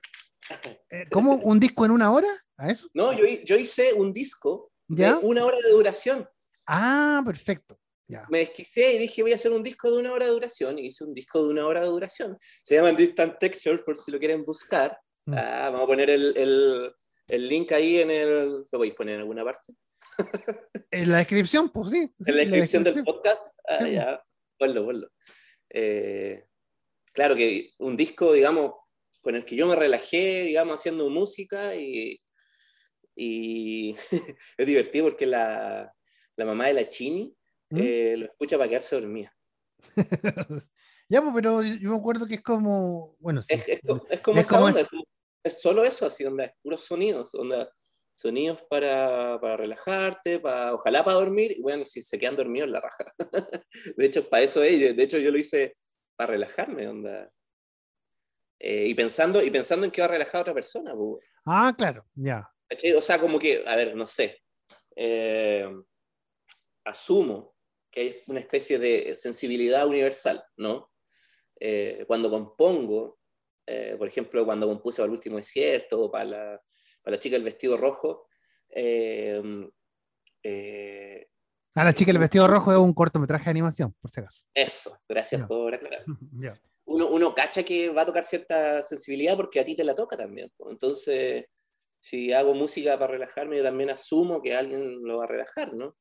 Eh, 0.90 1.06
¿Cómo 1.10 1.36
un 1.36 1.58
disco 1.58 1.86
en 1.86 1.92
una 1.92 2.12
hora? 2.12 2.28
¿A 2.58 2.68
eso? 2.70 2.86
No, 2.92 3.10
yo, 3.14 3.24
hi- 3.24 3.42
yo 3.42 3.56
hice 3.56 3.94
un 3.94 4.12
disco 4.12 4.70
¿Ya? 4.86 5.14
de 5.16 5.24
una 5.26 5.46
hora 5.46 5.56
de 5.64 5.70
duración. 5.70 6.28
Ah, 6.66 7.22
perfecto. 7.24 7.78
Ya. 8.06 8.26
Me 8.28 8.40
desquicié 8.40 8.92
y 8.96 8.98
dije, 8.98 9.22
voy 9.22 9.32
a 9.32 9.36
hacer 9.36 9.50
un 9.50 9.62
disco 9.62 9.90
de 9.90 9.98
una 10.00 10.12
hora 10.12 10.26
de 10.26 10.32
duración. 10.32 10.78
Y 10.78 10.88
hice 10.88 11.04
un 11.04 11.14
disco 11.14 11.42
de 11.42 11.48
una 11.54 11.66
hora 11.66 11.80
de 11.80 11.86
duración. 11.86 12.36
Se 12.64 12.74
llama 12.74 12.92
Distant 12.92 13.38
Texture, 13.38 13.78
por 13.78 13.96
si 13.96 14.10
lo 14.10 14.18
quieren 14.18 14.44
buscar. 14.44 14.98
Mm. 15.24 15.34
Ah, 15.34 15.70
vamos 15.70 15.84
a 15.84 15.86
poner 15.86 16.10
el, 16.10 16.36
el- 16.36 16.92
el 17.28 17.48
link 17.48 17.72
ahí 17.72 17.98
en 18.00 18.10
el... 18.10 18.48
¿Lo 18.60 18.66
podéis 18.70 18.92
poner 18.94 19.14
en 19.14 19.20
alguna 19.20 19.42
parte? 19.42 19.72
En 20.90 21.10
la 21.12 21.18
descripción, 21.18 21.70
pues 21.70 21.88
sí. 21.90 21.98
En 22.26 22.36
la 22.36 22.42
descripción 22.44 22.84
del 22.84 22.92
descripción. 22.94 23.04
podcast. 23.22 23.40
Ah, 23.66 23.78
Sí. 23.80 23.92
ya. 23.92 24.22
Ponlo, 24.58 24.84
ponlo. 24.84 25.08
Eh, 25.70 26.44
claro 27.12 27.34
que 27.36 27.70
un 27.78 27.96
disco, 27.96 28.32
digamos, 28.32 28.72
con 29.20 29.34
el 29.34 29.44
que 29.44 29.56
yo 29.56 29.66
me 29.66 29.76
relajé, 29.76 30.44
digamos, 30.44 30.80
haciendo 30.80 31.08
música 31.10 31.74
y, 31.74 32.20
y 33.16 33.94
es 34.58 34.66
divertido 34.66 35.06
porque 35.06 35.26
la, 35.26 35.92
la 36.36 36.44
mamá 36.44 36.66
de 36.68 36.74
la 36.74 36.88
Chini 36.88 37.34
¿Mm? 37.70 37.78
eh, 37.78 38.14
lo 38.18 38.26
escucha 38.26 38.56
para 38.56 38.68
quedarse 38.68 38.96
dormida. 39.00 39.34
ya, 41.08 41.20
pues, 41.22 41.32
pero 41.34 41.62
yo 41.62 41.90
me 41.90 41.96
acuerdo 41.96 42.26
que 42.26 42.36
es 42.36 42.42
como, 42.42 43.16
bueno, 43.18 43.42
sí. 43.42 43.54
Es, 43.54 43.68
es 43.68 43.80
es 44.10 44.20
como 44.20 44.40
Es 44.40 44.46
esa 44.46 44.56
como 44.56 44.66
onda, 44.66 44.80
es- 44.80 44.88
es 45.44 45.60
solo 45.60 45.84
eso, 45.84 46.04
así, 46.06 46.24
onda, 46.24 46.44
es 46.44 46.52
puros 46.62 46.84
sonidos, 46.84 47.34
onda, 47.34 47.70
sonidos 48.14 48.60
para, 48.68 49.38
para 49.40 49.56
relajarte, 49.56 50.40
para, 50.40 50.74
ojalá 50.74 51.04
para 51.04 51.16
dormir, 51.16 51.52
y 51.56 51.62
bueno, 51.62 51.84
si 51.84 52.02
se 52.02 52.18
quedan 52.18 52.36
dormidos, 52.36 52.68
la 52.68 52.80
raja. 52.80 53.04
de 53.96 54.04
hecho, 54.04 54.28
para 54.28 54.42
eso 54.42 54.62
es, 54.62 54.96
de 54.96 55.02
hecho 55.02 55.16
yo 55.18 55.30
lo 55.30 55.38
hice 55.38 55.76
para 56.18 56.32
relajarme, 56.32 56.88
onda. 56.88 57.32
Eh, 58.58 58.86
y, 58.88 58.94
pensando, 58.94 59.40
y 59.40 59.52
pensando 59.52 59.86
en 59.86 59.92
que 59.92 60.00
va 60.00 60.06
a 60.06 60.10
relajar 60.10 60.38
a 60.38 60.42
otra 60.42 60.54
persona, 60.54 60.92
pues, 60.92 61.24
Ah, 61.46 61.72
claro, 61.78 62.04
ya. 62.16 62.50
O 62.96 63.00
sea, 63.00 63.20
como 63.20 63.38
que, 63.38 63.62
a 63.64 63.76
ver, 63.76 63.94
no 63.94 64.04
sé, 64.04 64.42
eh, 64.96 65.64
asumo 66.84 67.54
que 67.88 68.00
hay 68.00 68.22
una 68.26 68.40
especie 68.40 68.80
de 68.80 69.14
sensibilidad 69.14 69.86
universal, 69.86 70.44
¿no? 70.56 70.90
Eh, 71.60 72.04
cuando 72.08 72.28
compongo, 72.28 73.20
por 73.96 74.08
ejemplo, 74.08 74.44
cuando 74.44 74.66
compuse 74.66 74.96
para 74.96 75.06
el 75.06 75.12
último 75.12 75.36
desierto 75.36 76.02
o 76.02 76.10
para 76.10 76.24
la, 76.24 76.62
para 77.02 77.16
la 77.16 77.18
chica 77.20 77.36
del 77.36 77.44
vestido 77.44 77.76
rojo, 77.76 78.26
Ah, 81.78 81.84
la 81.84 81.92
chica 81.94 82.10
del 82.12 82.18
vestido 82.18 82.46
rojo 82.48 82.72
es 82.72 82.78
un 82.78 82.92
cortometraje 82.92 83.44
de 83.44 83.50
animación, 83.50 83.94
por 84.00 84.10
si 84.10 84.20
acaso. 84.20 84.44
eso, 84.54 84.98
gracias 85.08 85.46
por 85.46 85.74
aclarar. 85.74 86.04
Uno, 86.90 87.06
uno 87.08 87.34
cacha 87.34 87.62
que 87.62 87.90
va 87.90 88.00
a 88.02 88.06
tocar 88.06 88.24
cierta 88.24 88.82
sensibilidad 88.82 89.36
porque 89.36 89.60
a 89.60 89.64
ti 89.64 89.76
te 89.76 89.84
la 89.84 89.94
toca 89.94 90.16
también. 90.16 90.50
Entonces, 90.70 91.44
si 92.00 92.32
hago 92.32 92.54
música 92.54 92.98
para 92.98 93.12
relajarme, 93.12 93.58
yo 93.58 93.62
también 93.62 93.90
asumo 93.90 94.40
que 94.40 94.56
alguien 94.56 95.02
lo 95.02 95.18
va 95.18 95.24
a 95.24 95.26
relajar, 95.26 95.74
¿no? 95.74 95.94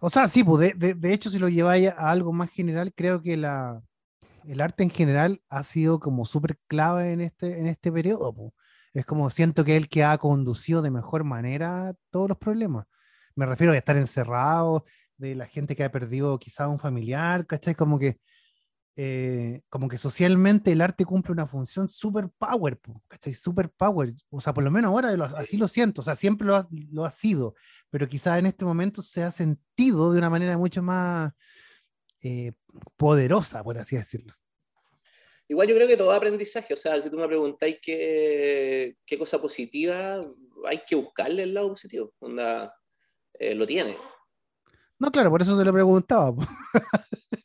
O 0.00 0.08
sea, 0.08 0.28
sí, 0.28 0.44
pues 0.44 0.60
de, 0.78 0.86
de- 0.86 0.94
de 0.94 1.12
hecho, 1.12 1.30
si 1.30 1.38
lo 1.40 1.48
lleváis 1.48 1.88
a 1.90 2.10
algo 2.10 2.32
más 2.32 2.50
general, 2.52 2.92
creo 2.94 3.20
que 3.22 3.36
la, 3.36 3.82
el 4.46 4.60
arte 4.60 4.84
en 4.84 4.90
general 4.90 5.42
ha 5.48 5.64
sido 5.64 5.98
como 5.98 6.24
súper 6.24 6.58
clave 6.68 7.12
en 7.12 7.20
este, 7.20 7.58
en 7.58 7.66
este 7.66 7.90
periodo. 7.90 8.32
pues. 8.32 8.52
Es 8.94 9.04
como 9.04 9.30
siento 9.30 9.64
que 9.64 9.72
es 9.76 9.82
el 9.82 9.88
que 9.88 10.04
ha 10.04 10.16
conducido 10.18 10.80
de 10.82 10.90
mejor 10.92 11.24
manera 11.24 11.92
todos 12.10 12.28
los 12.28 12.38
problemas. 12.38 12.86
Me 13.34 13.46
refiero 13.46 13.72
a 13.72 13.76
estar 13.76 13.96
encerrado, 13.96 14.84
de 15.16 15.34
la 15.34 15.46
gente 15.46 15.76
que 15.76 15.84
ha 15.84 15.92
perdido 15.92 16.38
quizá 16.38 16.68
un 16.68 16.78
familiar, 16.78 17.46
¿cachai? 17.46 17.74
Como 17.74 17.98
que, 17.98 18.18
eh, 18.96 19.62
como 19.70 19.88
que 19.88 19.96
socialmente 19.96 20.72
el 20.72 20.80
arte 20.80 21.04
cumple 21.04 21.32
una 21.32 21.46
función 21.46 21.88
super 21.88 22.28
power, 22.38 22.76
po, 22.78 23.02
¿cachai? 23.08 23.32
Super 23.34 23.70
power. 23.70 24.12
O 24.30 24.40
sea, 24.40 24.52
por 24.52 24.64
lo 24.64 24.70
menos 24.70 24.90
ahora 24.90 25.12
lo- 25.12 25.24
así 25.24 25.56
lo 25.56 25.68
siento, 25.68 26.00
o 26.00 26.04
sea, 26.04 26.16
siempre 26.16 26.46
lo 26.46 26.56
ha, 26.56 26.66
lo 26.90 27.04
ha 27.04 27.10
sido 27.10 27.54
pero 27.90 28.08
quizás 28.08 28.38
en 28.38 28.46
este 28.46 28.64
momento 28.64 29.00
se 29.02 29.22
ha 29.22 29.30
sentido 29.30 30.12
de 30.12 30.18
una 30.18 30.30
manera 30.30 30.56
mucho 30.58 30.82
más 30.82 31.32
eh, 32.22 32.52
poderosa, 32.96 33.62
por 33.62 33.78
así 33.78 33.96
decirlo. 33.96 34.34
Igual 35.48 35.68
yo 35.68 35.74
creo 35.74 35.88
que 35.88 35.96
todo 35.96 36.12
aprendizaje, 36.12 36.72
o 36.72 36.76
sea, 36.76 37.00
si 37.02 37.10
tú 37.10 37.16
me 37.18 37.26
preguntáis 37.26 37.78
qué, 37.82 38.96
qué 39.04 39.18
cosa 39.18 39.40
positiva, 39.40 40.24
hay 40.66 40.82
que 40.86 40.94
buscarle 40.94 41.42
el 41.42 41.52
lado 41.54 41.68
positivo. 41.68 42.14
Onda, 42.20 42.74
eh, 43.50 43.54
lo 43.54 43.66
tiene. 43.66 43.96
No, 44.98 45.10
claro, 45.10 45.30
por 45.30 45.42
eso 45.42 45.58
te 45.58 45.64
lo 45.64 45.72
preguntaba. 45.72 46.30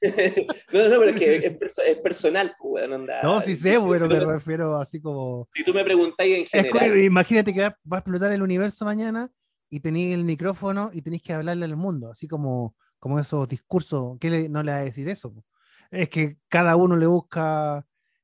no, 0.02 0.90
no, 0.90 1.00
pero 1.00 1.06
es 1.06 1.16
que 1.16 1.36
es, 1.38 1.60
perso- 1.60 1.82
es 1.82 1.98
personal, 1.98 2.56
pues, 2.60 2.84
weón, 2.84 2.94
onda. 3.02 3.24
No, 3.24 3.42
sí 3.42 3.56
sé, 3.56 3.80
pero 3.90 4.08
me 4.08 4.20
refiero 4.20 4.78
así 4.78 5.02
como... 5.02 5.50
Si 5.56 5.64
tú 5.64 5.74
me 5.74 5.84
preguntáis 5.84 6.38
en 6.38 6.44
Es 6.44 6.50
general, 6.52 7.00
imagínate 7.00 7.52
que 7.56 7.62
va, 7.62 7.76
a 7.92 7.98
explotar 7.98 8.32
el 8.32 8.44
universo 8.44 8.86
mañana 8.86 9.32
y 9.70 9.80
tenéis 9.80 10.14
el 10.14 10.24
micrófono 10.24 10.92
y 10.94 11.02
tenéis 11.02 11.24
que 11.24 11.34
hablarle 11.34 11.66
al 11.66 11.76
mundo, 11.76 12.12
así 12.12 12.28
como, 12.28 12.76
como 13.00 13.20
esos 13.20 13.48
discursos. 13.48 14.18
¿Qué 14.20 14.30
le- 14.30 14.50
no 14.50 14.62
le 14.62 14.72
va 14.72 14.78
a 14.78 14.84
decir 14.84 15.10
eso? 15.10 15.34
po? 15.34 15.44
Es 15.90 16.10
que 16.10 16.38
cada 16.50 16.76
uno 16.76 16.96
le 16.96 17.08
busca 17.08 17.84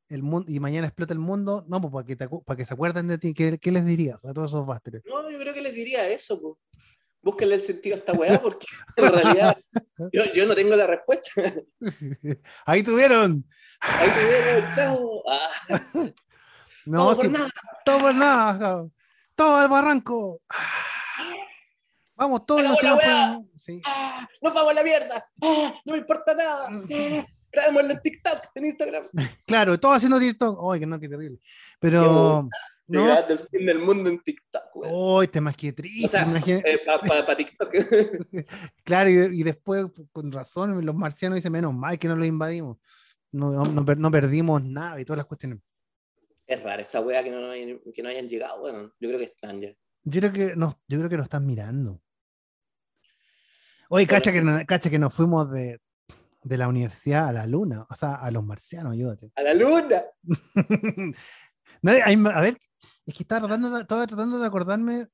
el 0.10 0.22
mundo 0.22 0.52
y 0.52 0.60
mañana 0.60 0.86
explota 0.86 1.14
el 1.14 1.20
mundo. 1.20 1.66
No, 1.68 1.82
pues 1.82 1.92
para 1.92 2.06
que, 2.06 2.16
te 2.16 2.30
para 2.30 2.56
que 2.58 2.66
se 2.66 2.74
acuerden 2.76 3.08
de 3.08 3.18
ti, 3.18 3.34
¿qué, 3.34 3.58
qué 3.58 3.72
les 3.72 3.84
dirías 3.84 4.24
a 4.26 4.32
todos 4.34 4.52
esos 4.52 4.64
bastres? 4.66 5.02
no, 5.08 5.28
yo 5.32 5.40
creo 5.40 5.56
que 5.56 5.62
les 5.64 5.74
diría 5.74 6.08
eso, 6.08 6.40
pues. 6.40 6.54
Búsquenle 7.24 7.56
el 7.56 7.62
sentido 7.62 7.96
a 7.96 8.00
esta 8.00 8.14
weá, 8.14 8.42
porque 8.42 8.68
en 8.98 9.12
realidad 9.12 9.58
yo, 10.12 10.26
yo 10.34 10.46
no 10.46 10.54
tengo 10.54 10.76
la 10.76 10.86
respuesta. 10.86 11.32
Ahí 12.66 12.84
tuvieron. 12.84 13.46
Ahí 13.80 14.10
te 14.10 14.24
veo, 14.26 14.76
chao. 14.76 15.24
Ah, 15.30 15.50
No, 16.86 17.06
todo 17.06 17.16
por 17.16 17.30
nada. 17.32 17.50
todo 17.86 18.00
por 18.00 18.14
nada. 18.16 18.86
Todo 19.36 19.56
al 19.56 19.70
barranco. 19.70 20.42
Vamos, 22.16 22.46
todos 22.46 22.62
los 22.62 22.78
pueden- 22.80 23.50
sí. 23.58 23.82
Ah, 23.86 24.28
nos 24.42 24.54
vamos 24.54 24.72
a 24.72 24.74
la 24.76 24.84
mierda. 24.84 25.26
Ah, 25.42 25.74
no 25.86 25.94
me 25.94 26.00
importa 26.00 26.34
nada. 26.36 26.68
Ah, 26.70 27.26
grabémoslo 27.52 27.92
en 27.92 28.02
TikTok, 28.02 28.38
en 28.56 28.66
Instagram. 28.66 29.10
Claro, 29.46 29.80
todos 29.80 29.96
haciendo 29.96 30.20
TikTok. 30.20 30.60
Ay, 30.74 30.82
que 30.82 30.86
no, 30.86 31.00
qué 31.00 31.08
terrible. 31.08 31.40
Pero. 31.80 32.50
No, 32.86 33.02
Llegando 33.08 33.34
el 33.34 33.40
fin 33.40 33.66
del 33.66 33.80
mundo 33.80 34.10
en 34.10 34.20
TikTok, 34.20 34.76
weón. 34.76 34.92
Hoy 34.94 35.28
te 35.30 35.40
más 35.40 35.56
que 35.56 35.72
triste. 35.72 36.06
O 36.06 36.10
sea, 36.10 36.24
imagina- 36.24 36.62
para 37.08 37.36
TikTok. 37.36 37.74
Claro, 38.84 39.10
y, 39.10 39.40
y 39.40 39.44
después, 39.44 39.86
con 40.12 40.32
razón, 40.32 40.86
los 40.86 40.94
marcianos 40.96 41.38
dicen 41.38 41.52
menos 41.54 41.74
mal 41.74 41.98
que 41.98 42.08
no 42.08 42.16
los 42.16 42.28
invadimos. 42.28 42.78
No, 43.32 43.52
no, 43.52 43.64
no 43.64 43.86
per- 43.86 43.98
no 43.98 44.12
perdimos 44.12 44.62
nada 44.64 45.00
y 45.00 45.06
todas 45.06 45.18
las 45.18 45.26
cuestiones. 45.26 45.60
es 46.46 46.62
rara 46.62 46.82
esa 46.82 47.00
wea 47.02 47.24
que 47.24 47.32
no, 47.32 47.50
hayan, 47.50 47.80
que 47.94 48.04
no 48.04 48.10
hayan 48.10 48.28
llegado. 48.28 48.60
Bueno, 48.60 48.92
yo 49.00 49.08
creo 49.10 49.18
que 49.18 49.26
están 49.26 49.60
ya. 49.62 49.70
Yo 50.04 50.20
creo 50.20 50.34
que 50.34 50.56
nos, 50.56 50.76
yo 50.88 50.98
creo 50.98 51.10
que 51.10 51.18
nos 51.18 51.26
están 51.26 51.46
mirando. 51.46 52.02
Oye, 53.90 54.06
Pero 54.08 54.18
cacha, 54.20 54.32
que, 54.32 54.42
no- 54.42 54.66
cacha 54.66 54.90
que 54.90 55.00
nos 55.00 55.14
fuimos 55.14 55.50
de, 55.52 55.80
de 56.44 56.58
la 56.58 56.68
universidad 56.68 57.28
a 57.30 57.34
la 57.34 57.48
luna, 57.48 57.86
o 57.90 57.96
sea, 57.96 58.16
a 58.16 58.30
los 58.30 58.44
marcianos, 58.44 58.94
ayúdate. 58.94 59.32
¡A 59.36 59.42
la 59.42 59.54
luna! 59.54 60.04
A 61.86 62.42
ver, 62.42 62.58
es 63.06 63.14
que 63.16 63.24
estaba 63.24 63.42
tratando 63.48 63.70
de, 63.70 63.82
estaba 63.82 64.08
tratando 64.08 64.40
de 64.40 64.46
acordarme. 64.48 65.08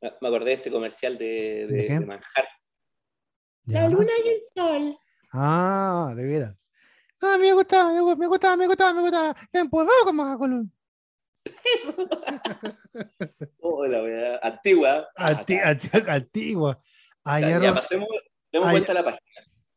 Me 0.00 0.28
acordé 0.28 0.46
de 0.46 0.52
ese 0.54 0.70
comercial 0.70 1.16
de, 1.18 1.66
¿De 1.68 1.76
de, 1.76 1.86
qué? 1.86 1.92
de 1.94 2.00
manjar. 2.06 2.48
Ya. 3.64 3.82
y 3.88 3.92
el 3.92 4.42
sol. 4.56 4.96
Ah, 5.32 6.12
de 6.16 6.26
veras. 6.26 6.56
Ah, 7.20 7.36
me 7.38 7.52
gustaba, 7.52 7.92
me 7.92 8.00
gu- 8.00 8.16
me 8.16 8.26
gustaba, 8.26 8.56
me 8.56 8.66
gustaba, 8.66 8.92
me 8.92 9.02
gustaba. 9.02 9.36
Empolvado 9.52 10.04
con 10.04 10.16
Majacolón. 10.16 10.72
Eso. 11.44 11.94
Hola, 13.60 14.02
weá. 14.02 14.40
Antigua. 14.42 15.08
Anti- 15.16 15.58
anti- 15.58 15.88
antigua. 16.08 16.80
Ya, 17.24 17.72
pasemos, 17.74 18.08
demos 18.50 18.70
vuelta 18.72 18.90
a 18.90 18.94
la 18.96 19.04
página. 19.04 19.22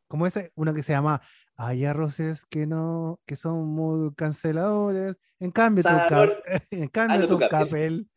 como 0.07 0.25
ese, 0.25 0.51
uno 0.55 0.73
que 0.73 0.81
se 0.81 0.93
llama 0.93 1.21
Hay 1.57 1.85
arroces 1.85 2.45
que 2.45 2.67
no, 2.67 3.19
que 3.25 3.35
son 3.35 3.65
muy 3.65 4.13
canceladores. 4.15 5.15
En 5.39 5.51
cambio, 5.51 5.83
tu, 5.83 5.89
en 6.71 6.87
cambio, 6.89 7.27
tu 7.27 7.39
capel 7.39 8.09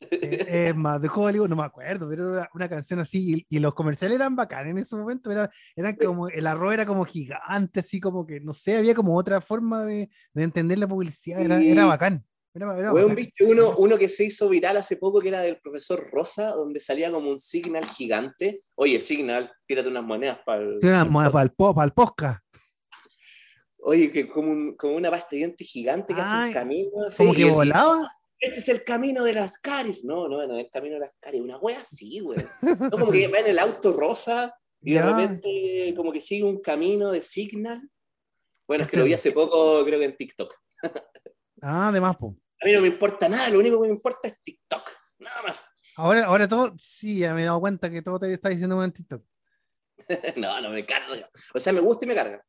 eh, 0.00 0.46
es 0.68 0.76
más 0.76 1.00
de 1.00 1.08
Hollywood, 1.12 1.48
no 1.48 1.56
me 1.56 1.64
acuerdo, 1.64 2.08
pero 2.08 2.34
era 2.34 2.50
una, 2.54 2.68
canción 2.68 3.00
así, 3.00 3.46
y, 3.48 3.56
y 3.56 3.58
los 3.58 3.74
comerciales 3.74 4.16
eran 4.16 4.36
bacanes 4.36 4.72
en 4.72 4.78
ese 4.78 4.96
momento, 4.96 5.30
era, 5.30 5.50
eran 5.74 5.96
como, 5.96 6.28
el 6.28 6.46
arroz 6.46 6.74
era 6.74 6.86
como 6.86 7.04
gigante, 7.04 7.80
así 7.80 8.00
como 8.00 8.26
que, 8.26 8.40
no 8.40 8.52
sé, 8.52 8.76
había 8.76 8.94
como 8.94 9.16
otra 9.16 9.40
forma 9.40 9.84
de, 9.84 10.08
de 10.32 10.42
entender 10.42 10.78
la 10.78 10.88
publicidad, 10.88 11.40
era, 11.40 11.60
era 11.60 11.82
Sí. 11.82 11.88
bacán. 11.88 12.24
Era, 12.54 12.78
era 12.78 12.92
bacán. 12.92 13.14
viste 13.14 13.44
uno, 13.44 13.74
uno 13.76 13.98
que 13.98 14.08
se 14.08 14.24
hizo 14.24 14.48
viral 14.48 14.76
hace 14.78 14.96
poco 14.96 15.20
que 15.20 15.28
era 15.28 15.40
del 15.40 15.58
profesor 15.58 16.08
Rosa, 16.10 16.52
donde 16.52 16.80
salía 16.80 17.10
como 17.10 17.30
un 17.30 17.38
signal 17.38 17.84
gigante. 17.84 18.58
Oye, 18.74 19.00
signal, 19.00 19.50
tírate 19.66 19.88
unas 19.88 20.02
monedas 20.02 20.38
para 20.44 20.62
el. 20.62 20.78
Tiene 20.80 20.96
una 20.96 21.04
moda 21.04 21.30
para 21.30 21.44
el, 21.44 21.50
para 21.50 21.84
el 21.84 21.92
podcast. 21.92 22.47
Oye, 23.88 24.10
que 24.10 24.28
como, 24.28 24.50
un- 24.50 24.76
como 24.76 24.96
una 24.96 25.10
pasta 25.10 25.28
de 25.30 25.36
dientes 25.38 25.66
gigante 25.66 26.14
que 26.14 26.20
hace 26.20 26.46
un 26.48 26.52
camino. 26.52 26.90
Como 27.16 27.32
que 27.32 27.44
volaba. 27.50 28.10
este 28.38 28.58
es 28.58 28.68
el 28.68 28.84
camino 28.84 29.24
de 29.24 29.32
las 29.32 29.56
caries. 29.58 30.04
No, 30.04 30.28
no, 30.28 30.46
no 30.46 30.58
es 30.58 30.64
el 30.66 30.70
camino 30.70 30.94
de 30.94 31.00
las 31.00 31.12
caries, 31.18 31.42
una 31.42 31.56
wea 31.58 31.78
así, 31.78 32.20
güey. 32.20 32.38
No, 32.62 32.90
como 32.90 33.10
que 33.10 33.28
va 33.28 33.38
en 33.38 33.46
el 33.46 33.58
auto 33.58 33.92
rosa 33.92 34.54
y 34.82 34.92
de 34.94 35.02
repente 35.02 35.94
como 35.96 36.12
que 36.12 36.20
sigue 36.20 36.44
un 36.44 36.60
camino 36.60 37.10
de 37.10 37.22
signal. 37.22 37.80
Bueno, 38.66 38.84
es 38.84 38.90
que 38.90 38.96
Este- 38.96 38.98
lo 38.98 39.04
vi 39.06 39.14
hace 39.14 39.32
poco, 39.32 39.82
creo 39.84 39.98
que 39.98 40.04
en 40.04 40.16
TikTok. 40.16 40.54
Ah, 41.60 41.88
además, 41.88 42.16
po. 42.16 42.36
A 42.60 42.66
mí 42.66 42.72
no 42.72 42.80
me 42.80 42.86
importa 42.86 43.28
nada, 43.28 43.48
lo 43.50 43.58
único 43.58 43.80
que 43.82 43.88
me 43.88 43.94
importa 43.94 44.28
es 44.28 44.34
TikTok. 44.44 44.90
Nada 45.18 45.42
más. 45.42 45.66
Ahora, 45.96 46.26
ahora 46.26 46.46
todo, 46.46 46.76
sí, 46.78 47.18
ya 47.20 47.34
me 47.34 47.42
he 47.42 47.46
dado 47.46 47.58
cuenta 47.58 47.90
que 47.90 48.00
todo 48.02 48.20
te 48.20 48.32
está 48.32 48.48
diciendo 48.50 48.80
en 48.84 48.92
TikTok. 48.92 49.24
no, 50.36 50.60
no 50.60 50.70
me 50.70 50.86
carga. 50.86 51.28
O 51.52 51.58
sea, 51.58 51.72
me 51.72 51.80
gusta 51.80 52.04
y 52.04 52.08
me 52.08 52.14
carga. 52.14 52.44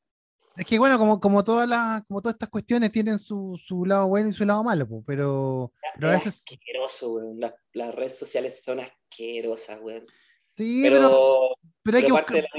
Es 0.59 0.65
que 0.65 0.77
bueno, 0.77 0.99
como, 0.99 1.21
como 1.21 1.41
todas 1.41 1.69
las, 1.69 2.03
como 2.05 2.21
todas 2.21 2.35
estas 2.35 2.49
cuestiones 2.49 2.91
tienen 2.91 3.17
su, 3.17 3.57
su 3.57 3.85
lado 3.85 4.09
bueno 4.09 4.27
y 4.27 4.33
su 4.33 4.43
lado 4.43 4.61
malo, 4.61 4.85
pero, 5.07 5.71
pero 5.95 6.09
a 6.09 6.15
es 6.17 6.25
veces 6.25 6.43
asqueroso, 6.45 7.13
weón. 7.13 7.39
Las, 7.39 7.53
las 7.71 7.95
redes 7.95 8.17
sociales 8.17 8.61
son 8.61 8.81
asquerosas, 8.81 9.79
weón. 9.81 10.05
sí, 10.47 10.81
Pero, 10.83 10.97
pero, 10.97 11.49
pero 11.81 11.97
hay 11.97 12.03
que 12.03 12.11
buscar. 12.11 12.43
la 12.43 12.49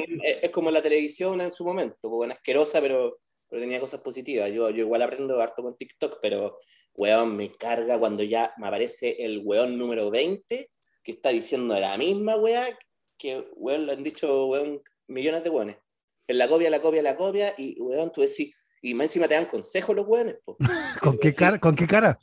es, 0.40 0.51
como 0.51 0.70
la 0.70 0.80
televisión 0.80 1.42
en 1.42 1.51
su 1.51 1.62
momento, 1.62 2.09
bueno, 2.09 2.32
asquerosa, 2.32 2.80
pero, 2.80 3.18
pero 3.51 3.61
tenía 3.61 3.78
cosas 3.78 4.01
positivas. 4.01 4.51
Yo, 4.51 4.70
yo 4.70 4.84
igual 4.84 5.03
aprendo 5.03 5.38
harto 5.38 5.62
con 5.62 5.76
TikTok, 5.76 6.20
pero, 6.22 6.57
weón, 6.94 7.36
me 7.36 7.55
carga 7.55 7.98
cuando 7.98 8.22
ya 8.22 8.55
me 8.57 8.68
aparece 8.68 9.22
el 9.22 9.42
weón 9.44 9.76
número 9.76 10.11
20 10.11 10.70
que 11.03 11.12
está 11.12 11.28
diciendo 11.28 11.78
la 11.78 11.98
misma 11.98 12.38
weá 12.38 12.78
que, 13.18 13.46
weón, 13.57 13.84
lo 13.84 13.92
han 13.92 14.03
dicho, 14.03 14.46
weón, 14.46 14.82
millones 15.07 15.44
de 15.44 15.51
weones. 15.51 15.76
En 16.30 16.38
la 16.38 16.46
copia, 16.46 16.70
la 16.70 16.80
copia, 16.80 17.02
la 17.02 17.16
copia, 17.16 17.54
y, 17.58 17.76
weón, 17.80 18.12
tú 18.12 18.20
decís, 18.20 18.54
y 18.80 18.94
más 18.94 19.06
encima 19.06 19.26
te 19.26 19.34
dan 19.34 19.46
consejos 19.46 19.96
los 19.96 20.06
weones. 20.06 20.36
¿Con 21.02 21.18
qué 21.18 21.34
cara? 21.34 21.58
¿Con 21.58 21.74
qué 21.74 21.88
cara? 21.88 22.20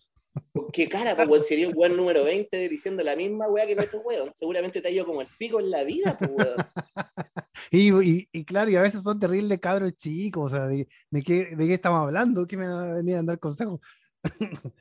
¿Con 0.54 0.72
qué 0.72 0.88
cara, 0.88 1.14
po, 1.14 1.24
weón? 1.24 1.44
Sería 1.44 1.68
un 1.68 1.74
weón 1.76 1.98
número 1.98 2.24
20 2.24 2.70
diciendo 2.70 3.04
la 3.04 3.18
misma 3.18 3.50
weá 3.50 3.68
que 3.68 3.76
nuestro 3.76 4.00
weón. 4.00 4.32
Seguramente 4.34 4.82
te 4.82 4.88
ha 4.88 4.92
ido 4.92 5.06
como 5.06 5.20
el 5.20 5.28
pico 5.38 5.60
en 5.60 5.70
la 5.70 5.84
vida, 5.84 6.18
pues, 6.18 6.32
weón. 6.34 6.56
Y, 7.70 7.92
y, 7.92 8.30
y 8.32 8.46
claro, 8.46 8.72
y 8.72 8.78
a 8.78 8.82
veces 8.82 9.04
son 9.04 9.20
terribles 9.20 9.60
cabros 9.60 9.98
chicos, 9.98 10.54
o 10.54 10.56
sea, 10.56 10.68
¿de, 10.68 10.88
de 11.10 11.22
qué, 11.22 11.54
de 11.54 11.68
qué 11.68 11.74
estamos 11.74 12.00
hablando? 12.00 12.48
¿Qué 12.48 12.56
me 12.56 12.66
va 12.66 12.92
a 12.92 12.94
venir 12.94 13.18
a 13.18 13.24
dar 13.24 13.40
consejos? 13.40 13.82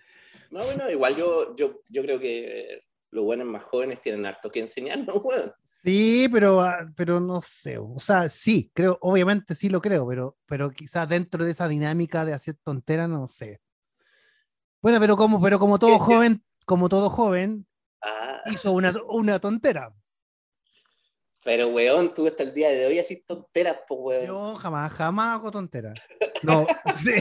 No, 0.48 0.64
bueno, 0.64 0.88
igual 0.88 1.16
yo, 1.16 1.56
yo, 1.56 1.80
yo 1.88 2.02
creo 2.02 2.20
que 2.20 2.84
los 3.10 3.24
buenos 3.24 3.48
más 3.48 3.64
jóvenes 3.64 4.00
tienen 4.00 4.24
harto 4.24 4.48
que 4.48 4.60
enseñarnos, 4.60 5.16
weón. 5.24 5.52
Sí, 5.86 6.28
pero, 6.32 6.60
ah, 6.62 6.84
pero 6.96 7.20
no 7.20 7.40
sé, 7.40 7.78
o 7.78 8.00
sea, 8.00 8.28
sí, 8.28 8.72
creo, 8.74 8.98
obviamente 9.02 9.54
sí 9.54 9.68
lo 9.68 9.80
creo, 9.80 10.04
pero, 10.08 10.36
pero 10.44 10.68
quizás 10.72 11.08
dentro 11.08 11.44
de 11.44 11.52
esa 11.52 11.68
dinámica 11.68 12.24
de 12.24 12.34
hacer 12.34 12.56
tonteras, 12.64 13.08
no 13.08 13.28
sé. 13.28 13.60
Bueno, 14.82 14.98
pero 14.98 15.16
como, 15.16 15.40
pero 15.40 15.60
como 15.60 15.78
todo 15.78 15.96
joven, 16.00 16.42
como 16.64 16.88
todo 16.88 17.08
joven, 17.08 17.68
Ah, 18.02 18.40
hizo 18.46 18.72
una, 18.72 18.92
una 19.08 19.38
tontera. 19.38 19.94
pero 21.44 21.68
weón, 21.68 22.12
tú 22.12 22.26
hasta 22.26 22.42
el 22.42 22.52
día 22.52 22.70
de 22.70 22.86
hoy 22.86 22.98
haces 22.98 23.24
tonteras, 23.24 23.76
pues, 23.86 24.00
weón. 24.02 24.26
Yo 24.26 24.54
jamás, 24.56 24.92
jamás 24.92 25.34
hago 25.38 25.52
tonteras. 25.52 25.94
No, 26.42 26.66
sí, 26.92 27.12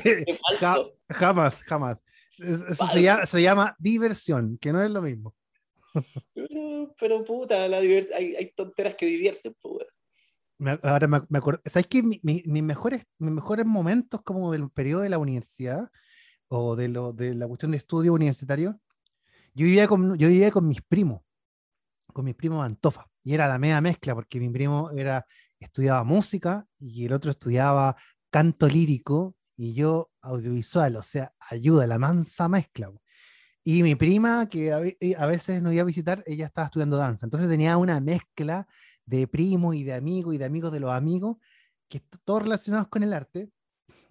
ja- 0.60 0.84
jamás, 1.10 1.62
jamás. 1.64 2.04
Es- 2.40 2.62
Eso 2.62 2.88
se 2.88 3.02
llama, 3.04 3.26
se 3.28 3.42
llama 3.44 3.76
diversión, 3.78 4.58
que 4.58 4.74
no 4.74 4.82
es 4.82 4.90
lo 4.90 5.04
mismo. 5.04 5.36
Pero, 7.00 7.24
puta, 7.24 7.68
la 7.68 7.78
hay, 7.78 8.54
tonteras 8.56 8.96
que 8.96 9.06
divierten, 9.06 9.56
pues. 9.62 9.88
Me- 10.58 10.80
ahora 10.84 11.08
me, 11.08 11.22
me 11.30 11.38
acuerdo, 11.38 11.62
¿sabes 11.66 11.88
qué? 11.88 12.02
Mi- 12.02 12.20
mi- 12.24 12.44
mis, 12.46 12.64
mejores, 12.64 13.06
mis 13.18 13.32
mejores 13.32 13.66
momentos 13.66 14.22
como 14.24 14.52
del 14.52 14.70
periodo 14.70 15.02
de 15.02 15.10
la 15.10 15.18
universidad 15.18 15.90
o 16.48 16.76
de, 16.76 16.88
lo, 16.88 17.12
de 17.14 17.36
la 17.36 17.48
cuestión 17.48 17.72
de 17.72 17.78
estudio 17.78 18.14
universitario, 18.14 18.80
yo 19.54 19.66
vivía 19.66 19.88
con, 19.88 20.18
yo 20.18 20.28
vivía 20.28 20.52
con 20.52 20.68
mis 20.68 20.82
primos, 20.82 21.22
con 22.14 22.26
mis 22.26 22.36
primos 22.36 22.66
Antofa, 22.66 23.08
y 23.24 23.34
era 23.34 23.48
la 23.48 23.58
media 23.58 23.82
mezcla, 23.82 24.16
porque 24.16 24.40
mi 24.40 24.50
primo 24.50 24.92
era, 24.92 25.26
estudiaba 25.60 26.04
música 26.04 26.66
y 26.78 27.06
el 27.06 27.14
otro 27.14 27.32
estudiaba 27.32 27.96
canto 28.30 28.68
lírico 28.68 29.36
y 29.58 29.74
yo 29.74 30.12
audiovisual, 30.22 30.98
o 30.98 31.02
sea, 31.02 31.34
ayuda, 31.50 31.88
la 31.88 31.98
mansa 32.00 32.48
mezcla. 32.50 32.92
Y 33.68 33.82
mi 33.82 33.96
prima, 33.96 34.48
que 34.48 34.72
a, 34.72 34.80
eh, 34.84 35.16
veces 35.28 35.60
nos 35.60 35.74
iba 35.74 35.82
a 35.82 35.86
visitar, 35.86 36.24
ella 36.28 36.46
estaba 36.46 36.66
estudiando 36.66 36.98
danza, 36.98 37.26
entonces 37.26 37.50
tenía 37.50 37.78
una 37.78 38.00
mezcla 38.00 38.68
de 39.08 39.28
primos 39.28 39.76
y 39.76 39.84
de 39.84 39.96
amigos 39.96 40.36
y 40.36 40.38
de 40.38 40.46
amigos 40.46 40.72
de 40.72 40.80
los 40.80 40.92
amigos, 40.92 41.38
que 41.90 42.00
todos 42.24 42.44
relacionados 42.44 42.90
con 42.90 43.02
el 43.02 43.12
arte 43.12 43.50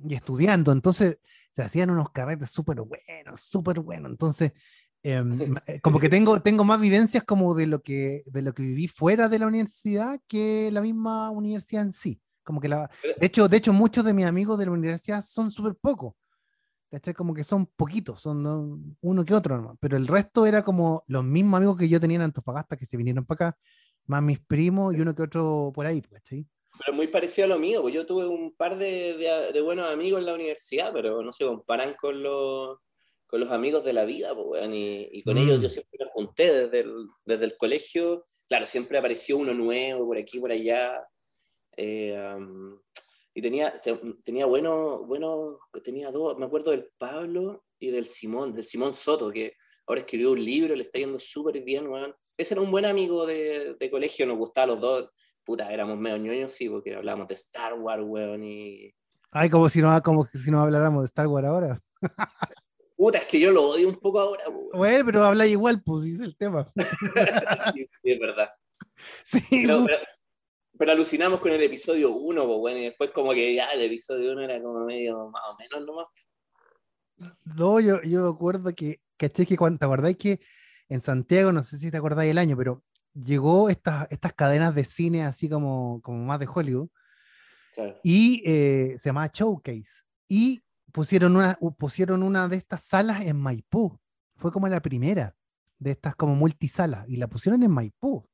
y 0.04 0.14
estudiando. 0.14 0.72
Entonces 0.72 1.18
se 1.52 1.62
hacían 1.62 1.90
unos 1.90 2.10
carretes 2.10 2.50
súper 2.50 2.80
buenos, 2.80 3.42
súper 3.42 3.78
buenos. 3.78 4.10
Entonces, 4.10 4.52
em, 5.04 5.38
eh, 5.68 5.80
como 5.80 6.00
que 6.00 6.08
tengo, 6.08 6.42
tengo 6.42 6.64
más 6.64 6.80
vivencias 6.80 7.22
como 7.22 7.54
de 7.54 7.68
lo, 7.68 7.80
que, 7.80 8.24
de 8.26 8.42
lo 8.42 8.54
que 8.54 8.64
viví 8.64 8.88
fuera 8.88 9.28
de 9.28 9.38
la 9.38 9.46
universidad 9.46 10.20
que 10.26 10.68
la 10.72 10.80
misma 10.80 11.30
universidad 11.30 11.84
en 11.84 11.92
sí. 11.92 12.20
Como 12.42 12.60
que 12.60 12.68
la, 12.68 12.90
de, 13.20 13.26
hecho, 13.26 13.46
de 13.46 13.56
hecho, 13.56 13.72
muchos 13.72 14.04
de 14.04 14.14
mis 14.14 14.26
amigos 14.26 14.58
de 14.58 14.66
la 14.66 14.72
universidad 14.72 15.22
son 15.22 15.52
súper 15.52 15.76
pocos. 15.76 16.14
¿Cachai? 16.94 17.14
Como 17.14 17.34
que 17.34 17.44
son 17.44 17.66
poquitos, 17.66 18.20
son 18.20 18.42
¿no? 18.42 18.78
uno 19.00 19.24
que 19.24 19.34
otro 19.34 19.56
nomás. 19.56 19.76
Pero 19.80 19.96
el 19.96 20.06
resto 20.06 20.46
era 20.46 20.62
como 20.62 21.04
los 21.08 21.24
mismos 21.24 21.58
amigos 21.58 21.76
que 21.76 21.88
yo 21.88 21.98
tenía 22.00 22.16
en 22.16 22.22
Antofagasta 22.22 22.76
que 22.76 22.84
se 22.86 22.96
vinieron 22.96 23.24
para 23.26 23.48
acá, 23.48 23.58
más 24.06 24.22
mis 24.22 24.40
primos 24.40 24.94
y 24.94 25.00
uno 25.00 25.14
que 25.14 25.22
otro 25.22 25.72
por 25.74 25.86
ahí, 25.86 26.00
pues, 26.00 26.12
¿cachai? 26.22 26.46
Pero 26.84 26.96
muy 26.96 27.06
parecido 27.06 27.46
a 27.46 27.48
lo 27.48 27.58
mío, 27.58 27.82
pues 27.82 27.94
yo 27.94 28.04
tuve 28.04 28.26
un 28.26 28.54
par 28.54 28.76
de, 28.76 29.16
de- 29.16 29.52
de 29.52 29.60
buenos 29.60 29.90
amigos 29.92 30.20
en 30.20 30.26
la 30.26 30.34
universidad, 30.34 30.92
pero 30.92 31.22
no 31.22 31.30
se 31.32 31.44
comparan 31.44 31.94
con 32.00 32.22
los, 32.22 32.78
con 33.26 33.40
los 33.40 33.50
amigos 33.52 33.84
de 33.84 33.92
la 33.92 34.04
vida, 34.04 34.34
pues, 34.34 34.66
y, 34.70 35.08
y 35.12 35.22
con 35.22 35.36
Mm. 35.36 35.38
ellos 35.38 35.62
yo 35.62 35.68
siempre 35.68 35.98
me 36.04 36.10
junté 36.12 36.52
desde 36.52 36.80
el, 36.80 36.92
desde 37.24 37.44
el 37.44 37.56
colegio. 37.56 38.24
Claro, 38.48 38.66
siempre 38.66 38.98
apareció 38.98 39.38
uno 39.38 39.54
nuevo 39.54 40.06
por 40.06 40.18
aquí, 40.18 40.38
por 40.40 40.50
allá. 40.52 41.02
eh, 41.76 42.34
um, 42.36 42.78
y 43.34 43.42
tenía, 43.42 43.72
te- 43.72 44.00
tenía 44.24 44.46
bueno, 44.46 45.04
bueno, 45.04 45.58
tenía 45.82 46.10
dos, 46.10 46.38
me 46.38 46.46
acuerdo 46.46 46.70
del 46.70 46.90
Pablo 46.96 47.64
y 47.78 47.90
del 47.90 48.04
Simón, 48.06 48.54
del 48.54 48.64
Simón 48.64 48.94
Soto, 48.94 49.30
que 49.30 49.54
ahora 49.86 50.00
escribió 50.02 50.32
un 50.32 50.42
libro, 50.44 50.74
le 50.74 50.84
está 50.84 50.98
yendo 51.00 51.18
súper 51.18 51.60
bien, 51.62 51.88
weón. 51.88 52.14
Ese 52.36 52.54
era 52.54 52.60
un 52.62 52.70
buen 52.70 52.84
amigo 52.84 53.26
de, 53.26 53.74
de 53.78 53.90
colegio, 53.90 54.26
nos 54.26 54.38
gustaba 54.38 54.64
a 54.64 54.68
los 54.68 54.80
dos. 54.80 55.10
Puta, 55.44 55.70
éramos 55.72 55.98
medio 55.98 56.16
ñoños, 56.16 56.52
sí, 56.52 56.68
porque 56.68 56.94
hablábamos 56.94 57.28
de 57.28 57.34
Star 57.34 57.74
Wars, 57.74 58.02
weón, 58.06 58.42
y... 58.44 58.94
Ay, 59.30 59.50
como 59.50 59.68
si 59.68 59.80
no, 59.82 60.00
como 60.02 60.24
si 60.26 60.50
no 60.50 60.60
habláramos 60.62 61.02
de 61.02 61.06
Star 61.06 61.26
Wars 61.26 61.46
ahora. 61.46 61.78
Puta, 62.96 63.18
es 63.18 63.24
que 63.26 63.40
yo 63.40 63.50
lo 63.50 63.64
odio 63.68 63.88
un 63.88 63.96
poco 63.98 64.20
ahora, 64.20 64.48
weón. 64.48 64.68
Bueno, 64.72 65.04
pero 65.04 65.24
habla 65.24 65.46
igual, 65.46 65.82
pues, 65.84 66.06
es 66.06 66.20
el 66.20 66.36
tema. 66.36 66.64
sí, 67.74 67.86
sí, 68.02 68.10
es 68.12 68.20
verdad. 68.20 68.48
Sí, 69.24 69.40
Pero, 69.50 69.78
pues, 69.82 69.86
pero, 69.98 70.08
pero 70.78 70.92
alucinamos 70.92 71.40
con 71.40 71.52
el 71.52 71.62
episodio 71.62 72.10
1, 72.10 72.46
pues, 72.46 72.58
bueno, 72.58 72.78
y 72.78 72.84
después 72.84 73.10
como 73.10 73.32
que 73.32 73.54
ya 73.54 73.70
el 73.70 73.82
episodio 73.82 74.32
1 74.32 74.42
era 74.42 74.62
como 74.62 74.84
medio 74.84 75.28
más 75.30 75.42
o 75.50 75.56
menos 75.56 75.86
nomás. 75.86 76.06
no, 77.44 77.80
yo, 77.80 78.02
yo 78.02 78.28
acuerdo 78.28 78.74
que, 78.74 79.00
caché 79.16 79.46
que 79.46 79.56
cuando, 79.56 79.78
¿te 79.78 79.84
acordáis 79.84 80.16
que 80.16 80.40
en 80.88 81.00
Santiago, 81.00 81.52
no 81.52 81.62
sé 81.62 81.76
si 81.78 81.90
te 81.90 81.96
acordáis 81.96 82.30
el 82.30 82.38
año, 82.38 82.56
pero 82.56 82.82
llegó 83.14 83.68
estas, 83.70 84.06
estas 84.10 84.32
cadenas 84.34 84.74
de 84.74 84.84
cine 84.84 85.24
así 85.24 85.48
como, 85.48 86.00
como 86.02 86.24
más 86.24 86.40
de 86.40 86.48
Hollywood, 86.52 86.88
Claro. 87.74 87.98
y 88.04 88.42
eh, 88.46 88.94
se 88.98 89.08
llamaba 89.08 89.30
Showcase. 89.32 90.02
Y 90.28 90.62
pusieron 90.92 91.36
una, 91.36 91.58
pusieron 91.76 92.22
una 92.22 92.46
de 92.48 92.56
estas 92.56 92.84
salas 92.84 93.22
en 93.24 93.36
Maipú. 93.36 93.98
Fue 94.36 94.52
como 94.52 94.68
la 94.68 94.80
primera 94.80 95.34
de 95.78 95.90
estas 95.92 96.14
como 96.14 96.34
multisalas, 96.34 97.08
y 97.08 97.16
la 97.16 97.26
pusieron 97.26 97.62
en 97.62 97.70
Maipú. 97.70 98.26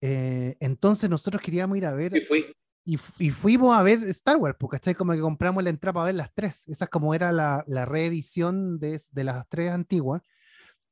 Eh, 0.00 0.56
entonces 0.60 1.08
nosotros 1.10 1.42
queríamos 1.42 1.76
ir 1.76 1.86
a 1.86 1.92
ver. 1.92 2.16
Y 2.16 2.20
fui. 2.20 2.46
y, 2.84 2.96
fu- 2.96 3.12
y 3.22 3.30
fuimos 3.30 3.76
a 3.76 3.82
ver 3.82 4.02
Star 4.10 4.36
Wars, 4.36 4.56
porque 4.58 4.76
¿cachai? 4.76 4.94
Como 4.94 5.12
que 5.12 5.20
compramos 5.20 5.62
la 5.62 5.70
entrada 5.70 5.94
para 5.94 6.06
ver 6.06 6.14
las 6.14 6.32
tres. 6.34 6.66
Esa 6.68 6.84
es 6.86 6.90
como 6.90 7.14
era 7.14 7.32
la, 7.32 7.64
la 7.66 7.84
reedición 7.84 8.78
de, 8.78 9.00
de 9.12 9.24
las 9.24 9.46
tres 9.48 9.70
antiguas. 9.70 10.22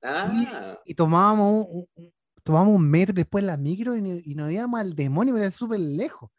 Ah, 0.02 0.78
Y 0.84 0.94
tomábamos 0.94 1.66
tomábamos 2.44 2.76
un 2.76 2.88
metro 2.88 3.14
después 3.14 3.44
la 3.44 3.56
micro 3.58 3.94
y, 3.94 4.00
nos 4.34 4.50
íbamos 4.50 4.80
al 4.80 4.94
demonio, 4.94 5.36
era 5.36 5.50
súper 5.50 5.80
lejos. 5.80 6.30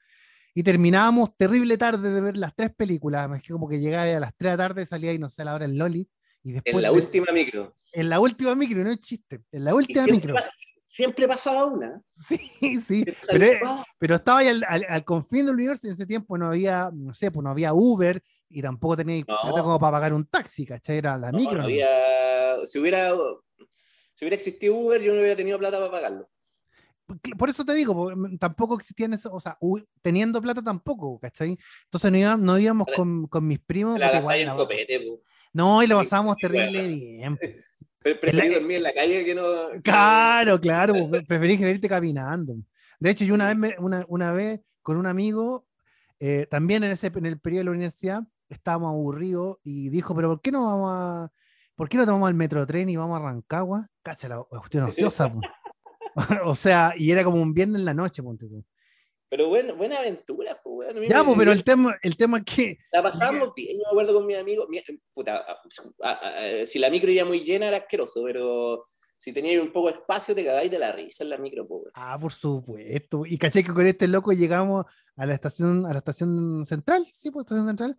Y 0.56 0.64
terminábamos 0.64 1.38
terrible 1.38 1.78
tarde 1.78 2.10
de 2.12 2.20
ver 2.22 2.36
las 2.36 2.56
tres 2.56 2.74
películas. 2.74 3.30
Es 3.36 3.44
que 3.44 3.54
como 3.54 3.68
que 3.70 3.80
llegaba 3.80 4.04
a 4.06 4.20
las 4.20 4.36
3 4.36 4.54
de 4.54 4.58
la 4.58 4.68
tarde, 4.70 4.86
salía 4.86 5.14
y 5.14 5.20
no 5.20 5.30
sé, 5.30 5.44
a 5.44 5.46
la 5.46 5.54
hora 5.54 5.66
en 5.66 5.78
Loli. 5.78 6.10
Y 6.44 6.54
después 6.54 6.74
en 6.76 6.82
la 6.82 6.92
última 6.92 7.32
micro. 7.32 7.76
en 7.94 8.10
la 8.10 8.20
última 8.20 8.56
micro, 8.56 8.84
no 8.84 8.90
es 8.90 8.98
chiste. 9.00 9.42
En 9.52 9.64
la 9.66 9.76
última 9.76 10.06
micro. 10.08 10.36
Siempre 10.90 11.28
pasaba 11.28 11.66
una. 11.66 12.02
Sí, 12.16 12.38
sí. 12.82 13.06
Pero, 13.30 13.46
ah, 13.66 13.86
pero 14.00 14.16
estaba 14.16 14.40
ahí 14.40 14.48
al, 14.48 14.66
al- 14.68 14.86
al 14.90 15.04
confín 15.06 15.46
del 15.46 15.54
universo 15.56 15.86
y 15.86 15.90
en 15.90 15.94
ese 15.94 16.08
tiempo 16.08 16.36
no 16.38 16.48
había, 16.48 16.90
no 16.92 17.14
sé, 17.14 17.30
pues 17.30 17.44
no 17.44 17.52
había 17.52 17.74
Uber 17.74 18.22
y 18.50 18.62
tampoco 18.62 18.98
tenía 18.98 19.20
No. 19.20 19.26
plata 19.42 19.62
como 19.62 19.80
para 19.80 19.92
pagar 19.92 20.14
un 20.14 20.26
taxi, 20.26 20.66
¿cachai? 20.66 20.98
Era 20.98 21.16
la 21.18 21.32
no, 21.32 21.38
micro. 21.38 21.60
no 21.60 21.64
había- 21.66 22.66
si 22.66 22.80
hubiera 22.80 23.12
si 24.16 24.26
hubiera 24.26 24.36
existido 24.36 24.76
Uber, 24.76 25.02
yo 25.02 25.14
no 25.14 25.20
hubiera 25.20 25.36
tenido 25.36 25.58
plata 25.60 25.78
para 25.78 25.92
pagarlo. 25.92 26.30
Por- 27.38 27.50
eso 27.50 27.64
te 27.64 27.74
digo, 27.74 28.12
mm, 28.16 28.38
tampoco 28.38 28.76
existían 28.76 29.14
eso, 29.14 29.32
o 29.34 29.40
sea, 29.40 29.58
teniendo 30.02 30.42
plata 30.42 30.62
tampoco, 30.62 31.20
¿cachai? 31.20 31.58
Entonces 31.86 32.12
no 32.12 32.18
íbamos, 32.18 32.46
no 32.46 32.60
íbamos 32.60 32.88
con, 32.96 33.28
con 33.28 33.48
mis 33.48 33.60
primos. 33.60 33.98
La 34.00 34.18
igual 34.18 34.40
en 34.40 34.48
la- 34.48 34.56
copete, 34.56 35.08
no, 35.54 35.82
y 35.84 35.88
lo 35.88 35.98
pasábamos 35.98 36.36
terrible 36.38 36.88
bien. 36.88 37.38
Preferí 38.02 38.50
la- 38.50 38.60
dormir 38.60 38.78
en 38.78 38.84
la 38.84 38.94
calle 38.94 39.26
que 39.26 39.36
no. 39.36 39.44
Claro, 39.84 40.60
claro, 40.60 40.94
pre- 41.10 41.24
preferí 41.28 41.58
que 41.58 41.70
irte 41.70 41.90
caminando. 41.90 42.56
De 43.00 43.10
hecho, 43.10 43.26
yo 43.26 43.34
una 43.34 43.48
vez, 43.48 43.58
me- 43.58 43.76
una, 43.80 44.06
una 44.08 44.32
vez 44.34 44.62
con 44.82 44.98
un 44.98 45.06
amigo, 45.06 45.68
eh, 46.20 46.48
también 46.50 46.84
en, 46.84 46.92
ese, 46.92 47.08
en 47.08 47.26
el 47.26 47.40
periodo 47.40 47.60
de 47.62 47.66
la 47.66 47.72
universidad, 47.72 48.24
estábamos 48.50 48.90
aburridos 48.92 49.58
y 49.64 49.90
dijo, 49.90 50.16
pero 50.16 50.30
¿por 50.30 50.42
qué 50.42 50.52
no 50.52 50.66
vamos 50.66 50.90
a, 50.94 51.32
¿por 51.76 51.88
qué 51.90 51.98
no 51.98 52.06
tomamos 52.06 52.30
el 52.30 52.36
metrotren 52.36 52.90
y 52.90 52.96
vamos 52.98 53.20
a 53.20 53.24
Rancagua? 53.24 53.88
Cacha, 54.02 54.28
la 54.30 54.44
cuestión 54.44 54.84
ociosa. 54.90 55.32
po. 55.32 55.40
o 56.46 56.56
sea, 56.56 56.94
y 56.98 57.12
era 57.12 57.24
como 57.24 57.42
un 57.42 57.54
viernes 57.54 57.80
en 57.80 57.86
la 57.86 57.94
noche, 57.94 58.24
ponte 58.24 58.48
tú. 58.48 58.64
Pero 59.30 59.48
bueno, 59.48 59.76
buena 59.76 60.00
aventura, 60.00 60.60
pues, 60.64 60.94
mí 60.96 61.08
Ya, 61.08 61.24
pues, 61.24 61.38
pero 61.38 61.52
el 61.52 61.64
tema, 61.64 61.96
el 62.02 62.18
tema 62.18 62.40
es 62.40 62.44
que 62.46 62.78
La 62.92 63.04
pasamos 63.04 63.54
bien, 63.56 63.78
yo 63.78 63.84
me 63.84 63.90
acuerdo 63.92 64.14
con 64.16 64.26
mis 64.26 64.38
amigos. 64.38 64.68
mi- 64.70 64.82
puta, 65.14 65.38
a- 65.38 65.62
a- 66.04 66.12
a- 66.62 66.66
si 66.66 66.80
la 66.80 66.90
micro 66.90 67.12
iba 67.12 67.26
muy 67.26 67.42
llena 67.42 67.68
era 67.68 67.78
asqueroso, 67.78 68.24
pero 68.26 68.84
si 69.18 69.32
tenías 69.32 69.62
un 69.62 69.72
poco 69.72 69.90
de 69.90 69.96
espacio 69.96 70.34
te 70.34 70.44
cagáis 70.44 70.72
de 70.72 70.80
la 70.80 70.92
risa 70.92 71.24
en 71.24 71.30
la 71.30 71.38
micro, 71.38 71.68
pues. 71.68 71.92
Ah, 71.94 72.18
por 72.20 72.32
supuesto. 72.34 73.24
Y 73.26 73.38
caché 73.38 73.64
que 73.64 73.74
con 73.74 73.86
este 73.86 74.08
loco 74.08 74.32
llegamos 74.32 74.86
a 75.16 75.26
la 75.28 75.34
estación, 75.36 75.86
a 75.86 75.92
la 75.94 76.00
estación 76.00 76.66
central, 76.66 77.06
sí, 77.12 77.30
pues 77.30 77.44
estación 77.46 77.68
central. 77.68 77.98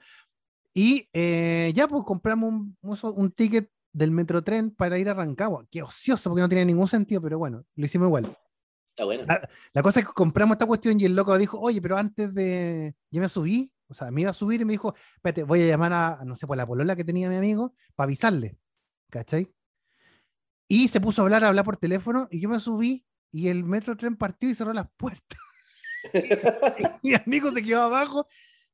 Y 0.74 1.08
eh, 1.12 1.72
ya 1.74 1.86
pues 1.86 2.02
compramos 2.04 2.52
un, 2.52 2.76
un 3.16 3.32
ticket 3.32 3.70
del 3.92 4.10
Metrotren 4.12 4.70
para 4.70 4.98
ir 4.98 5.08
a 5.10 5.14
Rancagua. 5.14 5.66
Qué 5.70 5.82
ocioso, 5.82 6.30
porque 6.30 6.42
no 6.42 6.48
tenía 6.48 6.64
ningún 6.64 6.86
sentido, 6.88 7.20
pero 7.20 7.38
bueno, 7.38 7.64
lo 7.74 7.84
hicimos 7.84 8.06
igual. 8.06 8.36
La 9.72 9.82
cosa 9.82 10.00
es 10.00 10.06
que 10.06 10.12
compramos 10.12 10.54
esta 10.54 10.66
cuestión 10.66 11.00
y 11.00 11.04
el 11.04 11.14
loco 11.14 11.36
dijo, 11.38 11.58
oye, 11.60 11.80
pero 11.80 11.96
antes 11.96 12.34
de. 12.34 12.94
Yo 13.10 13.20
me 13.20 13.28
subí, 13.28 13.72
o 13.88 13.94
sea, 13.94 14.10
me 14.10 14.22
iba 14.22 14.30
a 14.30 14.34
subir 14.34 14.60
y 14.60 14.64
me 14.64 14.72
dijo, 14.72 14.94
espérate, 15.16 15.42
voy 15.42 15.62
a 15.62 15.66
llamar 15.66 15.92
a, 15.92 16.24
no 16.24 16.36
sé, 16.36 16.46
por 16.46 16.56
la 16.56 16.66
polola 16.66 16.94
que 16.96 17.04
tenía 17.04 17.28
mi 17.28 17.36
amigo 17.36 17.74
para 17.94 18.06
avisarle. 18.06 18.56
¿Cachai? 19.10 19.52
Y 20.68 20.88
se 20.88 21.00
puso 21.00 21.22
a 21.22 21.24
hablar, 21.24 21.44
a 21.44 21.48
hablar 21.48 21.64
por 21.64 21.76
teléfono 21.76 22.28
y 22.30 22.40
yo 22.40 22.48
me 22.48 22.60
subí 22.60 23.04
y 23.32 23.48
el 23.48 23.64
metro 23.64 23.96
tren 23.96 24.16
partió 24.16 24.48
y 24.48 24.54
cerró 24.54 24.72
las 24.72 24.88
puertas. 24.96 25.38
mi 27.02 27.14
amigo 27.14 27.50
se 27.50 27.62
quedó 27.62 27.82
abajo 27.82 28.26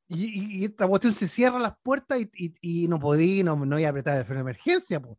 y, 0.07 0.65
esta 0.65 0.87
cuestión 0.87 1.13
se 1.13 1.27
cierra 1.27 1.59
las 1.59 1.73
puertas 1.81 2.19
y 2.61 2.87
no 2.87 2.99
podía, 2.99 3.43
no, 3.43 3.65
no 3.65 3.79
iba 3.79 3.87
a 3.87 3.91
apretar 3.91 4.17
el 4.17 4.25
freno 4.25 4.39
de 4.43 4.51
emergencia. 4.51 5.01
po. 5.01 5.17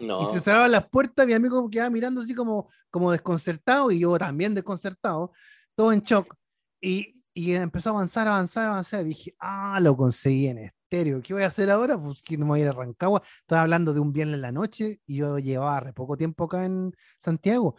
No. 0.00 0.22
Y 0.22 0.26
se 0.32 0.40
cerraban 0.40 0.72
las 0.72 0.88
puertas, 0.88 1.26
mi 1.26 1.32
amigo 1.32 1.68
quedaba 1.70 1.90
mirando 1.90 2.20
así 2.20 2.34
como, 2.34 2.68
como 2.90 3.10
desconcertado 3.12 3.90
y 3.90 4.00
yo 4.00 4.16
también 4.18 4.54
desconcertado, 4.54 5.32
todo 5.74 5.92
en 5.92 6.00
shock. 6.00 6.34
Y, 6.80 7.22
y 7.34 7.52
empezó 7.52 7.90
a 7.90 7.92
avanzar, 7.94 8.26
avanzar, 8.28 8.66
avanzar. 8.68 9.02
Y 9.06 9.10
dije, 9.10 9.34
ah, 9.38 9.78
lo 9.80 9.96
conseguí 9.96 10.48
en 10.48 10.58
estéreo. 10.58 11.22
¿Qué 11.22 11.32
voy 11.34 11.44
a 11.44 11.46
hacer 11.46 11.70
ahora? 11.70 11.96
Pues 12.00 12.20
que 12.22 12.36
no 12.36 12.44
me 12.46 12.50
voy 12.50 12.60
a 12.60 12.62
ir 12.64 12.68
a 12.68 12.72
Rancagua. 12.72 13.22
Estaba 13.40 13.62
hablando 13.62 13.94
de 13.94 14.00
un 14.00 14.12
viernes 14.12 14.34
en 14.36 14.42
la 14.42 14.52
noche 14.52 15.00
y 15.06 15.16
yo 15.16 15.38
llevaba 15.38 15.80
re 15.80 15.92
poco 15.92 16.16
tiempo 16.16 16.44
acá 16.44 16.64
en 16.64 16.92
Santiago. 17.18 17.76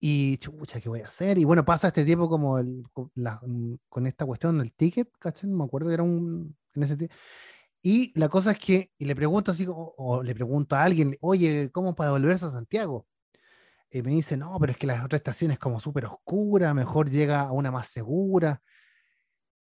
Y 0.00 0.36
chucha, 0.38 0.80
¿qué 0.80 0.88
voy 0.88 1.00
a 1.00 1.08
hacer? 1.08 1.38
Y 1.38 1.44
bueno, 1.44 1.64
pasa 1.64 1.88
este 1.88 2.04
tiempo 2.04 2.28
como 2.28 2.58
el- 2.58 2.84
la- 3.16 3.40
con 3.88 4.06
esta 4.06 4.24
cuestión 4.26 4.58
del 4.58 4.72
ticket, 4.72 5.10
¿cachai? 5.18 5.50
No 5.50 5.56
me 5.56 5.64
acuerdo 5.64 5.88
que 5.88 5.94
era 5.94 6.02
un. 6.04 6.56
En 6.74 6.82
ese 6.84 7.08
y 7.90 8.12
la 8.18 8.28
cosa 8.28 8.50
es 8.52 8.58
que, 8.58 8.90
y 8.98 9.04
le 9.06 9.14
pregunto 9.16 9.50
así, 9.52 9.66
o, 9.66 9.94
o 9.96 10.22
le 10.22 10.34
pregunto 10.34 10.76
a 10.76 10.82
alguien, 10.84 11.16
oye, 11.20 11.70
¿cómo 11.72 11.94
para 11.94 12.08
devolverse 12.08 12.46
a 12.46 12.50
Santiago? 12.50 13.06
Y 13.90 14.02
me 14.02 14.10
dice, 14.10 14.36
no, 14.36 14.54
pero 14.60 14.72
es 14.72 14.78
que 14.78 14.86
la 14.86 15.02
otra 15.04 15.16
estación 15.16 15.50
es 15.52 15.58
como 15.58 15.80
súper 15.80 16.04
oscura, 16.06 16.74
mejor 16.74 17.08
llega 17.08 17.40
a 17.42 17.52
una 17.52 17.70
más 17.70 17.86
segura. 17.88 18.60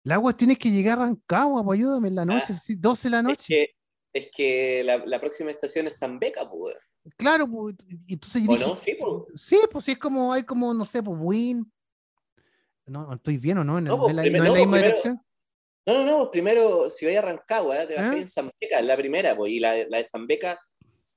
La 0.03 0.18
cuestión 0.18 0.51
es 0.51 0.59
que 0.59 0.70
llegué 0.70 0.91
a 0.91 0.97
Rancagua, 0.97 1.62
pues 1.64 1.79
ayúdame 1.79 2.09
en 2.09 2.14
la 2.16 2.24
noche, 2.24 2.55
sí, 2.57 2.74
12 2.77 3.07
de 3.09 3.11
la 3.11 3.18
Es 3.18 3.24
noche. 3.24 3.47
que, 3.55 3.74
es 4.12 4.29
que 4.35 4.83
la, 4.85 4.99
la 5.05 5.20
próxima 5.20 5.51
estación 5.51 5.87
es 5.87 5.97
San 5.99 6.18
Beca, 6.18 6.49
pues. 6.49 6.74
Claro, 7.16 7.49
pues, 7.49 7.77
entonces 8.09 8.43
yo 8.43 8.51
¿O 8.51 8.55
dije, 8.57 8.66
no? 8.66 8.79
Sí, 8.81 8.97
pues. 9.01 9.41
sí, 9.41 9.59
pues 9.70 9.85
sí, 9.85 9.93
es 9.93 9.99
como, 9.99 10.33
hay 10.33 10.43
como, 10.43 10.74
no 10.74 10.85
sé, 10.85 11.03
pues 11.03 11.16
Win. 11.20 11.70
No, 12.87 13.12
estoy 13.14 13.37
bien 13.39 13.59
o 13.59 13.64
no, 13.64 13.79
en, 13.79 13.85
No, 13.85 13.99
pues, 13.99 14.11
en 14.11 14.16
la, 14.16 14.22
primero- 14.22 14.45
no 14.45 14.51
en 14.51 14.55
la 14.55 14.59
no, 14.59 14.64
misma 14.66 14.72
primero- 14.79 14.89
dirección. 14.89 15.22
No, 15.87 15.95
no, 15.95 16.05
no. 16.05 16.30
Primero, 16.30 16.91
si 16.91 17.07
vais 17.07 17.16
a 17.18 17.22
Rancagua, 17.22 17.87
te 17.87 17.95
bajás 17.95 18.14
¿Ah? 18.14 18.18
en 18.18 18.28
San 18.28 18.51
Beca, 18.61 18.80
es 18.80 18.84
la 18.87 18.97
primera, 18.97 19.37
pues. 19.37 19.53
Y 19.53 19.61
la, 19.61 19.74
la 19.89 19.99
de 19.99 20.05
San 20.05 20.26
Beca, 20.26 20.59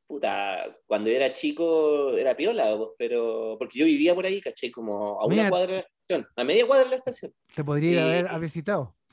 puta, 0.07 0.77
cuando 0.85 1.09
yo 1.09 1.15
era 1.15 1.33
chico 1.33 2.15
era 2.15 2.35
piola, 2.37 2.75
pues, 2.77 2.89
pero. 2.97 3.55
Porque 3.57 3.79
yo 3.79 3.85
vivía 3.85 4.13
por 4.15 4.25
ahí, 4.25 4.39
caché, 4.41 4.71
como 4.71 5.19
a 5.19 5.25
una 5.25 5.35
Mira. 5.35 5.49
cuadra 5.49 5.67
de 5.67 5.73
la 5.73 5.79
estación, 5.79 6.27
a 6.35 6.43
media 6.43 6.67
cuadra 6.67 6.83
de 6.85 6.89
la 6.91 6.95
estación. 6.97 7.33
Te 7.55 7.63
podría 7.63 8.03
a 8.03 8.07
ver, 8.07 8.27
a 8.27 8.37
visitado. 8.37 8.95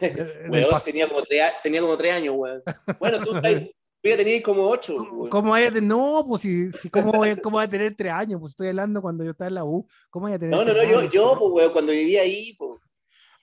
Eh, 0.00 0.46
Weón, 0.48 0.78
tenía 0.84 1.06
como, 1.08 1.22
tres, 1.22 1.42
a- 1.42 1.60
tenía 1.62 1.80
como 1.80 1.96
tres 1.96 2.12
años, 2.12 2.34
weón. 2.36 2.62
Bueno, 2.98 3.22
tú, 3.24 3.36
estás- 3.36 3.62
tú 4.02 4.08
ya 4.08 4.16
tenías 4.16 4.42
como 4.42 4.62
ocho, 4.68 4.96
¿Cómo- 4.96 5.12
weón. 5.12 5.28
¿Cómo 5.30 5.50
vaya 5.50 5.68
a 5.68 5.72
tener? 5.72 5.82
No, 5.88 6.24
pues 6.26 6.42
si, 6.42 6.70
si 6.72 6.90
¿cómo, 6.90 7.12
voy, 7.12 7.36
¿cómo 7.36 7.56
voy 7.58 7.64
a 7.64 7.70
tener 7.70 7.94
tres 7.94 8.12
años? 8.12 8.40
Pues 8.40 8.52
estoy 8.52 8.68
hablando 8.68 9.00
cuando 9.02 9.22
yo 9.24 9.30
estaba 9.32 9.48
en 9.48 9.54
la 9.54 9.64
U. 9.64 9.86
¿Cómo 10.08 10.26
voy 10.26 10.34
a 10.34 10.38
tener 10.38 10.56
No, 10.56 10.64
no, 10.64 10.72
no, 10.72 10.82
yo, 10.84 11.04
yo 11.10 11.36
pues, 11.38 11.50
weón, 11.52 11.72
cuando 11.72 11.92
vivía 11.92 12.22
ahí, 12.22 12.54
pues. 12.54 12.80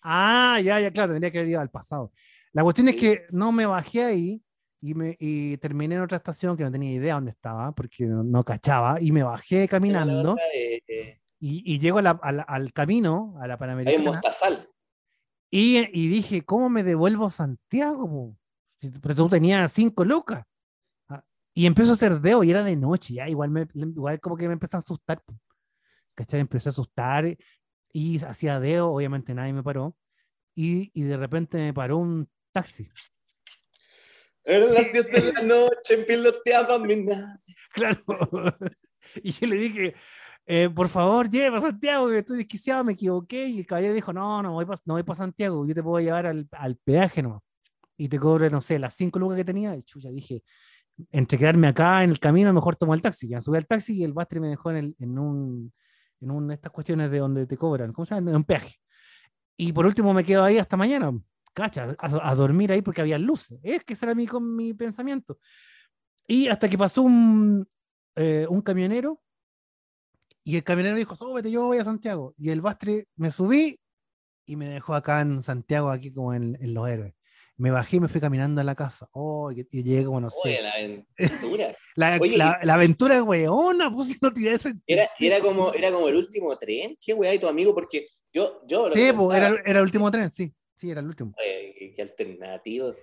Ah, 0.02 0.60
ya, 0.64 0.80
ya, 0.80 0.92
claro, 0.92 1.14
tendría 1.14 1.32
que 1.32 1.40
haber 1.40 1.50
ido 1.52 1.60
al 1.62 1.70
pasado. 1.70 2.12
La 2.54 2.64
cuestión 2.64 2.88
es 2.90 2.96
que 2.96 3.26
no 3.32 3.52
me 3.52 3.66
bajé 3.66 4.04
ahí 4.04 4.42
y, 4.82 4.94
me, 4.94 5.16
y 5.20 5.58
terminé 5.58 5.96
en 5.96 6.02
otra 6.02 6.18
estación 6.18 6.56
que 6.56 6.64
no 6.64 6.72
tenía 6.72 6.92
idea 6.92 7.16
dónde 7.16 7.32
estaba 7.32 7.72
porque 7.74 8.06
no, 8.06 8.24
no 8.24 8.44
cachaba 8.44 9.02
y 9.02 9.12
me 9.12 9.24
bajé 9.24 9.68
caminando 9.68 10.36
eh, 10.54 11.20
y, 11.40 11.74
y 11.74 11.80
llego 11.80 12.00
a 12.00 12.02
la- 12.02 12.20
a 12.22 12.32
la- 12.32 12.44
al 12.44 12.74
camino, 12.74 13.36
a 13.42 13.48
la 13.48 13.58
Panamericana 13.58 14.04
Mostazal. 14.04 14.70
y, 15.52 15.78
y 15.94 16.08
dije, 16.08 16.44
¿cómo 16.44 16.70
me 16.70 16.84
devuelvo 16.84 17.26
a 17.28 17.32
Santiago? 17.32 18.36
Si- 18.80 18.92
Pero 18.92 19.16
tú 19.16 19.30
tenías 19.30 19.72
cinco 19.72 20.04
lucas. 20.06 20.44
Ah, 21.10 21.24
Y 21.54 21.66
empiezo 21.66 21.92
a 21.92 21.94
hacer 21.94 22.20
dedo 22.22 22.44
y 22.44 22.52
era 22.52 22.64
de 22.64 22.76
noche, 22.76 23.16
ya 23.16 23.28
igual, 23.30 23.50
me, 23.50 23.68
igual 23.74 24.20
como 24.20 24.38
que 24.38 24.48
me 24.48 24.54
empezó 24.54 24.78
a 24.78 24.80
asustar. 24.80 25.22
¿Cachai? 26.16 26.40
Empecé 26.40 26.70
a 26.70 26.72
asustar 26.72 27.38
y 27.92 28.24
hacía 28.24 28.60
dedo, 28.60 28.92
obviamente 28.92 29.34
nadie 29.34 29.54
me 29.54 29.64
paró. 29.64 29.96
Y, 30.56 30.92
y 30.94 31.04
de 31.04 31.18
repente 31.18 31.58
me 31.58 31.74
paró 31.74 31.98
un 31.98 32.30
taxi. 32.52 32.90
Eran 34.44 34.74
las 34.74 34.92
10 34.92 35.06
de 35.12 35.34
la 35.34 35.42
noche, 35.42 35.98
piloteaba 36.08 36.80
mi 36.80 36.96
nave. 36.98 37.38
Claro. 37.74 38.04
y 39.24 39.32
yo 39.32 39.48
le 39.48 39.56
dije, 39.58 39.96
eh, 40.46 40.70
por 40.70 40.90
favor, 40.90 41.30
lleve 41.30 41.58
a 41.58 41.62
Santiago, 41.62 42.08
que 42.08 42.20
estoy 42.20 42.38
desquiciado, 42.38 42.84
me 42.84 42.94
equivoqué. 42.94 43.46
Y 43.48 43.60
el 43.60 43.66
caballero 43.66 43.94
dijo, 43.94 44.14
no, 44.14 44.42
no 44.42 44.54
voy 44.54 44.66
para 44.66 44.80
no 44.86 44.94
voy 44.94 45.04
pa 45.04 45.16
Santiago, 45.16 45.66
yo 45.68 45.76
te 45.76 45.84
puedo 45.84 46.04
llevar 46.04 46.26
al, 46.26 46.48
al 46.52 46.78
peaje 46.78 47.22
nomás. 47.22 47.42
Y 47.98 48.08
te 48.10 48.20
cobro, 48.20 48.50
no 48.50 48.62
sé, 48.62 48.80
las 48.80 48.96
cinco 48.96 49.20
lucas 49.20 49.38
que 49.38 49.46
tenía. 49.46 49.76
Y 49.76 49.84
chucha, 49.84 50.10
dije, 50.10 50.44
entre 51.12 51.38
quedarme 51.38 51.68
acá 51.68 52.04
en 52.04 52.12
el 52.12 52.20
camino, 52.20 52.54
mejor 52.54 52.76
tomo 52.76 52.94
el 52.94 53.02
taxi. 53.02 53.28
Ya 53.28 53.42
subí 53.42 53.58
al 53.58 53.68
taxi 53.68 53.98
y 53.98 54.04
el 54.04 54.14
bastre 54.14 54.40
me 54.40 54.48
dejó 54.48 54.72
en, 54.72 54.78
el, 54.78 54.96
en 55.00 55.20
un, 55.20 55.74
en 56.22 56.32
un, 56.32 56.52
estas 56.52 56.72
cuestiones 56.72 57.12
de 57.12 57.20
donde 57.20 57.46
te 57.46 57.58
cobran, 57.58 57.94
¿cómo 57.94 58.06
se 58.06 58.16
llama? 58.16 58.32
En 58.32 58.38
un 58.38 58.44
peaje. 58.44 58.76
Y 59.58 59.74
por 59.74 59.86
último 59.86 60.14
me 60.14 60.24
quedo 60.24 60.44
ahí 60.44 60.58
hasta 60.58 60.78
mañana, 60.78 61.12
cacha, 61.54 61.96
a, 61.98 62.30
a 62.30 62.36
dormir 62.36 62.72
ahí 62.72 62.82
porque 62.82 63.02
había 63.02 63.18
luces. 63.18 63.60
Es 63.64 63.84
que 63.84 63.94
ese 63.94 64.06
era 64.06 64.16
mi, 64.16 64.28
con 64.28 64.56
mi 64.56 64.74
pensamiento. 64.74 65.40
Y 66.28 66.48
hasta 66.48 66.70
que 66.70 66.78
pasó 66.78 67.02
un, 67.04 67.68
eh, 68.16 68.46
un 68.50 68.62
camionero 68.62 69.22
y 70.44 70.56
el 70.56 70.64
camionero 70.64 70.96
dijo, 70.98 71.16
súbete, 71.16 71.52
yo 71.52 71.66
voy 71.66 71.78
a 71.78 71.84
Santiago. 71.84 72.34
Y 72.38 72.52
el 72.52 72.62
bastre 72.62 73.08
me 73.16 73.32
subí 73.32 73.80
y 74.46 74.56
me 74.56 74.70
dejó 74.70 74.94
acá 74.94 75.22
en 75.22 75.42
Santiago, 75.42 75.90
aquí 75.90 76.14
como 76.14 76.34
en, 76.34 76.58
en 76.62 76.74
Los 76.74 76.88
Héroes. 76.88 77.17
Me 77.58 77.72
bajé 77.72 77.98
y 77.98 78.00
me 78.00 78.08
fui 78.08 78.22
caminando 78.22 78.62
a 78.62 78.64
la 78.64 78.76
casa. 78.76 79.10
Oh, 79.14 79.52
y, 79.52 79.68
y 79.72 79.84
llegué 79.84 80.06
como 80.06 80.22
no 80.22 80.30
sé. 80.30 80.60
La 80.62 80.74
aventura. 80.74 81.76
La, 81.96 82.18
Oye, 82.22 82.38
la- 82.38 82.60
la 82.62 82.76
aventura 82.76 83.24
weona, 83.24 83.92
pues 83.92 84.10
si 84.10 84.18
no 84.22 84.32
tiré 84.32 84.54
ese. 84.54 84.74
Era, 84.86 85.10
era, 85.20 85.40
como, 85.42 85.74
era 85.74 85.92
como 85.92 86.08
el 86.08 86.16
último 86.16 86.56
tren. 86.58 86.96
Qué 87.02 87.14
weá, 87.16 87.34
y 87.34 87.40
tu 87.40 87.48
amigo, 87.48 87.74
porque 87.74 88.08
yo, 88.32 88.62
yo 88.68 88.88
lo 88.90 88.96
Sí, 88.96 89.02
que 89.02 89.14
pues, 89.14 89.28
pensaba, 89.30 89.38
era, 89.38 89.62
era 89.66 89.80
el 89.80 89.84
último 89.84 90.12
tren, 90.12 90.30
sí. 90.30 90.54
Sí, 90.76 90.92
era 90.92 91.02
el 91.02 91.08
último. 91.08 91.34
oye, 91.40 91.94
qué, 91.96 92.02
alternativo. 92.04 92.94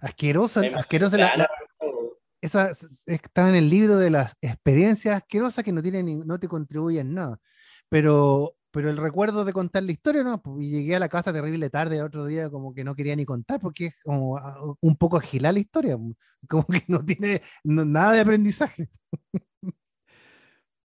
Asqueroso, 0.00 0.60
Me 0.60 0.70
La, 0.70 0.78
Ana, 1.32 1.36
la- 1.36 1.48
esa 2.40 2.70
está 3.06 3.48
en 3.50 3.54
el 3.56 3.68
libro 3.68 3.96
de 3.98 4.10
las 4.10 4.36
experiencias 4.40 5.16
asquerosas 5.16 5.64
que 5.64 5.72
no 5.72 5.82
tienen 5.82 6.06
ni- 6.06 6.16
no 6.16 6.38
te 6.38 6.48
contribuyen 6.48 7.12
nada. 7.12 7.38
Pero, 7.90 8.55
pero 8.76 8.90
el 8.90 8.98
recuerdo 8.98 9.46
de 9.46 9.54
contar 9.54 9.84
la 9.84 9.92
historia, 9.92 10.22
¿no? 10.22 10.42
Y 10.60 10.68
llegué 10.68 10.96
a 10.96 10.98
la 10.98 11.08
casa 11.08 11.32
terrible 11.32 11.70
tarde 11.70 11.96
el 11.96 12.02
otro 12.02 12.26
día, 12.26 12.50
como 12.50 12.74
que 12.74 12.84
no 12.84 12.94
quería 12.94 13.16
ni 13.16 13.24
contar, 13.24 13.58
porque 13.58 13.86
es 13.86 13.96
como 14.04 14.36
ah, 14.36 14.76
un 14.82 14.96
poco 14.98 15.16
agilar 15.16 15.54
la 15.54 15.60
historia, 15.60 15.96
como 16.46 16.66
que 16.66 16.82
no 16.86 17.02
tiene 17.02 17.40
nada 17.64 18.12
de 18.12 18.20
aprendizaje. 18.20 18.90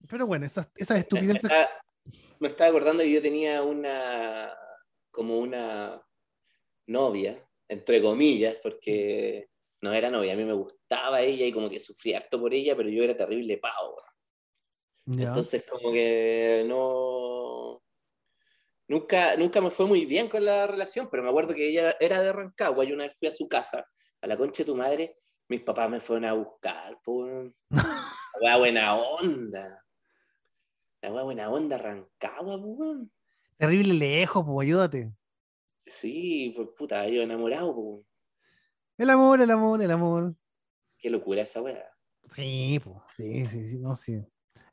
Pero 0.10 0.26
bueno, 0.26 0.46
esas, 0.46 0.70
esas 0.78 1.00
estupideces. 1.00 1.52
me 2.40 2.48
estaba 2.48 2.70
acordando 2.70 3.04
que 3.04 3.12
yo 3.12 3.22
tenía 3.22 3.62
una, 3.62 4.54
como 5.12 5.40
una 5.40 6.02
novia, 6.88 7.38
entre 7.68 8.02
comillas, 8.02 8.56
porque 8.64 9.50
no 9.82 9.92
era 9.92 10.10
novia, 10.10 10.32
a 10.32 10.38
mí 10.38 10.46
me 10.46 10.54
gustaba 10.54 11.20
ella 11.20 11.46
y 11.46 11.52
como 11.52 11.70
que 11.70 11.82
sufría 11.82 12.20
harto 12.20 12.40
por 12.40 12.54
ella, 12.54 12.78
pero 12.78 12.88
yo 12.88 13.04
era 13.04 13.18
terrible 13.18 13.58
pavo. 13.58 13.98
Entonces 15.06 15.66
como 15.70 15.92
que 15.92 16.66
no... 16.68 17.82
Nunca, 18.88 19.36
nunca 19.38 19.62
me 19.62 19.72
fue 19.72 19.86
muy 19.86 20.06
bien 20.06 20.28
con 20.28 20.44
la 20.44 20.68
relación, 20.68 21.08
pero 21.10 21.24
me 21.24 21.30
acuerdo 21.30 21.54
que 21.54 21.70
ella 21.70 21.96
era 22.00 22.22
de 22.22 22.34
Rancagua 22.34 22.84
y 22.86 22.92
una 22.92 23.06
vez 23.06 23.16
fui 23.18 23.28
a 23.28 23.32
su 23.32 23.48
casa, 23.48 23.88
a 24.22 24.28
la 24.28 24.38
concha 24.38 24.64
de 24.64 24.68
tu 24.68 24.76
madre, 24.76 25.16
mis 25.48 25.62
papás 25.62 25.90
me 25.90 26.00
fueron 26.00 26.26
a 26.26 26.34
buscar, 26.34 27.00
por 27.04 27.54
La 28.42 28.42
wea 28.42 28.58
buena 28.58 28.96
onda. 28.96 29.86
La 31.02 31.14
wea 31.14 31.24
buena 31.24 31.50
onda 31.50 31.78
Rancagua, 31.78 32.58
po, 32.58 32.68
weón. 32.68 33.12
Terrible 33.58 33.94
lejos, 33.94 34.44
pues 34.46 34.68
ayúdate. 34.68 35.14
Sí, 35.86 36.54
pues 36.56 36.70
puta, 36.76 37.08
yo 37.08 37.22
enamorado, 37.22 37.74
po. 37.74 38.06
El 38.98 39.10
amor, 39.10 39.42
el 39.42 39.52
amor, 39.52 39.82
el 39.82 39.92
amor. 39.92 40.36
Qué 40.98 41.10
locura 41.10 41.42
esa 41.42 41.62
wea. 41.62 41.90
Sí, 42.36 42.80
pues, 42.84 42.98
sí, 43.16 43.46
sí, 43.48 43.70
sí, 43.70 43.80
no, 43.80 43.96
sí. 43.96 44.24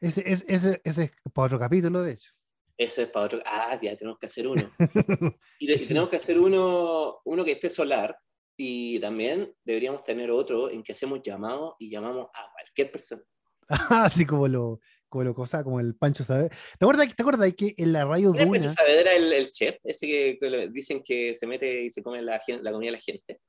Ese, 0.01 0.23
ese, 0.27 0.45
ese, 0.49 0.81
ese 0.85 1.03
es 1.05 1.13
para 1.35 1.47
otro 1.47 1.59
capítulo, 1.59 2.03
de 2.03 2.13
hecho. 2.13 2.31
Eso 2.79 3.03
es 3.03 3.09
para 3.09 3.27
otro. 3.27 3.41
Ah, 3.45 3.79
ya 3.81 3.95
tenemos 3.97 4.19
que 4.19 4.27
hacer 4.27 4.47
uno. 4.49 4.63
Y, 5.59 5.67
de- 5.67 5.79
Sí. 5.79 5.89
tenemos 5.89 6.09
que 6.09 6.17
hacer 6.17 6.39
uno, 6.39 7.21
uno 7.25 7.45
que 7.45 7.53
esté 7.53 7.69
solar. 7.69 8.17
Y 8.57 8.99
también 9.01 9.55
deberíamos 9.65 10.03
tener 10.05 10.31
otro 10.31 10.71
en 10.71 10.83
que 10.83 10.93
hacemos 10.93 11.21
llamados 11.23 11.75
y 11.79 11.91
llamamos 11.91 12.27
a 12.35 12.51
cualquier 12.53 12.91
persona. 12.93 13.23
Así 13.91 14.27
como 14.27 14.49
lo, 14.49 14.81
como 15.09 15.25
lo 15.25 15.35
cosa, 15.35 15.63
como 15.65 15.81
el 15.81 15.95
Pancho 15.97 16.25
Saavedra. 16.25 16.49
¿Te 16.79 16.85
acuerdas, 16.85 17.15
¿Te 17.15 17.23
acuerdas 17.23 17.55
que 17.55 17.75
en 17.77 17.93
la 17.93 18.05
radio 18.05 18.33
¿Quién 18.33 18.43
es 18.43 18.47
Duna, 18.49 18.61
Pancho 18.61 18.73
Saavedra, 18.83 19.13
el, 19.15 19.33
el 19.33 19.51
chef? 19.51 19.79
Ese 19.85 20.07
que, 20.07 20.37
que 20.39 20.69
dicen 20.71 21.03
que 21.03 21.35
se 21.37 21.47
mete 21.47 21.85
y 21.85 21.91
se 21.91 22.03
come 22.03 22.21
la, 22.23 22.41
la 22.63 22.73
comida 22.73 22.89
de 22.89 22.97
la 22.97 23.03
gente. 23.03 23.41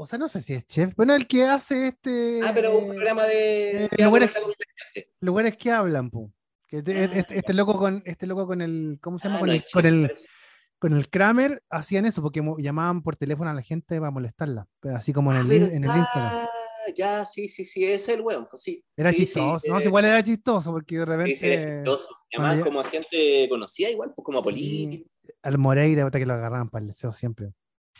O 0.00 0.06
sea, 0.06 0.18
no 0.18 0.28
sé 0.28 0.42
si 0.42 0.54
es 0.54 0.64
chef, 0.66 0.94
bueno, 0.96 1.14
el 1.14 1.26
que 1.26 1.44
hace 1.44 1.88
este 1.88 2.40
Ah, 2.44 2.52
pero 2.54 2.78
un 2.78 2.88
programa 2.88 3.24
de. 3.24 3.86
eh, 3.86 5.04
lugares 5.20 5.56
que 5.56 5.70
hablan. 5.70 6.10
Que 6.68 6.78
este, 6.78 6.92
Ah, 6.96 7.04
este, 7.12 7.38
este 7.38 7.54
loco 7.54 7.76
con 7.76 8.02
este 8.04 8.26
loco 8.26 8.46
con 8.46 8.60
el 8.60 8.98
¿cómo 9.00 9.18
se 9.18 9.24
llama? 9.26 9.38
Ah, 9.38 9.40
con, 9.40 9.48
no 9.48 9.54
el, 9.54 9.64
con, 9.72 9.86
el, 9.86 10.02
parece. 10.02 10.28
con 10.78 10.92
el 10.92 11.08
Kramer 11.10 11.62
hacían 11.70 12.06
eso 12.06 12.22
porque 12.22 12.42
llamaban 12.58 13.02
por 13.02 13.16
teléfono 13.16 13.50
a 13.50 13.54
la 13.54 13.62
gente 13.62 13.98
para 13.98 14.10
molestarla, 14.10 14.68
así 14.94 15.12
como 15.12 15.32
en 15.32 15.38
Ah, 15.38 15.40
el, 15.40 15.50
en 15.62 15.84
el 15.84 15.96
Instagram. 15.96 16.46
Ya, 16.96 17.24
sí, 17.24 17.48
sí, 17.48 17.64
sí, 17.64 17.84
es 17.84 18.08
el 18.08 18.20
weón. 18.22 18.46
Pues 18.50 18.62
sí. 18.62 18.82
Era 18.96 19.10
Sí, 19.10 19.18
sí, 19.18 19.24
chistoso, 19.24 19.68
¿no? 19.68 19.78
eh, 19.80 19.84
igual 19.84 20.04
era 20.06 20.22
chistoso 20.22 20.70
porque 20.72 20.98
de 20.98 21.04
repente 21.04 21.36
Sí, 21.36 21.46
era 21.46 21.60
chistoso. 21.62 22.08
Ya- 22.32 22.60
como 22.62 22.80
a 22.80 22.84
gente 22.84 23.46
conocida, 23.48 23.90
igual, 23.90 24.12
pues 24.14 24.24
como 24.24 24.38
a 24.38 24.42
Sí, 24.42 24.46
políticos. 24.48 25.10
al 25.42 25.58
Moreira, 25.58 26.04
puta, 26.04 26.18
que 26.18 26.26
lo 26.26 26.34
agarraban 26.34 26.68
para 26.70 26.82
el 26.82 26.88
deseo 26.88 27.12
siempre. 27.12 27.52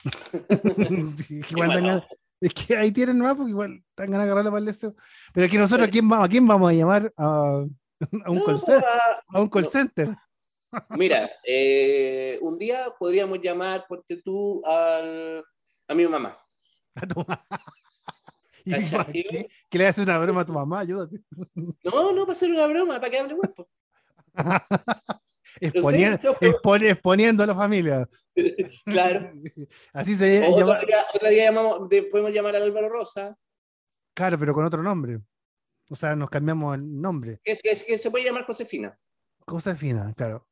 igual 1.51 1.69
bueno. 1.73 2.05
es 2.41 2.55
que 2.55 2.77
ahí 2.77 2.93
tienen 2.93 3.19
más 3.19 3.37
porque 3.37 3.51
igual 3.51 3.83
dan 3.97 4.11
ganas 4.11 4.27
de 4.27 4.31
agarrarlo 4.31 4.51
para 4.51 4.61
el 4.61 4.67
deseo. 4.67 4.95
Pero 5.33 5.47
es 5.47 5.53
que 5.53 5.59
nosotros, 5.59 5.89
¿a 5.89 5.91
quién 5.91 6.09
vamos, 6.09 6.27
a, 6.27 6.29
quién 6.29 6.47
vamos 6.47 6.71
a 6.71 6.75
llamar? 6.75 7.13
A, 7.17 7.27
a 7.27 8.31
un, 8.31 8.39
No, 8.39 8.45
call 8.45 8.61
center, 8.61 8.85
a- 8.85 9.23
a 9.37 9.41
un 9.41 9.49
call 9.49 9.63
no. 9.65 9.69
center. 9.71 10.17
Mira, 10.91 11.31
eh, 11.47 12.39
un 12.43 12.59
día 12.59 12.85
podríamos 12.99 13.41
llamar, 13.41 13.87
ponte 13.89 14.23
tú, 14.23 14.63
al, 14.65 15.45
a 15.89 15.95
mi 15.95 16.07
mamá. 16.07 16.37
A 16.95 17.07
tu 17.07 17.15
mamá. 17.17 17.41
¿Y 19.15 19.23
qué? 19.25 19.49
¿Que 19.71 19.79
le 19.79 19.87
haces 19.87 20.05
una 20.05 20.19
broma 20.19 20.43
a 20.43 20.47
tu 20.47 20.53
mamá? 20.53 20.81
Ayúdate. 20.81 21.21
No, 21.83 22.13
no, 22.13 22.23
para 22.27 22.33
hacer 22.33 22.51
una 22.51 22.67
broma, 22.67 23.01
para 23.01 23.11
que 23.11 23.19
hable 23.19 23.37
pues. 23.37 23.67
Exponiendo 25.61 27.43
a 27.43 27.47
la 27.47 27.55
familia. 27.55 28.09
Claro. 28.85 29.33
Así 29.93 30.15
se 30.17 30.47
O 30.47 30.57
llama. 30.59 30.73
otro, 30.77 30.87
día, 30.87 31.07
otro 31.15 31.29
día 31.29 31.45
llamamos, 31.47 31.89
de- 31.89 32.03
podemos 32.05 32.33
llamar 32.33 32.55
al 32.57 32.63
Álvaro 32.63 32.89
Rosa, 32.89 33.37
Claro, 34.15 34.39
pero 34.39 34.53
con 34.55 34.65
otro 34.65 34.83
nombre. 34.83 35.21
O 35.91 35.97
sea, 35.97 36.15
nos 36.17 36.29
cambiamos 36.31 36.75
el 36.77 37.01
nombre. 37.01 37.41
que, 37.45 37.57
que- 37.57 37.85
que 37.87 37.99
se 37.99 38.11
puede 38.11 38.25
llamar 38.25 38.45
Josefina. 38.45 38.99
Cosa 39.45 39.75
fina, 39.77 40.13
claro. 40.17 40.47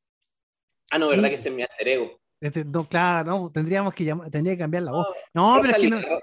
Ah, 0.91 0.99
no, 0.99 1.07
Sí. 1.11 1.17
¿verdad 1.17 1.29
que 1.29 1.35
ese 1.35 1.49
es 1.51 1.55
mi 1.55 1.63
alter 1.63 1.89
ego? 1.89 2.21
Este, 2.41 2.65
no, 2.65 2.89
claro, 2.89 3.31
no, 3.31 3.51
tendríamos 3.53 3.93
que 3.95 4.05
llamar, 4.05 4.31
tendría 4.31 4.55
que 4.55 4.59
cambiar 4.61 4.83
la 4.85 4.93
voz. 4.93 5.07
No, 5.35 5.59
pero 5.63 5.75
es 5.77 5.81
que 5.81 5.91
Rosalía, 5.91 6.09
no, 6.09 6.17
Ro- 6.17 6.21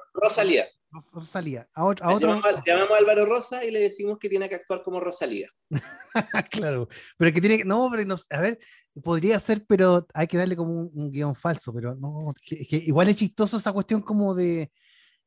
Rosalía. 1.12 1.68
A 1.74 1.86
otro, 1.86 2.06
a 2.06 2.14
otro 2.14 2.42
Llamamos, 2.66 2.92
a 2.92 2.98
Álvaro 2.98 3.26
Rosa 3.26 3.64
y 3.64 3.72
le 3.72 3.80
decimos 3.80 4.18
que 4.20 4.30
tiene 4.30 4.48
que 4.50 4.56
actuar 4.56 4.84
como 4.84 5.00
Rosalía. 5.00 5.50
claro. 6.52 6.88
Pero 7.18 7.34
que 7.34 7.42
tiene 7.42 7.58
que, 7.58 7.66
no, 7.66 7.90
pero 7.92 8.06
no, 8.06 8.16
a 8.30 8.42
ver, 8.42 8.60
podría 9.04 9.40
ser, 9.40 9.66
pero 9.68 10.08
hay 10.14 10.28
que 10.28 10.38
darle 10.38 10.56
como 10.56 10.72
un, 10.72 10.92
un 10.94 11.12
guion 11.12 11.36
falso, 11.36 11.74
pero 11.74 11.96
no, 11.96 12.34
que, 12.46 12.66
que 12.66 12.78
igual 12.78 13.10
es 13.10 13.16
chistoso 13.16 13.58
esa 13.58 13.72
cuestión 13.72 14.02
como 14.02 14.34
de. 14.34 14.72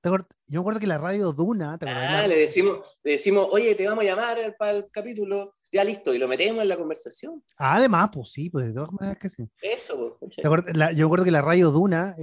¿te 0.01 0.11
Yo 0.11 0.25
me 0.49 0.59
acuerdo 0.61 0.81
que 0.81 0.87
la 0.87 0.99
radio 0.99 1.33
Duna, 1.33 1.79
¿te 1.79 1.89
acuerdas? 1.89 2.25
Ah, 2.25 2.27
le 2.27 2.39
decimos, 2.39 3.01
le 3.03 3.13
decimos, 3.13 3.49
oye, 3.51 3.75
te 3.75 3.89
vamos 3.89 4.05
a 4.05 4.07
llamar 4.07 4.57
para 4.59 4.73
el 4.73 4.91
capítulo, 4.91 5.55
ya 5.73 5.83
listo, 5.83 6.15
y 6.15 6.19
lo 6.19 6.29
metemos 6.29 6.63
en 6.63 6.69
la 6.69 6.77
conversación. 6.77 7.43
Ah, 7.59 7.77
además, 7.77 8.11
pues 8.13 8.31
sí, 8.31 8.49
pues 8.51 8.67
de 8.67 8.73
todas 8.73 8.93
maneras 8.93 9.19
que 9.19 9.29
sí. 9.29 9.49
Eso, 9.61 10.17
pues, 10.21 10.37
¿Te? 10.37 10.75
La- 10.75 10.93
yo 10.93 10.99
me 10.99 11.05
acuerdo 11.07 11.25
que 11.25 11.31
la 11.31 11.43
radio 11.43 11.71
Duna, 11.71 12.15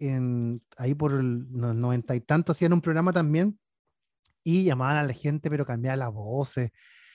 en, 0.00 0.62
ahí 0.76 0.94
por 0.94 1.12
los 1.12 1.74
noventa 1.74 2.16
y 2.16 2.20
tanto, 2.20 2.52
hacían 2.52 2.72
un 2.72 2.80
programa 2.80 3.12
también 3.12 3.58
y 4.42 4.64
llamaban 4.64 4.96
a 4.96 5.02
la 5.04 5.12
gente, 5.12 5.50
pero 5.50 5.66
cambiaban 5.66 6.00
las 6.00 6.12
voces 6.12 6.72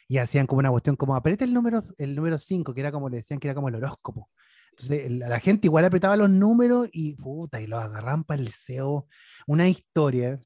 y 0.08 0.18
hacían 0.18 0.48
como 0.48 0.60
una 0.60 0.72
cuestión 0.72 0.96
como 0.96 1.16
aprieta 1.16 1.44
el 1.46 1.54
número 1.54 1.84
el 1.98 2.16
número 2.16 2.38
5, 2.38 2.74
que 2.74 2.82
era 2.82 2.92
como 2.92 3.10
le 3.10 3.18
decían 3.18 3.40
que 3.40 3.48
era 3.48 3.56
como 3.56 3.70
el 3.70 3.76
horóscopo. 3.76 4.30
Entonces 4.72 5.10
la 5.10 5.40
gente 5.40 5.68
igual 5.68 5.86
apretaba 5.86 6.18
los 6.18 6.30
números 6.30 6.90
y 6.92 7.16
puta, 7.16 7.62
y 7.62 7.68
los 7.68 7.82
agarraban 7.82 8.24
para 8.24 8.42
el 8.42 8.48
deseo. 8.48 9.08
Una 9.48 9.68
historia 9.70 10.40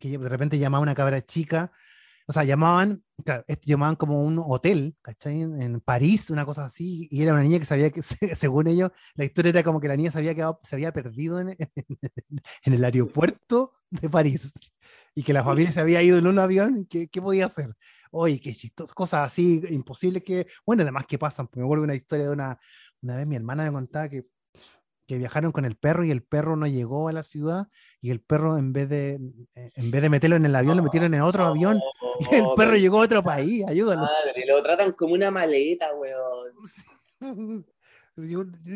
que 0.00 0.18
de 0.18 0.28
repente 0.28 0.58
llamaba 0.58 0.82
una 0.82 0.94
cabra 0.94 1.22
chica, 1.22 1.70
o 2.26 2.32
sea, 2.32 2.44
llamaban, 2.44 3.02
claro, 3.24 3.44
llamaban 3.64 3.96
como 3.96 4.22
un 4.24 4.38
hotel, 4.44 4.96
¿cachai? 5.02 5.42
En, 5.42 5.60
en 5.60 5.80
París, 5.80 6.30
una 6.30 6.44
cosa 6.46 6.64
así, 6.64 7.08
y 7.10 7.22
era 7.22 7.32
una 7.32 7.42
niña 7.42 7.58
que 7.58 7.64
sabía 7.64 7.90
que, 7.90 8.02
según 8.34 8.66
ellos, 8.68 8.90
la 9.14 9.24
historia 9.24 9.50
era 9.50 9.62
como 9.62 9.80
que 9.80 9.88
la 9.88 9.96
niña 9.96 10.10
se 10.10 10.18
había 10.18 10.34
quedado, 10.34 10.60
se 10.62 10.76
había 10.76 10.92
perdido 10.92 11.40
en, 11.40 11.56
en 12.64 12.72
el 12.72 12.84
aeropuerto 12.84 13.72
de 13.90 14.08
París 14.10 14.52
y 15.14 15.22
que 15.22 15.32
la 15.32 15.44
familia 15.44 15.72
se 15.72 15.80
había 15.80 16.02
ido 16.02 16.18
en 16.18 16.26
un 16.26 16.38
avión 16.38 16.86
¿qué 16.86 17.08
podía 17.22 17.46
hacer? 17.46 17.74
Oye, 18.10 18.40
qué 18.40 18.52
chistoso, 18.54 18.94
cosas 18.94 19.26
así 19.26 19.62
imposibles 19.70 20.22
que, 20.24 20.46
bueno, 20.66 20.82
además 20.82 21.06
que 21.06 21.18
pasan, 21.18 21.46
porque 21.46 21.60
me 21.60 21.66
acuerdo 21.66 21.84
una 21.84 21.94
historia 21.94 22.26
de 22.26 22.32
una, 22.32 22.58
una 23.02 23.16
vez 23.16 23.26
mi 23.26 23.36
hermana 23.36 23.64
me 23.64 23.72
contaba 23.72 24.08
que, 24.08 24.24
que 25.06 25.18
viajaron 25.18 25.52
con 25.52 25.64
el 25.64 25.76
perro 25.76 26.04
y 26.04 26.10
el 26.10 26.22
perro 26.22 26.56
no 26.56 26.66
llegó 26.66 27.08
a 27.08 27.12
la 27.12 27.22
ciudad 27.22 27.68
y 28.00 28.10
el 28.10 28.20
perro 28.20 28.56
en 28.58 28.72
vez 28.72 28.88
de, 28.88 29.20
eh, 29.54 29.70
en 29.76 29.90
vez 29.90 30.00
de 30.02 30.08
meterlo 30.10 30.36
en 30.36 30.46
el 30.46 30.56
avión, 30.56 30.76
lo 30.76 30.82
metieron 30.82 31.12
en 31.14 31.20
otro 31.20 31.44
avión 31.44 31.78
y 32.32 32.34
el 32.36 32.44
Oh, 32.46 32.54
perro 32.54 32.76
llegó 32.76 32.98
a 33.00 33.04
otro 33.04 33.22
país, 33.22 33.66
ayúdalo. 33.68 34.02
Madre, 34.02 34.44
lo 34.46 34.62
tratan 34.62 34.92
como 34.92 35.14
una 35.14 35.30
maleta, 35.30 35.88
weón. 35.94 36.52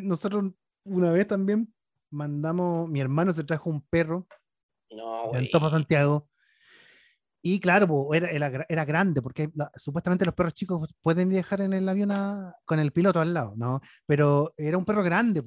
Nosotros 0.02 0.52
una 0.84 1.10
vez 1.12 1.26
también 1.26 1.72
mandamos, 2.10 2.88
mi 2.88 3.00
hermano 3.00 3.32
se 3.32 3.44
trajo 3.44 3.68
un 3.70 3.82
perro 3.82 4.26
No, 4.90 5.28
güey. 5.28 5.44
Antofa 5.46 5.70
Santiago. 5.70 6.28
Y 7.40 7.60
claro, 7.60 8.12
era, 8.12 8.28
era, 8.30 8.66
era 8.68 8.84
grande, 8.84 9.22
porque 9.22 9.48
la- 9.54 9.70
supuestamente 9.76 10.24
los 10.24 10.34
perros 10.34 10.54
chicos 10.54 10.92
pueden 11.00 11.28
viajar 11.28 11.60
en 11.60 11.72
el 11.72 11.88
avión 11.88 12.10
a- 12.10 12.54
con 12.64 12.80
el 12.80 12.90
piloto 12.92 13.20
al 13.20 13.32
lado, 13.32 13.54
¿no? 13.56 13.80
Pero 14.06 14.52
era 14.56 14.76
un 14.76 14.84
perro 14.84 15.02
grande. 15.04 15.44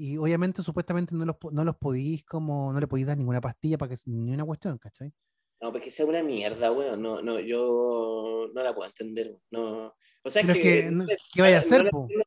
Y 0.00 0.16
obviamente 0.16 0.62
supuestamente 0.62 1.14
no 1.14 1.26
los, 1.26 1.36
no 1.52 1.62
los 1.62 1.76
podís 1.76 2.24
como, 2.24 2.72
no 2.72 2.80
le 2.80 2.86
podís 2.86 3.06
dar 3.06 3.18
ninguna 3.18 3.38
pastilla 3.42 3.76
para 3.76 3.90
que 3.94 4.00
ni 4.06 4.32
una 4.32 4.46
cuestión, 4.46 4.78
¿cachai? 4.78 5.12
No, 5.60 5.70
pues 5.70 5.84
que 5.84 5.90
sea 5.90 6.06
una 6.06 6.22
mierda, 6.22 6.72
weón. 6.72 7.02
No, 7.02 7.20
no, 7.20 7.38
yo 7.38 8.48
no 8.54 8.62
la 8.62 8.74
puedo 8.74 8.88
entender. 8.88 9.36
No. 9.50 9.94
O 10.24 10.30
sea, 10.30 10.40
Pero 10.40 10.54
es 10.54 10.60
que, 10.62 10.90
no, 10.90 11.04
¿qué 11.34 11.42
vaya 11.42 11.56
a 11.56 11.60
hacer, 11.60 11.84
la 11.84 11.90
po? 11.90 12.04
entiendo- 12.04 12.24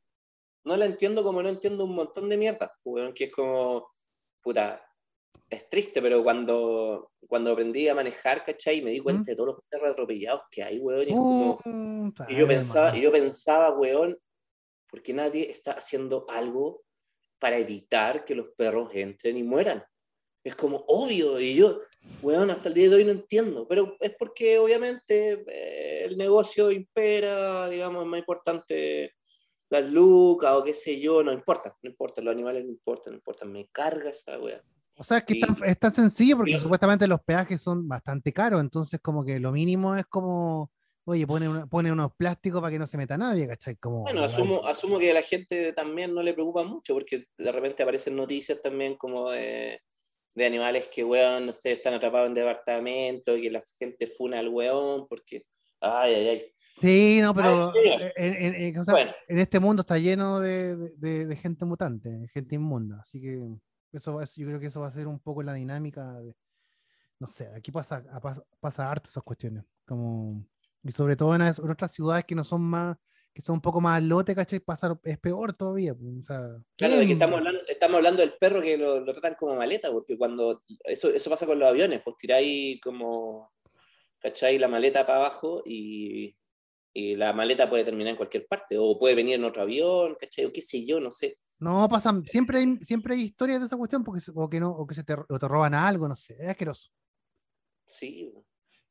no 0.65 0.77
la 0.77 0.85
entiendo 0.85 1.23
como 1.23 1.41
no 1.41 1.49
entiendo 1.49 1.85
un 1.85 1.95
montón 1.95 2.29
de 2.29 2.37
mierda, 2.37 2.71
weón, 2.85 3.11
que 3.11 3.23
es 3.23 3.31
como, 3.31 3.87
puta, 4.39 4.85
es 5.49 5.67
triste, 5.67 5.99
pero 5.99 6.21
cuando, 6.23 7.11
cuando 7.27 7.53
aprendí 7.53 7.87
a 7.87 7.95
manejar, 7.95 8.45
¿cachai? 8.45 8.83
Me 8.83 8.91
di 8.91 8.99
cuenta 8.99 9.23
¿Mm? 9.23 9.25
de 9.25 9.35
todos 9.35 9.47
los 9.55 9.59
perros 9.67 9.89
atropellados 9.89 10.43
que 10.51 10.61
hay, 10.61 10.77
weón. 10.77 11.07
Y, 11.07 11.09
es 11.09 11.15
como- 11.15 11.57
Puta, 11.57 12.27
y 12.29 12.35
yo 12.35 12.43
es 12.43 12.47
pensaba, 12.49 12.95
y 12.95 13.01
yo 13.01 13.11
pensaba, 13.11 13.71
weón, 13.75 14.15
porque 14.91 15.11
nadie 15.11 15.49
está 15.49 15.71
haciendo 15.71 16.27
algo 16.29 16.82
para 17.43 17.57
evitar 17.57 18.23
que 18.23 18.35
los 18.35 18.51
perros 18.51 18.95
entren 18.95 19.35
y 19.35 19.43
mueran. 19.43 19.83
Es 20.45 20.55
como 20.55 20.85
obvio, 20.87 21.37
y 21.41 21.55
yo, 21.55 21.81
weón, 22.21 22.49
hasta 22.51 22.69
el 22.69 22.73
día 22.73 22.89
de 22.89 22.95
hoy 22.95 23.03
no 23.03 23.11
entiendo, 23.11 23.67
pero 23.67 23.97
es 23.99 24.15
porque 24.17 24.57
obviamente 24.59 25.43
eh, 25.45 26.05
el 26.05 26.17
negocio 26.17 26.71
impera, 26.71 27.69
digamos, 27.69 28.03
es 28.03 28.07
más 28.07 28.19
importante 28.19 29.11
las 29.69 29.83
lucas 29.91 30.53
o 30.53 30.63
qué 30.63 30.73
sé 30.73 30.97
yo, 31.01 31.21
no 31.21 31.33
importa, 31.33 31.75
no 31.81 31.89
importa, 31.89 32.21
los 32.21 32.31
animales 32.33 32.63
no 32.63 32.71
importan, 32.71 33.11
no 33.11 33.17
importa, 33.17 33.43
me 33.43 33.67
carga 33.73 34.11
esa 34.11 34.39
weá. 34.39 34.63
O 34.95 35.03
sea, 35.03 35.17
es 35.17 35.25
que 35.25 35.33
es 35.33 35.39
tan, 35.41 35.53
y- 35.53 35.69
es 35.69 35.79
tan 35.79 35.91
sencillo 35.91 36.37
porque 36.37 36.57
supuestamente 36.59 37.07
los 37.07 37.19
peajes 37.23 37.61
son 37.61 37.85
bastante 37.89 38.31
caros, 38.31 38.61
entonces 38.61 39.01
como 39.01 39.25
que 39.25 39.37
lo 39.37 39.51
mínimo 39.51 39.97
es 39.97 40.05
como, 40.05 40.71
oye, 41.05 41.27
pone, 41.27 41.49
una- 41.49 41.65
pone 41.67 41.91
unos 41.91 42.13
plásticos 42.15 42.61
para 42.61 42.71
que 42.71 42.79
no 42.79 42.87
se 42.87 42.97
meta 42.97 43.17
nadie, 43.17 43.47
¿cachai? 43.47 43.75
Como, 43.77 44.03
Bueno, 44.03 44.23
asumo, 44.23 44.65
asumo 44.65 44.99
que 44.99 45.11
a 45.11 45.13
la 45.13 45.21
gente 45.21 45.73
también 45.73 46.13
no 46.13 46.21
le 46.21 46.33
preocupa 46.33 46.63
mucho, 46.63 46.93
porque 46.93 47.25
de 47.37 47.51
repente 47.51 47.83
aparecen 47.83 48.15
noticias 48.15 48.61
también 48.61 48.95
como 48.95 49.29
de, 49.31 49.81
de 50.35 50.45
animales 50.45 50.87
que, 50.87 51.03
weón, 51.03 51.45
no 51.47 51.53
sé, 51.53 51.73
están 51.73 51.93
atrapados 51.93 52.27
en 52.27 52.33
departamento, 52.35 53.35
y 53.37 53.41
que 53.43 53.51
la 53.51 53.61
gente 53.77 54.07
funa 54.07 54.39
al 54.39 54.49
weón, 54.49 55.07
porque, 55.07 55.45
ay, 55.81 56.13
ay, 56.15 56.27
ay. 56.27 56.53
Sí, 56.81 57.19
no, 57.21 57.35
pero 57.35 57.69
Ah, 57.69 57.73
¿en 58.17 58.33
en, 58.33 58.43
en- 58.55 58.55
en- 58.55 58.77
o 58.79 58.83
sea, 58.83 58.93
Bueno. 58.95 59.11
en 59.27 59.39
este 59.39 59.59
mundo 59.59 59.81
está 59.81 59.97
lleno 59.97 60.39
de, 60.39 60.75
de- 60.97 61.35
gente 61.35 61.65
mutante, 61.65 62.27
gente 62.33 62.55
inmunda, 62.55 62.99
así 63.01 63.21
que 63.21 63.39
eso 63.91 64.15
va- 64.15 64.23
yo 64.25 64.47
creo 64.47 64.59
que 64.59 64.67
eso 64.67 64.81
va 64.81 64.87
a 64.87 64.91
ser 64.91 65.07
un 65.07 65.19
poco 65.19 65.43
la 65.43 65.53
dinámica 65.53 66.13
de, 66.19 66.35
no 67.19 67.27
sé, 67.27 67.47
aquí 67.55 67.71
pasa, 67.71 68.03
a- 68.11 68.19
pasa, 68.19 68.43
pasa 68.59 68.89
harto 68.89 69.07
esas 69.09 69.23
cuestiones, 69.23 69.63
como, 69.85 70.43
y 70.83 70.91
sobre 70.91 71.15
todo 71.15 71.33
en, 71.35 71.41
las- 71.41 71.59
en 71.59 71.69
otras 71.69 71.91
ciudades 71.91 72.25
que 72.25 72.35
no 72.35 72.43
son 72.43 72.61
más, 72.61 72.97
que 73.33 73.41
son 73.41 73.55
un 73.55 73.61
poco 73.61 73.81
más 73.81 74.01
lote, 74.03 74.35
¿cachai? 74.35 74.59
Pasar, 74.59 74.99
es 75.03 75.17
peor 75.17 75.53
todavía, 75.53 75.93
o 75.93 76.23
sea, 76.23 76.41
Claro, 76.75 76.95
de 76.95 76.99
que 77.01 77.05
¿quién- 77.07 77.11
estamos 77.17 77.37
hablando, 77.39 77.61
estamos 77.67 77.97
hablando 77.97 78.21
del 78.21 78.33
perro 78.33 78.61
que 78.61 78.77
lo, 78.77 78.99
lo 78.99 79.13
tratan 79.13 79.35
como 79.35 79.55
maleta, 79.55 79.91
porque 79.91 80.17
cuando 80.17 80.63
eso, 80.83 81.09
eso 81.09 81.29
pasa 81.29 81.45
con 81.45 81.57
los 81.59 81.67
aviones, 81.69 82.01
pues 82.03 82.17
tiráis 82.17 82.79
como, 82.81 83.51
¿cachai? 84.19 84.57
La 84.59 84.67
maleta 84.67 85.05
para 85.05 85.19
abajo 85.19 85.61
y, 85.65 86.35
y 86.93 87.15
la 87.15 87.31
maleta 87.33 87.69
puede 87.69 87.83
terminar 87.85 88.11
en 88.11 88.17
cualquier 88.17 88.45
parte, 88.47 88.77
o 88.77 88.97
puede 88.99 89.15
venir 89.15 89.35
en 89.35 89.45
otro 89.45 89.61
avión, 89.63 90.15
¿cachai? 90.19 90.45
O 90.45 90.51
qué 90.53 90.61
sé 90.61 90.85
yo, 90.85 90.99
no 90.99 91.09
sé. 91.11 91.37
No, 91.59 91.87
pasan, 91.87 92.25
siempre 92.25 92.59
hay, 92.59 92.77
siempre 92.81 93.13
hay 93.15 93.21
historias 93.21 93.59
de 93.59 93.67
esa 93.67 93.77
cuestión 93.77 94.03
porque, 94.03 94.21
o 94.35 94.49
que 94.49 94.59
no, 94.59 94.71
o 94.71 94.85
que 94.85 94.95
se 94.95 95.03
te, 95.03 95.13
o 95.13 95.39
te 95.39 95.47
roban 95.47 95.73
algo, 95.73 96.07
no 96.07 96.15
sé, 96.15 96.35
es 96.39 96.49
asqueroso. 96.49 96.89
Sí, 97.85 98.33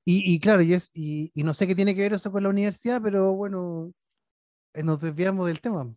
Y, 0.04 0.34
y 0.34 0.40
claro, 0.40 0.62
y, 0.62 0.74
es, 0.74 0.90
y, 0.92 1.30
y 1.34 1.42
no 1.44 1.54
sé 1.54 1.66
qué 1.66 1.74
tiene 1.74 1.94
que 1.94 2.00
ver 2.02 2.12
eso 2.14 2.32
con 2.32 2.42
la 2.42 2.48
universidad, 2.48 3.00
pero 3.02 3.32
bueno, 3.34 3.92
eh, 4.74 4.82
nos 4.82 5.00
desviamos 5.00 5.46
del 5.46 5.60
tema. 5.60 5.94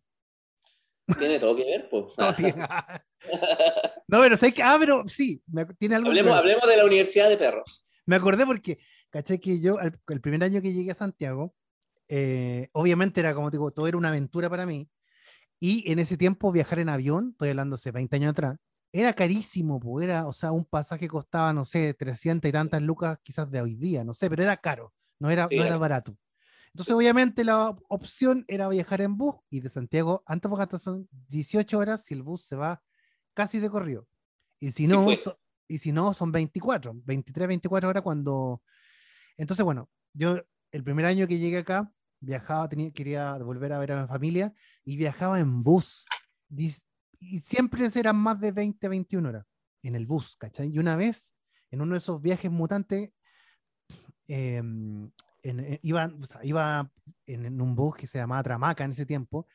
tiene 1.17 1.39
todo 1.39 1.55
que 1.55 1.63
ver, 1.65 1.89
pues. 1.89 2.05
No, 2.17 2.35
tiene- 2.35 2.53
no, 4.07 4.19
pero. 4.19 4.35
Ah, 4.63 4.77
pero 4.79 5.03
sí, 5.07 5.41
me 5.47 5.65
tiene 5.65 5.95
algo 5.95 6.05
que 6.05 6.19
hablemos, 6.19 6.31
ver. 6.33 6.39
hablemos 6.39 6.67
de 6.67 6.77
la 6.77 6.85
Universidad 6.85 7.29
de 7.29 7.37
Perros. 7.37 7.85
Me 8.05 8.15
acordé 8.15 8.45
porque, 8.45 8.77
caché 9.09 9.39
que 9.39 9.59
yo, 9.59 9.79
al- 9.79 9.99
el 10.09 10.21
primer 10.21 10.43
año 10.43 10.61
que 10.61 10.71
llegué 10.73 10.91
a 10.91 10.95
Santiago, 10.95 11.55
eh, 12.07 12.69
obviamente 12.73 13.19
era 13.19 13.33
como 13.33 13.49
digo, 13.49 13.71
todo 13.71 13.87
era 13.87 13.97
una 13.97 14.09
aventura 14.09 14.49
para 14.49 14.65
mí. 14.67 14.87
Y 15.59 15.89
en 15.91 15.97
ese 15.99 16.17
tiempo 16.17 16.51
viajar 16.51 16.77
en 16.79 16.89
avión, 16.89 17.29
estoy 17.31 17.49
hablando 17.49 17.75
hace 17.75 17.89
20 17.91 18.17
años 18.17 18.31
atrás, 18.31 18.57
era 18.99 19.13
carísimo, 19.13 19.79
pues 19.79 20.05
era, 20.05 20.25
o 20.27 20.33
sea, 20.33 20.51
un 20.51 20.65
pasaje 20.65 21.07
costaba, 21.07 21.51
no 21.53 21.65
sé, 21.65 21.93
300 21.93 22.47
y 22.49 22.51
tantas 22.53 22.81
lucas 22.81 23.19
quizás 23.23 23.49
de 23.51 23.61
hoy 23.61 23.75
día, 23.75 24.03
no 24.03 24.13
sé, 24.13 24.29
pero 24.29 24.43
era 24.43 24.57
caro, 24.57 24.93
no 25.19 25.29
era, 25.29 25.47
Sí, 25.49 25.57
no 25.57 25.65
era 25.65 25.77
barato. 25.77 26.17
Entonces, 26.67 26.93
obviamente, 26.95 27.43
la 27.43 27.69
op- 27.69 27.83
opción 27.89 28.45
era 28.47 28.67
viajar 28.69 29.01
en 29.01 29.17
bus 29.17 29.35
y 29.49 29.61
de 29.61 29.69
Santiago 29.69 30.23
a 30.25 30.33
Antofagasta 30.33 30.77
son 30.77 31.07
18 31.27 31.79
horas 31.79 32.03
si 32.05 32.13
el 32.13 32.23
bus 32.23 32.43
se 32.45 32.55
va 32.55 32.83
casi 33.33 33.59
de 33.59 33.69
corrido. 33.69 34.07
Y 34.59 34.71
si 34.71 34.87
no, 34.87 35.03
fue. 35.03 35.15
so- 35.17 35.39
y 35.67 35.79
si 35.79 35.91
no, 35.91 36.13
son 36.13 36.31
24, 36.31 36.93
23, 36.95 37.47
24 37.47 37.89
horas 37.89 38.03
cuando... 38.03 38.61
Entonces, 39.37 39.63
bueno, 39.65 39.89
yo 40.13 40.41
el 40.71 40.83
primer 40.83 41.05
año 41.05 41.27
que 41.27 41.37
llegué 41.39 41.59
acá, 41.59 41.91
viajaba, 42.19 42.69
tenía, 42.69 42.91
quería 42.91 43.37
volver 43.37 43.73
a 43.73 43.79
ver 43.79 43.91
a 43.93 44.01
mi 44.03 44.07
familia 44.07 44.53
y 44.83 44.97
viajaba 44.97 45.39
en 45.39 45.63
bus. 45.63 46.05
Y 47.27 47.41
siempre 47.41 47.87
eran 47.95 48.15
más 48.17 48.39
de 48.39 48.51
20, 48.51 48.87
21 48.87 49.29
horas 49.29 49.45
en 49.81 49.95
el 49.95 50.05
bus, 50.05 50.35
¿cachai? 50.37 50.69
Y 50.69 50.79
una 50.79 50.95
vez, 50.95 51.33
en 51.71 51.81
uno 51.81 51.93
de 51.93 51.97
esos 51.99 52.21
viajes 52.21 52.51
mutantes, 52.51 53.11
em, 54.27 55.11
en- 55.43 55.59
en- 55.59 55.79
iba, 55.83 56.11
o 56.21 56.25
sea, 56.25 56.43
iba 56.43 56.91
en, 57.25 57.45
en 57.45 57.61
un 57.61 57.75
bus 57.75 57.95
que 57.95 58.07
se 58.07 58.17
llamaba 58.17 58.43
Tramaca 58.43 58.83
en 58.83 58.91
ese 58.91 59.05
tiempo, 59.05 59.47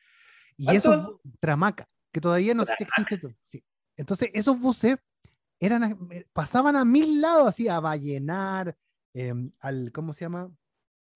y 0.57 0.65
¿Cuánto? 0.65 0.93
esos 0.93 1.15
Tramaca, 1.39 1.89
que 2.11 2.21
todavía 2.21 2.53
no 2.53 2.65
sé 2.65 2.73
si 2.77 2.83
existe. 2.83 3.19
sí. 3.43 3.63
Entonces, 3.97 4.29
esos 4.33 4.59
buses 4.59 4.97
eran, 5.59 5.97
eh, 6.11 6.25
pasaban 6.33 6.75
a 6.75 6.85
mil 6.85 7.21
lados, 7.21 7.47
así, 7.49 7.67
a 7.67 7.79
Vallenar, 7.79 8.75
em, 9.13 9.51
al, 9.59 9.91
¿cómo 9.91 10.13
se 10.13 10.25
llama? 10.25 10.51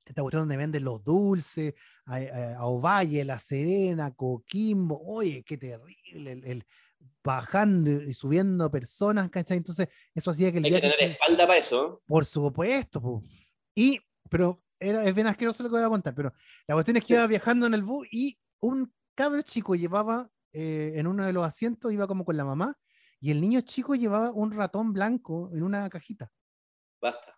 Esta 0.06 0.22
cuestión 0.22 0.42
donde 0.44 0.58
venden 0.58 0.84
los 0.84 1.04
dulces, 1.04 1.74
a, 2.06 2.16
a- 2.16 2.56
a 2.58 2.66
Ovalle, 2.66 3.26
La 3.26 3.40
Serena, 3.40 4.14
Coquimbo, 4.14 5.02
oye, 5.04 5.44
qué 5.44 5.58
terrible, 5.58 6.32
el, 6.32 6.44
el- 6.46 6.66
bajando 7.24 7.90
y 8.04 8.14
subiendo 8.14 8.70
personas, 8.70 9.30
¿cachai? 9.30 9.58
Entonces, 9.58 9.88
eso 10.14 10.32
hacía 10.32 10.52
que 10.52 10.60
el 10.60 10.66
Hay 10.66 10.72
que 10.72 10.82
tener 10.82 10.96
se- 10.98 11.06
espalda 11.12 11.48
para 11.48 11.60
eso. 11.60 12.02
por 12.06 12.26
supuesto, 12.26 13.02
po. 13.02 13.24
Y, 13.76 14.00
pero 14.30 14.62
era, 14.80 15.04
es 15.04 15.14
bien 15.16 15.28
asqueroso 15.28 15.64
lo 15.64 15.70
que 15.70 15.76
voy 15.76 15.84
a 15.84 15.90
contar, 15.90 16.14
pero 16.14 16.32
la 16.68 16.76
cuestión 16.76 16.98
es 16.98 17.04
que 17.04 17.08
Sí. 17.08 17.14
iba 17.14 17.26
viajando 17.28 17.66
en 17.68 17.74
el 17.74 17.84
bus 17.84 18.08
y 18.12 18.38
un 18.62 18.94
cabro 19.16 19.42
chico 19.42 19.76
llevaba 19.76 20.30
eh, 20.54 20.94
en 20.96 21.08
uno 21.08 21.26
de 21.26 21.34
los 21.34 21.46
asientos, 21.46 21.92
iba 21.92 22.08
como 22.08 22.24
con 22.26 22.38
la 22.38 22.46
mamá, 22.46 22.78
y 23.20 23.32
el 23.32 23.42
niño 23.42 23.62
chico 23.62 23.96
llevaba 23.96 24.32
un 24.32 24.52
ratón 24.52 24.94
blanco 24.94 25.50
en 25.54 25.64
una 25.64 25.90
cajita. 25.90 26.32
Basta. 27.02 27.34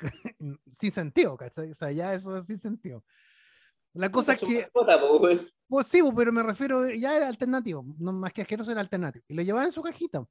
Sin 0.70 0.90
sentido, 0.92 1.36
¿cachai? 1.36 1.70
O 1.70 1.74
sea, 1.74 1.90
ya 1.92 2.14
eso 2.14 2.36
es 2.36 2.46
sin 2.46 2.58
sentido. 2.58 3.04
La 3.92 4.10
cosa 4.10 4.34
es 4.34 4.40
que, 4.40 4.62
mascota, 4.62 5.00
pues 5.68 5.86
sí, 5.88 6.00
pero 6.14 6.32
me 6.32 6.42
refiero, 6.42 6.88
ya 6.90 7.16
era 7.16 7.26
alternativo, 7.28 7.84
no 7.98 8.12
más 8.12 8.32
que 8.32 8.42
asqueroso 8.42 8.70
era 8.70 8.80
alternativo. 8.80 9.24
Y 9.28 9.34
lo 9.34 9.42
llevaba 9.42 9.64
en 9.66 9.72
su 9.72 9.82
cajita. 9.82 10.24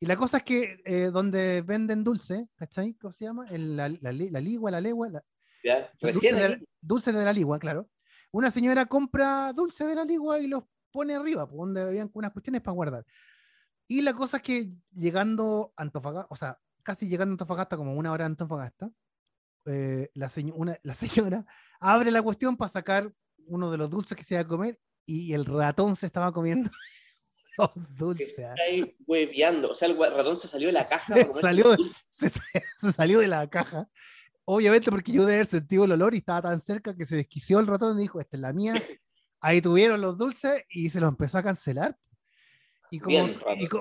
Y 0.00 0.06
la 0.06 0.16
cosa 0.16 0.38
es 0.38 0.42
que 0.44 0.82
eh, 0.84 1.10
donde 1.12 1.62
venden 1.62 2.04
dulce, 2.04 2.48
¿cachai? 2.56 2.94
¿Cómo 2.94 3.12
se 3.12 3.24
llama? 3.24 3.46
El- 3.48 3.76
la, 3.76 3.88
la, 3.88 4.12
la 4.12 4.40
ligua, 4.40 4.70
la 4.70 4.80
legua, 4.80 5.08
la- 5.08 5.24
Ya, 5.62 5.90
dulce 6.00 6.32
de, 6.34 6.48
la, 6.48 6.60
dulce 6.80 7.12
de 7.12 7.24
la 7.24 7.32
ligua, 7.32 7.58
claro. 7.58 7.88
Una 8.32 8.50
señora 8.50 8.86
compra 8.86 9.52
dulce 9.54 9.86
de 9.86 9.94
la 9.94 10.04
ligua 10.04 10.38
y 10.38 10.46
los 10.46 10.64
pone 10.90 11.14
arriba, 11.14 11.46
donde 11.50 11.80
habían 11.82 12.10
unas 12.14 12.32
cuestiones 12.32 12.62
para 12.62 12.74
guardar. 12.74 13.06
Y 13.88 14.02
la 14.02 14.12
cosa 14.14 14.38
es 14.38 14.42
que 14.42 14.70
llegando 14.92 15.72
a 15.76 15.82
Antofagasta, 15.82 16.26
o 16.30 16.36
sea, 16.36 16.58
casi 16.86 17.08
llegando 17.08 17.32
a 17.32 17.34
Antofagasta, 17.34 17.76
como 17.76 17.94
una 17.94 18.12
hora 18.12 18.24
a 18.24 18.28
Antofagasta, 18.28 18.90
eh, 19.66 20.10
la, 20.14 20.28
señ- 20.28 20.52
una- 20.54 20.78
la 20.82 20.94
señora 20.94 21.44
abre 21.80 22.10
la 22.10 22.22
cuestión 22.22 22.56
para 22.56 22.68
sacar 22.68 23.12
uno 23.48 23.70
de 23.70 23.76
los 23.78 23.90
dulces 23.90 24.16
que 24.16 24.24
se 24.24 24.34
iba 24.34 24.40
a 24.42 24.46
comer 24.48 24.78
y 25.04 25.32
el 25.34 25.44
ratón 25.44 25.96
se 25.96 26.06
estaba 26.06 26.32
comiendo 26.32 26.70
los 27.58 27.70
dulces. 27.96 28.38
está 28.38 28.54
ahí 28.62 28.96
hueveando. 29.06 29.70
O 29.70 29.74
sea, 29.74 29.88
el 29.88 29.96
ratón 29.98 30.36
se 30.36 30.48
salió 30.48 30.68
de 30.68 30.72
la 30.72 30.86
caja. 30.86 31.14
Se 31.34 31.40
salió 31.40 31.70
de- 31.70 31.78
se, 32.10 32.28
se 32.30 32.92
salió 32.92 33.18
de 33.20 33.28
la 33.28 33.48
caja. 33.50 33.88
Obviamente 34.44 34.90
porque 34.92 35.10
yo 35.12 35.26
de 35.26 35.34
haber 35.34 35.46
sentido 35.46 35.84
el 35.84 35.92
olor 35.92 36.14
y 36.14 36.18
estaba 36.18 36.42
tan 36.42 36.60
cerca 36.60 36.94
que 36.96 37.04
se 37.04 37.16
desquició 37.16 37.58
el 37.58 37.66
ratón 37.66 37.98
y 37.98 38.02
dijo, 38.02 38.20
esta 38.20 38.36
es 38.36 38.40
la 38.40 38.52
mía. 38.52 38.74
Ahí 39.40 39.60
tuvieron 39.60 40.00
los 40.00 40.16
dulces 40.16 40.62
y 40.68 40.90
se 40.90 41.00
los 41.00 41.08
empezó 41.08 41.38
a 41.38 41.42
cancelar. 41.42 41.98
Y, 42.90 43.00
como, 43.00 43.24
Bien, 43.26 43.30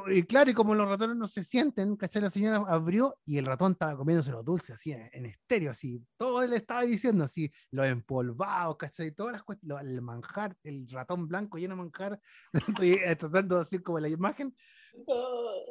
y, 0.09 0.17
y 0.19 0.23
claro, 0.23 0.49
y 0.49 0.53
como 0.53 0.73
los 0.73 0.87
ratones 0.87 1.15
no 1.15 1.27
se 1.27 1.43
sienten, 1.43 1.95
¿cachai? 1.95 2.21
La 2.23 2.29
señora 2.29 2.63
abrió 2.67 3.19
y 3.25 3.37
el 3.37 3.45
ratón 3.45 3.73
estaba 3.73 3.95
comiéndose 3.95 4.31
los 4.31 4.43
dulces 4.43 4.71
así 4.71 4.91
en, 4.91 5.07
en 5.11 5.25
estéreo, 5.27 5.71
así. 5.71 6.03
Todo 6.17 6.45
le 6.47 6.55
estaba 6.55 6.81
diciendo 6.83 7.23
así, 7.23 7.51
los 7.71 7.85
empolvados, 7.87 8.77
¿cachai? 8.77 9.11
Todas 9.11 9.33
las 9.33 9.43
cuestiones, 9.43 9.85
el 9.85 10.01
manjar, 10.01 10.57
el 10.63 10.87
ratón 10.89 11.27
blanco 11.27 11.57
lleno 11.57 11.75
de 11.75 11.81
manjar. 11.83 12.19
Estoy 12.83 12.93
eh, 12.93 13.15
tratando 13.15 13.55
de 13.55 13.59
decir 13.59 13.83
como 13.83 13.99
la 13.99 14.09
imagen. 14.09 14.55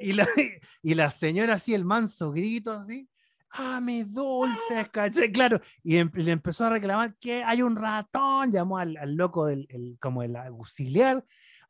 Y 0.01 0.13
la, 0.13 0.27
y 0.83 0.95
la 0.95 1.11
señora 1.11 1.55
así, 1.55 1.75
el 1.75 1.85
manso 1.85 2.31
grito 2.31 2.73
así, 2.73 3.09
ah, 3.51 3.81
mis 3.81 4.13
dulces, 4.13 4.89
caché, 4.93 5.33
claro. 5.33 5.61
Y 5.83 5.97
em- 5.97 6.11
le 6.15 6.31
empezó 6.31 6.67
a 6.67 6.71
reclamar 6.71 7.17
que 7.19 7.43
hay 7.43 7.63
un 7.63 7.75
ratón, 7.77 8.51
llamó 8.51 8.79
al, 8.79 8.97
al 8.97 9.15
loco 9.15 9.47
del, 9.47 9.67
el- 9.71 9.97
como 10.01 10.23
el 10.23 10.37
auxiliar. 10.37 11.25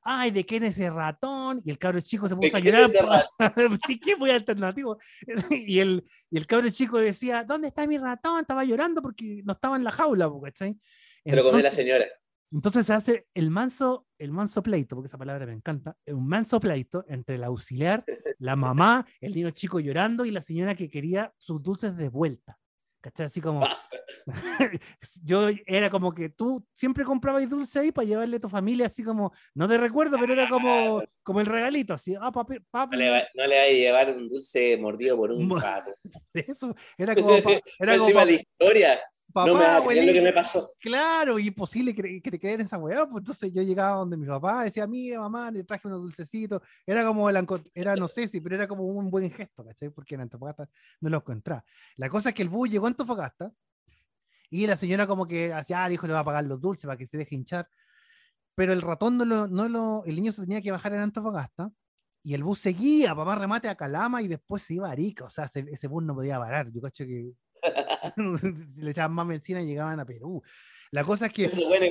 Ay, 0.07 0.31
¿de 0.31 0.45
quién 0.45 0.63
es 0.65 0.79
ese 0.79 0.91
ratón? 0.91 1.63
Y 1.65 1.71
el 1.71 1.79
cabro 1.79 1.99
chico 2.01 2.29
se 2.29 2.35
¿De 2.35 2.41
puso 2.41 2.57
a 2.59 2.61
llorar. 2.61 2.83
es 2.83 2.95
ese 2.95 3.03
po. 3.03 3.11
sí, 3.87 3.99
qué 3.99 4.17
muy 4.17 4.31
alternativo. 4.31 4.99
Y 5.51 5.79
el, 5.81 6.05
y 6.31 6.37
el 6.37 6.47
cabro 6.47 6.69
chico 6.69 6.99
decía, 6.99 7.43
¿dónde 7.45 7.69
está 7.69 7.87
mi 7.87 7.97
ratón? 7.97 8.41
Estaba 8.43 8.65
llorando 8.65 9.01
porque 9.01 9.43
no 9.45 9.55
estaba 9.55 9.77
en 9.77 9.85
la 9.85 9.91
jaula, 9.91 10.31
¿cachai? 10.43 10.79
Pero 11.25 11.43
comió 11.43 11.63
la 11.63 11.71
señora. 11.71 12.05
Entonces 12.51 12.87
se 12.87 12.93
hace 12.93 13.27
el 13.35 13.51
manso, 13.51 14.07
el 14.19 14.31
manso 14.31 14.63
pleito, 14.63 14.95
porque 14.95 15.09
esa 15.09 15.19
palabra 15.19 15.47
me 15.47 15.55
encanta, 15.55 15.97
un 16.07 16.29
manso 16.29 16.61
pleito 16.61 17.05
entre 17.09 17.35
el 17.37 17.45
auxiliar, 17.45 18.05
la 18.39 18.55
mamá, 18.57 19.07
el 19.21 19.35
niño 19.35 19.51
chico 19.51 19.81
llorando 19.81 20.25
y 20.25 20.31
la 20.31 20.43
señora 20.43 20.75
que 20.75 20.91
quería 20.91 21.33
sus 21.39 21.63
dulces 21.63 21.97
de 21.97 22.11
vuelta. 22.11 22.59
¿Cachai? 23.01 23.27
Así 23.27 23.41
como, 23.41 23.67
yo 25.23 25.49
era 25.67 25.91
como 25.91 26.13
que 26.15 26.29
tú 26.29 26.67
siempre 26.75 27.05
comprabas 27.05 27.49
dulce 27.49 27.79
ahí 27.79 27.93
para 27.93 28.07
llevarle 28.07 28.37
a 28.37 28.41
tu 28.41 28.49
familia, 28.49 28.87
así 28.87 29.03
como, 29.03 29.33
no 29.55 29.69
te 29.69 29.79
recuerdo, 29.79 30.17
pero 30.19 30.33
era 30.33 30.49
como, 30.49 31.03
como 31.23 31.41
el 31.41 31.47
regalito, 31.47 31.95
así, 31.95 32.15
ah, 32.21 32.33
papi, 32.33 32.61
papi. 32.71 32.97
No 32.97 33.03
le, 33.03 33.11
va- 33.11 33.23
no 33.35 33.47
le 33.47 33.57
vaya 33.59 33.63
a 33.71 33.75
llevar 33.75 34.17
un 34.17 34.29
dulce 34.29 34.77
mordido 34.77 35.17
por 35.17 35.31
un 35.31 35.49
pato. 35.49 35.93
Eso, 36.35 36.75
era 36.97 37.15
como, 37.15 37.43
pa- 37.43 37.61
era 37.79 37.99
como 37.99 38.15
pa- 38.15 38.25
la 38.25 38.33
historia. 38.33 39.01
papá, 39.33 39.47
no 39.49 39.55
me 39.55 39.61
va 39.65 39.77
a 39.77 39.85
creer 39.85 40.05
lo 40.07 40.13
que 40.13 40.21
me 40.21 40.33
pasó. 40.33 40.69
Claro, 40.81 41.39
y 41.39 41.49
imposible 41.49 41.95
que, 41.95 42.21
que 42.23 42.31
te 42.31 42.39
queden 42.39 42.61
esa 42.63 42.79
weá. 42.79 43.07
Pues 43.07 43.21
entonces 43.23 43.53
yo 43.53 43.63
llegaba 43.63 43.97
donde 43.99 44.17
mi 44.17 44.27
papá, 44.27 44.65
decía, 44.65 44.87
mire, 44.87 45.19
mamá, 45.19 45.51
le 45.51 45.65
traje 45.65 45.89
unos 45.89 46.01
dulcecitos. 46.03 46.63
Era 46.87 47.05
como, 47.05 47.29
el 47.29 47.47
era 47.75 47.97
no 47.97 48.07
sé 48.09 48.29
si, 48.29 48.41
pero 48.41 48.55
era 48.55 48.69
como 48.69 48.85
un 48.85 49.11
buen 49.11 49.31
gesto, 49.31 49.65
¿cachai? 49.65 49.91
Porque 49.91 50.15
en 50.15 50.23
Antofagasta 50.23 50.69
no 51.01 51.11
lo 51.11 51.17
encontraba. 51.19 51.65
La 51.97 52.09
cosa 52.09 52.29
es 52.29 52.35
que 52.35 52.43
el 52.43 52.49
bus 52.49 52.71
llegó 52.71 52.87
a 52.87 52.91
Antofagasta 52.91 53.51
y 54.55 54.69
la 54.69 54.77
señora 54.77 55.09
como 55.09 55.27
que 55.27 55.53
hacía, 55.53 55.83
ah, 55.83 55.87
el 55.89 55.95
hijo 55.95 56.07
le 56.07 56.13
va 56.13 56.21
a 56.21 56.25
pagar 56.25 56.45
los 56.45 56.61
dulces 56.61 56.87
para 56.87 56.97
que 56.97 57.07
se 57.07 57.19
deje 57.19 57.35
hinchar. 57.35 57.69
Pero 58.55 58.73
el 58.73 58.83
ratón 58.83 59.19
no 59.19 59.25
lo, 59.25 59.49
no 59.49 59.69
lo, 59.69 60.05
el 60.05 60.15
niño 60.15 60.31
se 60.31 60.43
tenía 60.43 60.63
que 60.63 60.71
bajar 60.71 60.95
en 60.95 61.01
Antofagasta 61.01 61.73
y 62.23 62.35
el 62.35 62.45
bus 62.45 62.61
seguía, 62.61 63.17
papá 63.17 63.35
remate 63.35 63.69
a 63.69 63.75
Calama 63.75 64.23
y 64.23 64.29
después 64.29 64.63
se 64.63 64.75
iba 64.75 64.89
a 64.89 64.93
Arica. 64.93 65.25
O 65.25 65.31
sea, 65.31 65.47
ese, 65.47 65.65
ese 65.73 65.89
bus 65.89 66.05
no 66.05 66.15
podía 66.15 66.39
parar. 66.39 66.71
Yo 66.73 66.81
cacho 66.81 67.05
que 67.05 67.33
le 68.77 68.91
echaban 68.93 69.13
más 69.13 69.27
benzina 69.27 69.61
y 69.61 69.67
llegaban 69.67 69.99
a 69.99 70.07
Perú. 70.07 70.41
La 70.93 71.03
cosa 71.03 71.27
es 71.27 71.33
que 71.33 71.47
Eso, 71.47 71.67
bueno, 71.67 71.87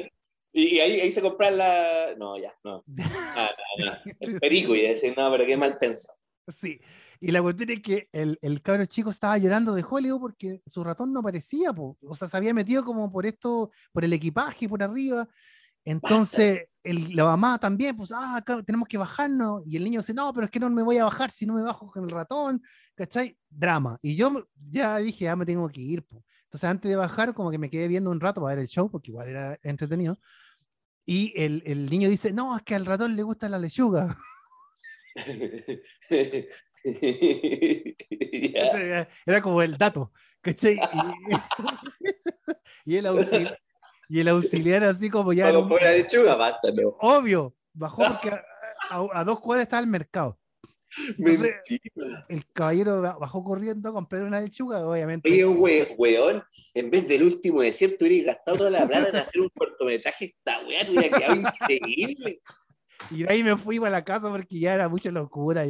y, 0.54 0.76
y 0.76 0.80
ahí, 0.80 1.02
ahí 1.02 1.12
se 1.12 1.22
compran 1.22 1.58
la. 1.58 2.16
No, 2.18 2.40
ya, 2.40 2.56
no. 2.64 2.86
Ah, 3.36 3.50
no, 3.78 3.86
no. 3.88 3.92
El 4.22 4.40
perico, 4.40 4.74
y 4.74 4.88
decir, 4.88 5.14
no, 5.18 5.30
pero 5.32 5.46
qué 5.46 5.58
mal 5.58 5.78
pensado. 5.78 6.18
Sí, 6.48 6.80
y 7.26 7.32
la 7.32 7.42
cuestión 7.42 7.70
es 7.70 7.82
que 7.82 8.10
el, 8.12 8.38
el 8.42 8.62
cabro 8.62 8.86
chico 8.86 9.10
estaba 9.10 9.38
llorando 9.38 9.74
de 9.74 9.86
Hollywood 9.90 10.20
porque 10.20 10.62
su 10.68 10.84
ratón 10.84 11.14
no 11.14 11.22
aparecía, 11.22 11.72
po. 11.72 11.98
o 12.02 12.14
sea, 12.16 12.28
se 12.28 12.36
había 12.36 12.54
metido 12.54 12.84
como 12.84 13.10
por 13.10 13.26
esto, 13.26 13.72
por 13.94 14.04
el 14.04 14.12
equipaje, 14.12 14.68
por 14.68 14.84
arriba. 14.84 15.28
Entonces, 15.86 16.68
el- 16.84 17.16
la 17.16 17.24
mamá 17.24 17.58
también, 17.60 17.96
pues, 17.96 18.12
ah, 18.12 18.36
acá 18.38 18.62
tenemos 18.64 18.90
que 18.90 18.98
bajarnos. 18.98 19.64
Y 19.66 19.78
el 19.78 19.86
niño 19.86 20.02
dice, 20.02 20.14
no, 20.14 20.34
pero 20.34 20.46
es 20.46 20.52
que 20.52 20.60
no 20.60 20.70
me 20.70 20.84
voy 20.84 20.98
a 20.98 21.06
bajar 21.06 21.32
si 21.32 21.46
no 21.46 21.54
me 21.54 21.62
bajo 21.62 21.90
con 21.90 22.04
el 22.04 22.10
ratón, 22.10 22.62
¿cachai? 22.94 23.38
Drama. 23.50 23.98
Y 24.02 24.16
yo 24.18 24.50
ya 24.70 24.98
dije, 24.98 25.24
ya 25.26 25.36
me 25.38 25.46
tengo 25.46 25.70
que 25.70 25.80
ir, 25.80 26.04
po. 26.04 26.26
Entonces, 26.44 26.70
antes 26.70 26.90
de 26.90 26.98
bajar, 26.98 27.34
como 27.34 27.52
que 27.52 27.58
me 27.58 27.70
quedé 27.70 27.88
viendo 27.88 28.12
un 28.12 28.20
rato 28.20 28.42
para 28.42 28.56
ver 28.56 28.64
el 28.64 28.68
show, 28.68 28.92
porque 28.92 29.12
igual 29.12 29.30
era 29.30 29.58
entretenido. 29.64 30.20
Y 31.06 31.34
el, 31.42 31.64
el 31.66 31.90
niño 31.90 32.10
dice, 32.10 32.34
no, 32.34 32.56
es 32.58 32.64
que 32.64 32.76
al 32.76 32.86
ratón 32.86 33.16
le 33.16 33.24
gusta 33.24 33.48
la 33.48 33.60
lechuga. 33.60 34.16
Era- 38.54 39.08
Era 39.26 39.42
como 39.42 39.62
el 39.62 39.78
dato, 39.78 40.12
¿cachai? 40.42 40.76
Y, 40.76 40.80
y 42.94 42.96
el, 42.98 43.06
auxiliar, 43.08 43.58
y 44.10 44.20
el 44.20 44.28
auxiliar 44.28 44.84
así 44.84 45.10
como 45.10 45.34
ya... 45.34 45.52
basta, 45.52 46.72
no. 46.72 46.96
obvio, 47.00 47.56
bajó 47.74 48.04
porque 48.08 48.30
a, 48.30 48.44
a- 48.90 49.08
a 49.20 49.24
dos 49.24 49.40
cuadras 49.40 49.64
estaba 49.64 49.82
el 49.82 49.88
mercado. 49.88 50.38
Entonces-. 51.18 51.56
El 52.30 52.46
caballero 52.54 53.02
ba- 53.02 53.18
bajó 53.18 53.44
corriendo 53.44 53.90
a 53.90 53.94
comprar 53.94 54.22
una 54.24 54.40
lechuga, 54.40 54.86
obviamente. 54.88 55.28
Oye, 55.28 55.44
we- 55.46 55.96
weón, 55.98 56.44
en 56.76 56.92
vez 56.92 57.08
del 57.08 57.24
último 57.24 57.62
desierto, 57.62 58.06
hubiera 58.06 58.34
gastado 58.34 58.58
toda 58.58 58.70
la 58.70 58.86
plata 58.88 59.10
en 59.10 59.16
hacer 59.16 59.42
un 59.42 59.50
cortometraje, 59.50 60.26
esta 60.26 60.60
weá 60.68 60.86
te 60.86 60.92
hubiera 60.92 61.18
quedado 61.18 61.36
increíble. 61.36 62.42
Y 63.12 63.24
de 63.24 63.32
ahí 63.32 63.44
me 63.44 63.56
fui 63.58 63.80
para 63.80 63.92
la 63.92 64.04
casa 64.04 64.30
porque 64.30 64.60
ya 64.60 64.74
era 64.76 64.90
mucha 64.90 65.12
locura. 65.12 65.64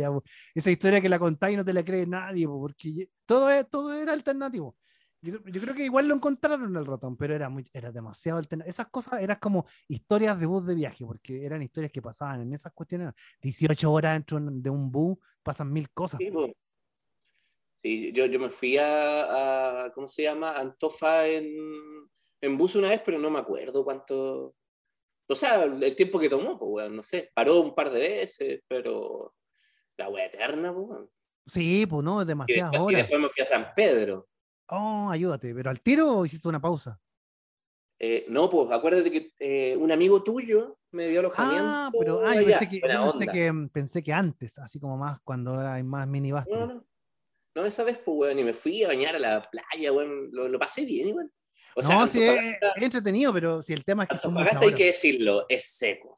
Esa 0.53 0.71
historia 0.71 1.01
que 1.01 1.09
la 1.09 1.19
contáis 1.19 1.57
no 1.57 1.65
te 1.65 1.73
la 1.73 1.83
cree 1.83 2.05
nadie, 2.05 2.47
po, 2.47 2.59
porque 2.59 3.07
todo, 3.25 3.49
es- 3.49 3.69
todo 3.69 3.93
era 3.93 4.13
alternativo. 4.13 4.77
Yo, 5.21 5.41
creo 5.41 5.73
que 5.73 5.85
igual 5.85 6.07
lo 6.09 6.15
encontraron 6.15 6.75
el 6.75 6.85
ratón, 6.85 7.15
pero 7.15 7.33
era, 7.33 7.47
muy, 7.47 7.63
era 7.71 7.93
demasiado 7.93 8.39
alternativo. 8.39 8.69
Esas 8.69 8.89
cosas 8.89 9.21
eran 9.21 9.37
como 9.39 9.65
historias 9.87 10.37
de 10.37 10.45
bus 10.45 10.65
de 10.65 10.75
viaje, 10.75 11.05
porque 11.05 11.45
eran 11.45 11.61
historias 11.63 11.93
que 11.93 12.01
pasaban 12.01 12.41
en 12.41 12.53
esas 12.53 12.73
cuestiones. 12.73 13.13
18 13.41 13.89
horas 13.89 14.15
dentro 14.15 14.37
de 14.41 14.69
un 14.69 14.91
bus, 14.91 15.17
pasan 15.41 15.71
mil 15.71 15.89
cosas. 15.91 16.19
Sí, 17.73 18.11
yo, 18.13 18.25
yo 18.25 18.39
me 18.39 18.49
fui 18.49 18.77
a, 18.77 19.85
a- 19.85 19.91
¿cómo 19.93 20.07
se 20.07 20.23
llama? 20.23 20.57
Antofa 20.57 21.25
en, 21.27 21.55
en 22.41 22.57
bus 22.57 22.75
una 22.75 22.89
vez, 22.89 23.01
pero 23.05 23.17
no 23.17 23.29
me 23.29 23.39
acuerdo 23.39 23.83
cuánto. 23.83 24.55
O 25.27 25.35
sea, 25.35 25.63
el 25.63 25.95
tiempo 25.95 26.19
que 26.19 26.29
tomó, 26.29 26.57
pues, 26.59 26.69
weón, 26.71 26.95
no 26.95 27.03
sé. 27.03 27.31
Paró 27.33 27.61
un 27.61 27.73
par 27.73 27.89
de 27.89 27.99
veces, 27.99 28.61
pero 28.67 29.35
la 29.97 30.09
wea 30.09 30.25
eterna, 30.25 30.73
pues, 30.73 30.85
weón. 30.87 31.09
Sí, 31.45 31.85
pues 31.85 32.03
no, 32.03 32.21
Y 32.21 32.25
demasiadas 32.25 32.71
después, 32.71 32.93
y 32.93 32.97
después 32.97 33.21
me 33.21 33.29
fui 33.29 33.43
a 33.43 33.45
San 33.45 33.67
Pedro. 33.75 34.27
Oh, 34.69 35.09
ayúdate, 35.09 35.53
pero 35.53 35.69
al 35.69 35.81
tiro 35.81 36.19
o 36.19 36.25
hiciste 36.25 36.47
una 36.47 36.61
pausa. 36.61 36.99
Eh, 37.99 38.25
no, 38.27 38.49
pues 38.49 38.71
acuérdate 38.71 39.11
que 39.11 39.31
eh, 39.39 39.77
un 39.77 39.91
amigo 39.91 40.23
tuyo 40.23 40.77
me 40.91 41.07
dio 41.07 41.19
alojamiento. 41.21 41.63
Ah, 41.65 41.89
pero 41.97 42.25
ah, 42.25 42.35
yo 42.35 42.45
pensé 42.45 42.67
que, 42.69 42.79
yo 42.81 43.03
pensé 43.11 43.27
que, 43.27 43.69
pensé 43.71 44.03
que 44.03 44.13
antes, 44.13 44.59
así 44.59 44.79
como 44.79 44.97
más 44.97 45.19
cuando 45.23 45.59
era- 45.59 45.81
más 45.83 46.07
minibus. 46.07 46.43
No, 46.49 46.67
no. 46.67 46.85
No, 47.55 47.65
esa 47.65 47.83
vez, 47.83 47.99
pues, 47.99 48.17
weón, 48.17 48.39
y 48.39 48.43
me 48.43 48.53
fui 48.53 48.83
a 48.83 48.87
bañar 48.87 49.15
a 49.15 49.19
la 49.19 49.49
playa, 49.49 49.91
weón. 49.93 50.29
Lo, 50.31 50.47
lo 50.47 50.59
pasé 50.59 50.85
bien, 50.85 51.09
igual. 51.09 51.31
O 51.75 51.83
sea, 51.83 51.97
no, 51.99 52.07
sí, 52.07 52.21
es, 52.21 52.57
es 52.75 52.83
entretenido, 52.83 53.33
pero 53.33 53.61
si 53.63 53.73
el 53.73 53.83
tema 53.83 54.03
es 54.03 54.09
que 54.09 54.17
son 54.17 54.33
muchas 54.33 54.55
hay 54.61 54.73
que 54.75 54.85
decirlo, 54.85 55.45
es 55.49 55.65
seco. 55.65 56.17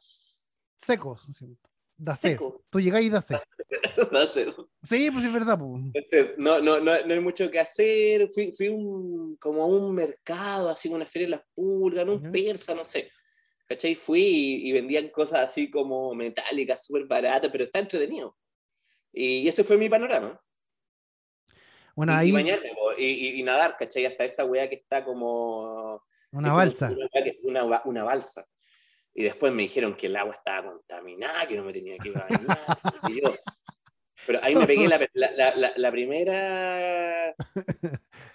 secos. 0.76 1.28
sí, 1.38 1.58
Da. 1.98 2.14
Seco. 2.16 2.62
Tú 2.70 2.82
llegás 2.82 3.02
y 3.04 3.10
da 3.10 3.22
sed. 3.22 3.38
Va 4.14 4.24
a 4.24 4.28
ser- 4.28 4.54
Sí, 4.84 5.10
pues 5.12 5.24
es 5.24 5.32
verdad. 5.32 5.58
Pues. 5.58 6.38
No, 6.38 6.60
no, 6.60 6.78
no, 6.82 7.06
no 7.06 7.14
hay 7.14 7.20
mucho 7.22 7.50
que 7.50 7.58
hacer. 7.58 8.28
Fui, 8.34 8.52
fui 8.52 8.68
un, 8.68 9.38
como 9.38 9.64
a 9.64 9.66
un 9.68 9.96
mercado, 9.96 10.68
así, 10.70 10.90
una 10.90 11.06
feria 11.06 11.28
de 11.28 11.32
las 11.38 11.42
pulgas, 11.54 12.04
un 12.04 12.16
Ujú. 12.16 12.32
persa, 12.34 12.76
no 12.76 12.84
sé. 12.84 13.10
¿Cachai? 13.68 13.96
Fui 13.96 14.22
y, 14.22 14.70
y 14.70 14.72
vendían 14.74 15.08
cosas 15.10 15.40
así 15.50 15.72
como 15.72 16.14
metálicas, 16.14 16.86
súper 16.86 17.06
baratas, 17.06 17.50
pero 17.50 17.64
está 17.64 17.80
entretenido. 17.80 18.38
Y 19.14 19.48
ese 19.48 19.64
fue 19.64 19.78
mi 19.78 19.88
panorama. 19.88 20.38
Bueno, 21.96 22.12
y, 22.14 22.16
ahí 22.16 22.58
y, 22.98 23.04
y- 23.04 23.40
y 23.40 23.44
nadar, 23.44 23.76
¿cachai? 23.78 24.06
Hasta 24.06 24.26
esa 24.26 24.46
weá 24.46 24.68
que 24.70 24.76
está 24.76 25.04
como... 25.04 26.02
una 26.32 26.54
balsa. 26.54 26.92
Una, 27.44 27.64
una, 27.64 27.82
una 27.86 28.04
balsa. 28.04 28.46
Y 29.14 29.24
después 29.24 29.54
me 29.54 29.64
dijeron 29.64 29.96
que 29.96 30.08
el 30.08 30.16
agua 30.18 30.34
estaba 30.34 30.72
contaminada, 30.72 31.48
que 31.48 31.56
no 31.56 31.64
me 31.64 31.72
tenía 31.74 31.98
que 31.98 32.12
bañar. 32.12 32.40
y 33.10 33.22
yo- 33.22 33.34
pero 34.28 34.40
ahí 34.42 34.56
me 34.56 34.66
pegué 34.66 34.88
la, 34.90 35.00
la- 35.14 35.56
la- 35.56 35.74
la- 35.76 35.92
primera, 35.92 37.34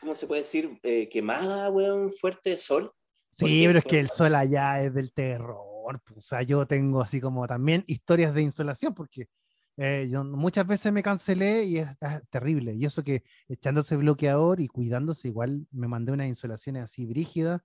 ¿cómo 0.00 0.14
se 0.16 0.26
puede 0.26 0.42
decir? 0.42 0.78
Eh, 0.82 1.08
quemada, 1.08 1.70
weón, 1.70 2.10
fuerte 2.10 2.50
de 2.50 2.58
sol. 2.58 2.92
Sí, 3.32 3.64
pero 3.66 3.78
es 3.78 3.84
que 3.84 3.98
el 3.98 4.08
sol 4.10 4.34
allá 4.34 4.82
es 4.82 4.92
del 4.94 5.12
terror. 5.12 6.00
pues, 6.04 6.18
O 6.18 6.22
sea, 6.22 6.42
yo 6.42 6.66
tengo 6.66 7.00
así 7.00 7.20
como 7.20 7.46
también 7.46 7.84
historias 7.86 8.34
de 8.34 8.42
insolación, 8.42 8.94
porque 8.94 9.28
eh, 9.76 10.08
yo 10.10 10.24
muchas 10.24 10.66
veces 10.66 10.92
me 10.92 11.02
cancelé 11.02 11.64
y 11.64 11.78
es, 11.78 11.88
es 12.00 12.28
terrible. 12.30 12.74
Y 12.74 12.84
eso 12.84 13.02
que 13.02 13.22
echándose 13.48 13.96
bloqueador 13.96 14.60
y 14.60 14.68
cuidándose, 14.68 15.28
igual 15.28 15.66
me 15.70 15.88
mandé 15.88 16.12
unas 16.12 16.26
insolaciones 16.28 16.82
así 16.84 17.06
brígidas. 17.06 17.60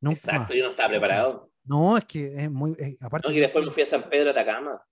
Nunca 0.00 0.16
más. 0.16 0.24
Exacto, 0.24 0.54
yo 0.54 0.64
no 0.64 0.70
estaba 0.70 0.88
preparado. 0.90 1.50
No, 1.64 1.96
es 1.96 2.04
que 2.04 2.34
es 2.44 2.50
muy. 2.50 2.72
eh, 2.78 2.96
aparte, 3.00 3.28
¿no? 3.28 3.34
Y 3.34 3.40
después 3.40 3.64
me 3.64 3.70
fui 3.70 3.82
a 3.82 3.86
San 3.86 4.02
Pedro 4.08 4.30
Atacama. 4.30 4.82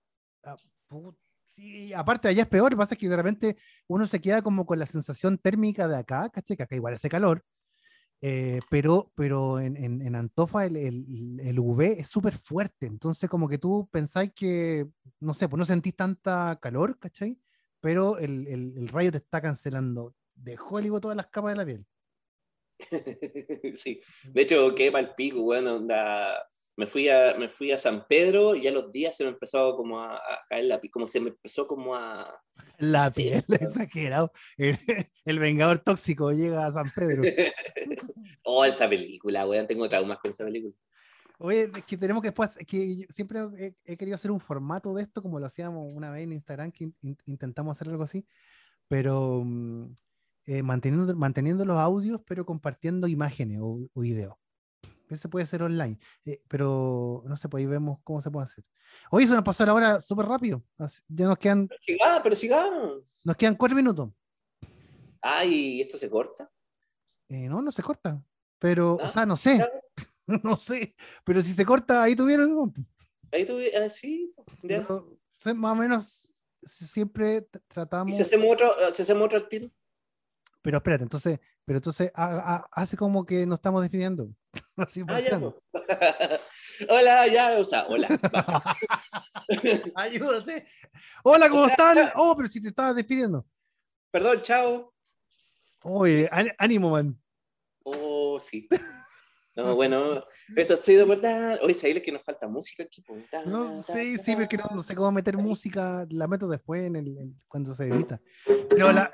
Put- 0.87 1.17
Sí, 1.45 1.93
aparte 1.93 2.27
allá 2.27 2.41
es 2.41 2.47
peor, 2.47 2.71
lo 2.71 2.77
que 2.77 2.79
pasa 2.79 2.95
es 2.95 2.99
que 2.99 3.07
de 3.07 3.15
repente 3.15 3.57
uno 3.85 4.07
se 4.07 4.19
queda 4.19 4.41
como 4.41 4.65
con 4.65 4.79
la 4.79 4.87
sensación 4.87 5.37
térmica 5.37 5.87
de 5.87 5.97
acá, 5.97 6.27
¿cachai? 6.29 6.57
Que 6.57 6.63
acá 6.63 6.75
igual 6.75 6.95
hace 6.95 7.09
calor, 7.09 7.45
eh, 8.25 8.61
pero, 8.69 9.11
pero 9.15 9.59
en, 9.59 9.75
en- 9.75 10.01
en 10.01 10.15
Antofa 10.15 10.65
el, 10.65 10.77
el, 10.77 11.39
el 11.41 11.59
UV 11.59 11.99
es 11.99 12.07
súper 12.07 12.33
fuerte, 12.37 12.85
entonces 12.85 13.29
como 13.29 13.49
que 13.49 13.57
tú 13.57 13.89
pensáis 13.91 14.31
que, 14.33 14.87
no 15.19 15.33
sé, 15.33 15.49
pues 15.49 15.57
no 15.59 15.65
sentís 15.65 15.93
tanta 15.95 16.57
calor, 16.61 16.97
¿cachai? 16.99 17.37
Pero 17.81 18.17
el, 18.17 18.47
el- 18.47 18.73
el 18.77 18.87
rayo 18.87 19.11
te 19.11 19.17
está 19.17 19.41
cancelando 19.41 20.15
de 20.35 20.57
Hollywood 20.57 21.01
todas 21.01 21.17
las 21.17 21.27
capas 21.27 21.51
de 21.51 21.57
la 21.57 21.65
piel. 21.65 21.85
sí. 23.75 23.99
De 24.23 24.41
hecho, 24.41 24.73
quedé 24.73 24.91
para 24.91 25.07
el 25.07 25.15
pico, 25.15 25.41
bueno, 25.41 25.75
onda, 25.75 26.41
me 26.77 26.87
fui 26.87 27.09
a, 27.09 27.35
me 27.37 27.49
fui 27.49 27.71
a 27.71 27.77
San 27.77 28.05
Pedro 28.07 28.55
y 28.55 28.67
a 28.67 28.71
los 28.71 28.91
días 28.91 29.15
se 29.17 29.23
me 29.23 29.31
empezó 29.31 29.75
como 29.75 29.99
a, 29.99 30.15
a 30.15 30.39
caer 30.47 30.65
la 30.65 30.79
pi- 30.81 30.89
como 30.89 31.07
se 31.07 31.19
me 31.19 31.29
empezó 31.29 31.67
como 31.67 31.93
a... 31.95 32.41
La 32.91 33.09
Sí, 33.11 33.21
piel, 33.21 33.43
claro. 33.47 33.65
exagerado. 33.65 34.31
El, 34.57 34.77
el 35.25 35.39
vengador 35.39 35.79
tóxico 35.79 36.31
llega 36.31 36.65
a 36.65 36.71
San 36.71 36.91
Pedro. 36.95 37.23
oh, 38.43 38.65
esa 38.65 38.89
película, 38.89 39.47
weón, 39.47 39.67
tengo 39.67 39.87
traumas 39.89 40.17
con 40.19 40.31
esa 40.31 40.43
película. 40.45 40.73
Oye, 41.39 41.71
es 41.75 41.83
que 41.85 41.97
tenemos 41.97 42.21
que 42.21 42.27
después, 42.29 42.55
es 42.57 42.65
que 42.67 42.97
yo 42.97 43.05
siempre 43.09 43.39
he, 43.57 43.75
he 43.85 43.97
querido 43.97 44.15
hacer 44.15 44.31
un 44.31 44.39
formato 44.39 44.93
de 44.93 45.03
esto, 45.03 45.21
como 45.21 45.39
lo 45.39 45.45
hacíamos 45.47 45.83
una 45.93 46.09
vez 46.11 46.23
en 46.23 46.33
Instagram, 46.33 46.71
que 46.71 46.85
in- 46.85 46.95
in- 47.01 47.17
intentamos 47.25 47.75
hacer 47.75 47.89
algo 47.89 48.03
así, 48.03 48.25
pero 48.87 49.41
mm, 49.43 49.95
eh, 50.45 50.63
manteniendo, 50.63 51.15
manteniendo 51.15 51.65
los 51.65 51.77
audios, 51.77 52.21
pero 52.25 52.45
compartiendo 52.45 53.07
imágenes 53.07 53.59
o, 53.61 53.89
o 53.93 54.01
videos. 54.01 54.35
Ese 55.13 55.29
puede 55.29 55.45
ser 55.45 55.63
online. 55.63 55.97
eh, 56.25 56.41
pero 56.47 57.23
no 57.25 57.35
sé, 57.37 57.49
pues 57.49 57.61
ahí 57.61 57.65
vemos 57.67 57.99
cómo 58.03 58.21
se 58.21 58.29
puede 58.31 58.45
hacer. 58.45 58.63
Hoy 59.11 59.25
se 59.27 59.33
nos 59.33 59.43
pasó 59.43 59.65
la 59.65 59.73
hora 59.73 59.99
súper 59.99 60.25
rápido. 60.25 60.63
Ya 61.07 61.27
nos 61.27 61.37
quedan, 61.37 61.67
Pero 61.67 61.81
sigamos, 61.81 62.19
pero 62.23 62.35
sigamos. 62.35 63.21
nos 63.23 63.35
quedan 63.35 63.55
cuatro 63.55 63.75
minutos. 63.75 64.09
Ay, 65.21 65.81
¿esto 65.81 65.97
se 65.97 66.09
corta? 66.09 66.51
Eh, 67.29 67.47
no, 67.47 67.61
no 67.61 67.71
se 67.71 67.81
corta. 67.81 68.21
Pero, 68.59 68.95
o 68.95 69.01
Ah, 69.01 69.09
sea, 69.09 69.25
no 69.25 69.35
sé, 69.35 69.65
no 70.43 70.55
sé. 70.55 70.95
Pero 71.23 71.41
si 71.41 71.53
se 71.53 71.65
corta, 71.65 72.03
ahí 72.03 72.15
tuvieron. 72.15 72.73
Ahí 73.31 73.45
tú, 73.45 73.57
ah, 73.81 73.89
sí. 73.89 74.33
Pero, 74.61 75.17
más 75.55 75.71
o 75.71 75.75
menos 75.75 76.29
si- 76.63 76.85
siempre 76.85 77.41
t- 77.41 77.59
¿Y 77.59 77.61
tratamos. 77.67 78.15
si 78.15 78.21
hacemos 78.21 78.47
otro, 78.53 78.69
si 78.91 79.01
hacemos 79.01 79.25
otro 79.25 79.47
tiro? 79.47 79.69
Pero 80.61 80.77
espérate, 80.77 81.03
entonces, 81.03 81.39
pero 81.65 81.77
entonces 81.77 82.11
ha- 82.15 82.55
ha- 82.55 82.67
hace 82.71 82.95
como 82.95 83.25
que 83.25 83.45
nos 83.45 83.57
estamos 83.57 83.81
despidiendo. 83.81 84.29
Así 84.77 85.01
Ah, 85.07 85.19
ya. 85.19 85.39
Hola, 86.89 87.27
ya, 87.27 87.59
o 87.59 87.65
sea, 87.65 87.85
hola. 87.87 88.07
Ayúdate. 89.95 90.65
Hola, 91.23 91.49
¿cómo 91.49 91.61
O 91.61 91.65
sea, 91.65 91.73
están? 91.73 91.95
ya- 91.97 92.13
Oh, 92.15 92.35
pero 92.35 92.47
si 92.47 92.61
te 92.61 92.69
estabas 92.69 92.95
despidiendo. 92.95 93.45
Perdón, 94.11 94.41
chao. 94.41 94.93
Oye, 95.83 96.29
án- 96.31 96.53
ánimo, 96.57 96.89
man. 96.91 97.19
Oh, 97.83 98.39
sí. 98.39 98.67
No, 99.55 99.75
bueno, 99.75 100.23
esto 100.55 100.73
estoy 100.75 100.95
de 100.95 101.05
verdad. 101.05 101.59
Hoy 101.61 101.73
sabéis 101.75 102.01
que 102.01 102.11
nos 102.11 102.23
falta 102.23 102.47
música 102.47 102.83
aquí. 102.83 103.03
Ta, 103.29 103.43
No 103.45 103.67
sé, 103.83 104.15
ta, 104.17 104.23
sí, 104.23 104.35
porque 104.35 104.57
no, 104.57 104.65
no 104.73 104.81
sé 104.81 104.95
cómo 104.95 105.11
meter 105.11 105.37
música, 105.37 106.07
la 106.09 106.27
meto 106.27 106.47
después 106.47 106.83
en 106.83 106.95
el, 106.95 107.17
en- 107.19 107.41
cuando 107.47 107.73
se 107.75 107.87
edita. 107.87 108.19
Pero 108.69 108.91
la, 108.91 109.11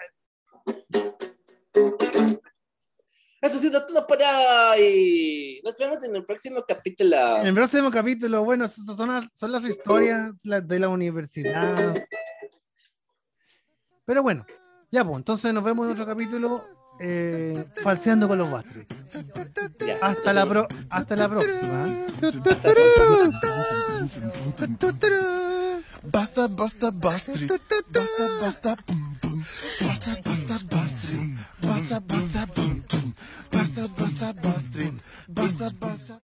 Eso 3.42 3.58
ha 3.58 3.62
sido 3.62 3.86
todo 3.86 4.06
por 4.06 4.18
hoy. 4.18 5.62
Nos 5.64 5.78
vemos 5.78 6.04
en 6.04 6.16
el 6.16 6.26
próximo 6.26 6.64
capítulo. 6.68 7.38
en 7.38 7.48
el 7.48 7.54
próximo 7.54 7.90
capítulo, 7.90 8.44
bueno, 8.44 8.66
esas 8.66 8.86
son, 8.98 9.10
las- 9.10 9.28
son 9.34 9.52
las 9.52 9.64
historias 9.64 10.32
de 10.44 10.80
la 10.80 10.90
universidad. 10.90 11.96
Pero 14.06 14.24
bueno, 14.24 14.46
ya 14.92 15.06
pues, 15.06 15.18
entonces 15.18 15.54
nos 15.54 15.64
vemos 15.64 15.86
en 15.86 15.92
otro 15.94 16.06
capítulo 16.06 16.66
eh, 17.00 17.64
falseando 17.82 18.28
con 18.28 18.40
los 18.40 18.52
bastres. 18.52 18.86
Ya. 19.80 19.98
Hasta 20.02 20.34
la, 20.34 20.46
pro- 20.46 20.68
hasta 20.90 21.16
la 21.16 21.30
próxima. 21.30 21.88
Basta, 26.04 26.48
basta, 26.48 26.92
bastri. 26.92 27.48
Basta, 27.48 28.28
basta, 28.42 28.76
pum, 28.86 29.18
pum. 29.22 29.44
Basta, 31.90 32.02
basta, 32.02 32.46
bastri. 32.46 32.46
Basta, 32.48 32.48
basta, 32.48 32.48
pum, 32.54 32.82
pum. 32.82 33.14
Basta, 33.52 33.88
basta, 33.98 34.34
bastri. 34.34 35.02
Basta, 35.28 35.70
basta. 35.72 36.29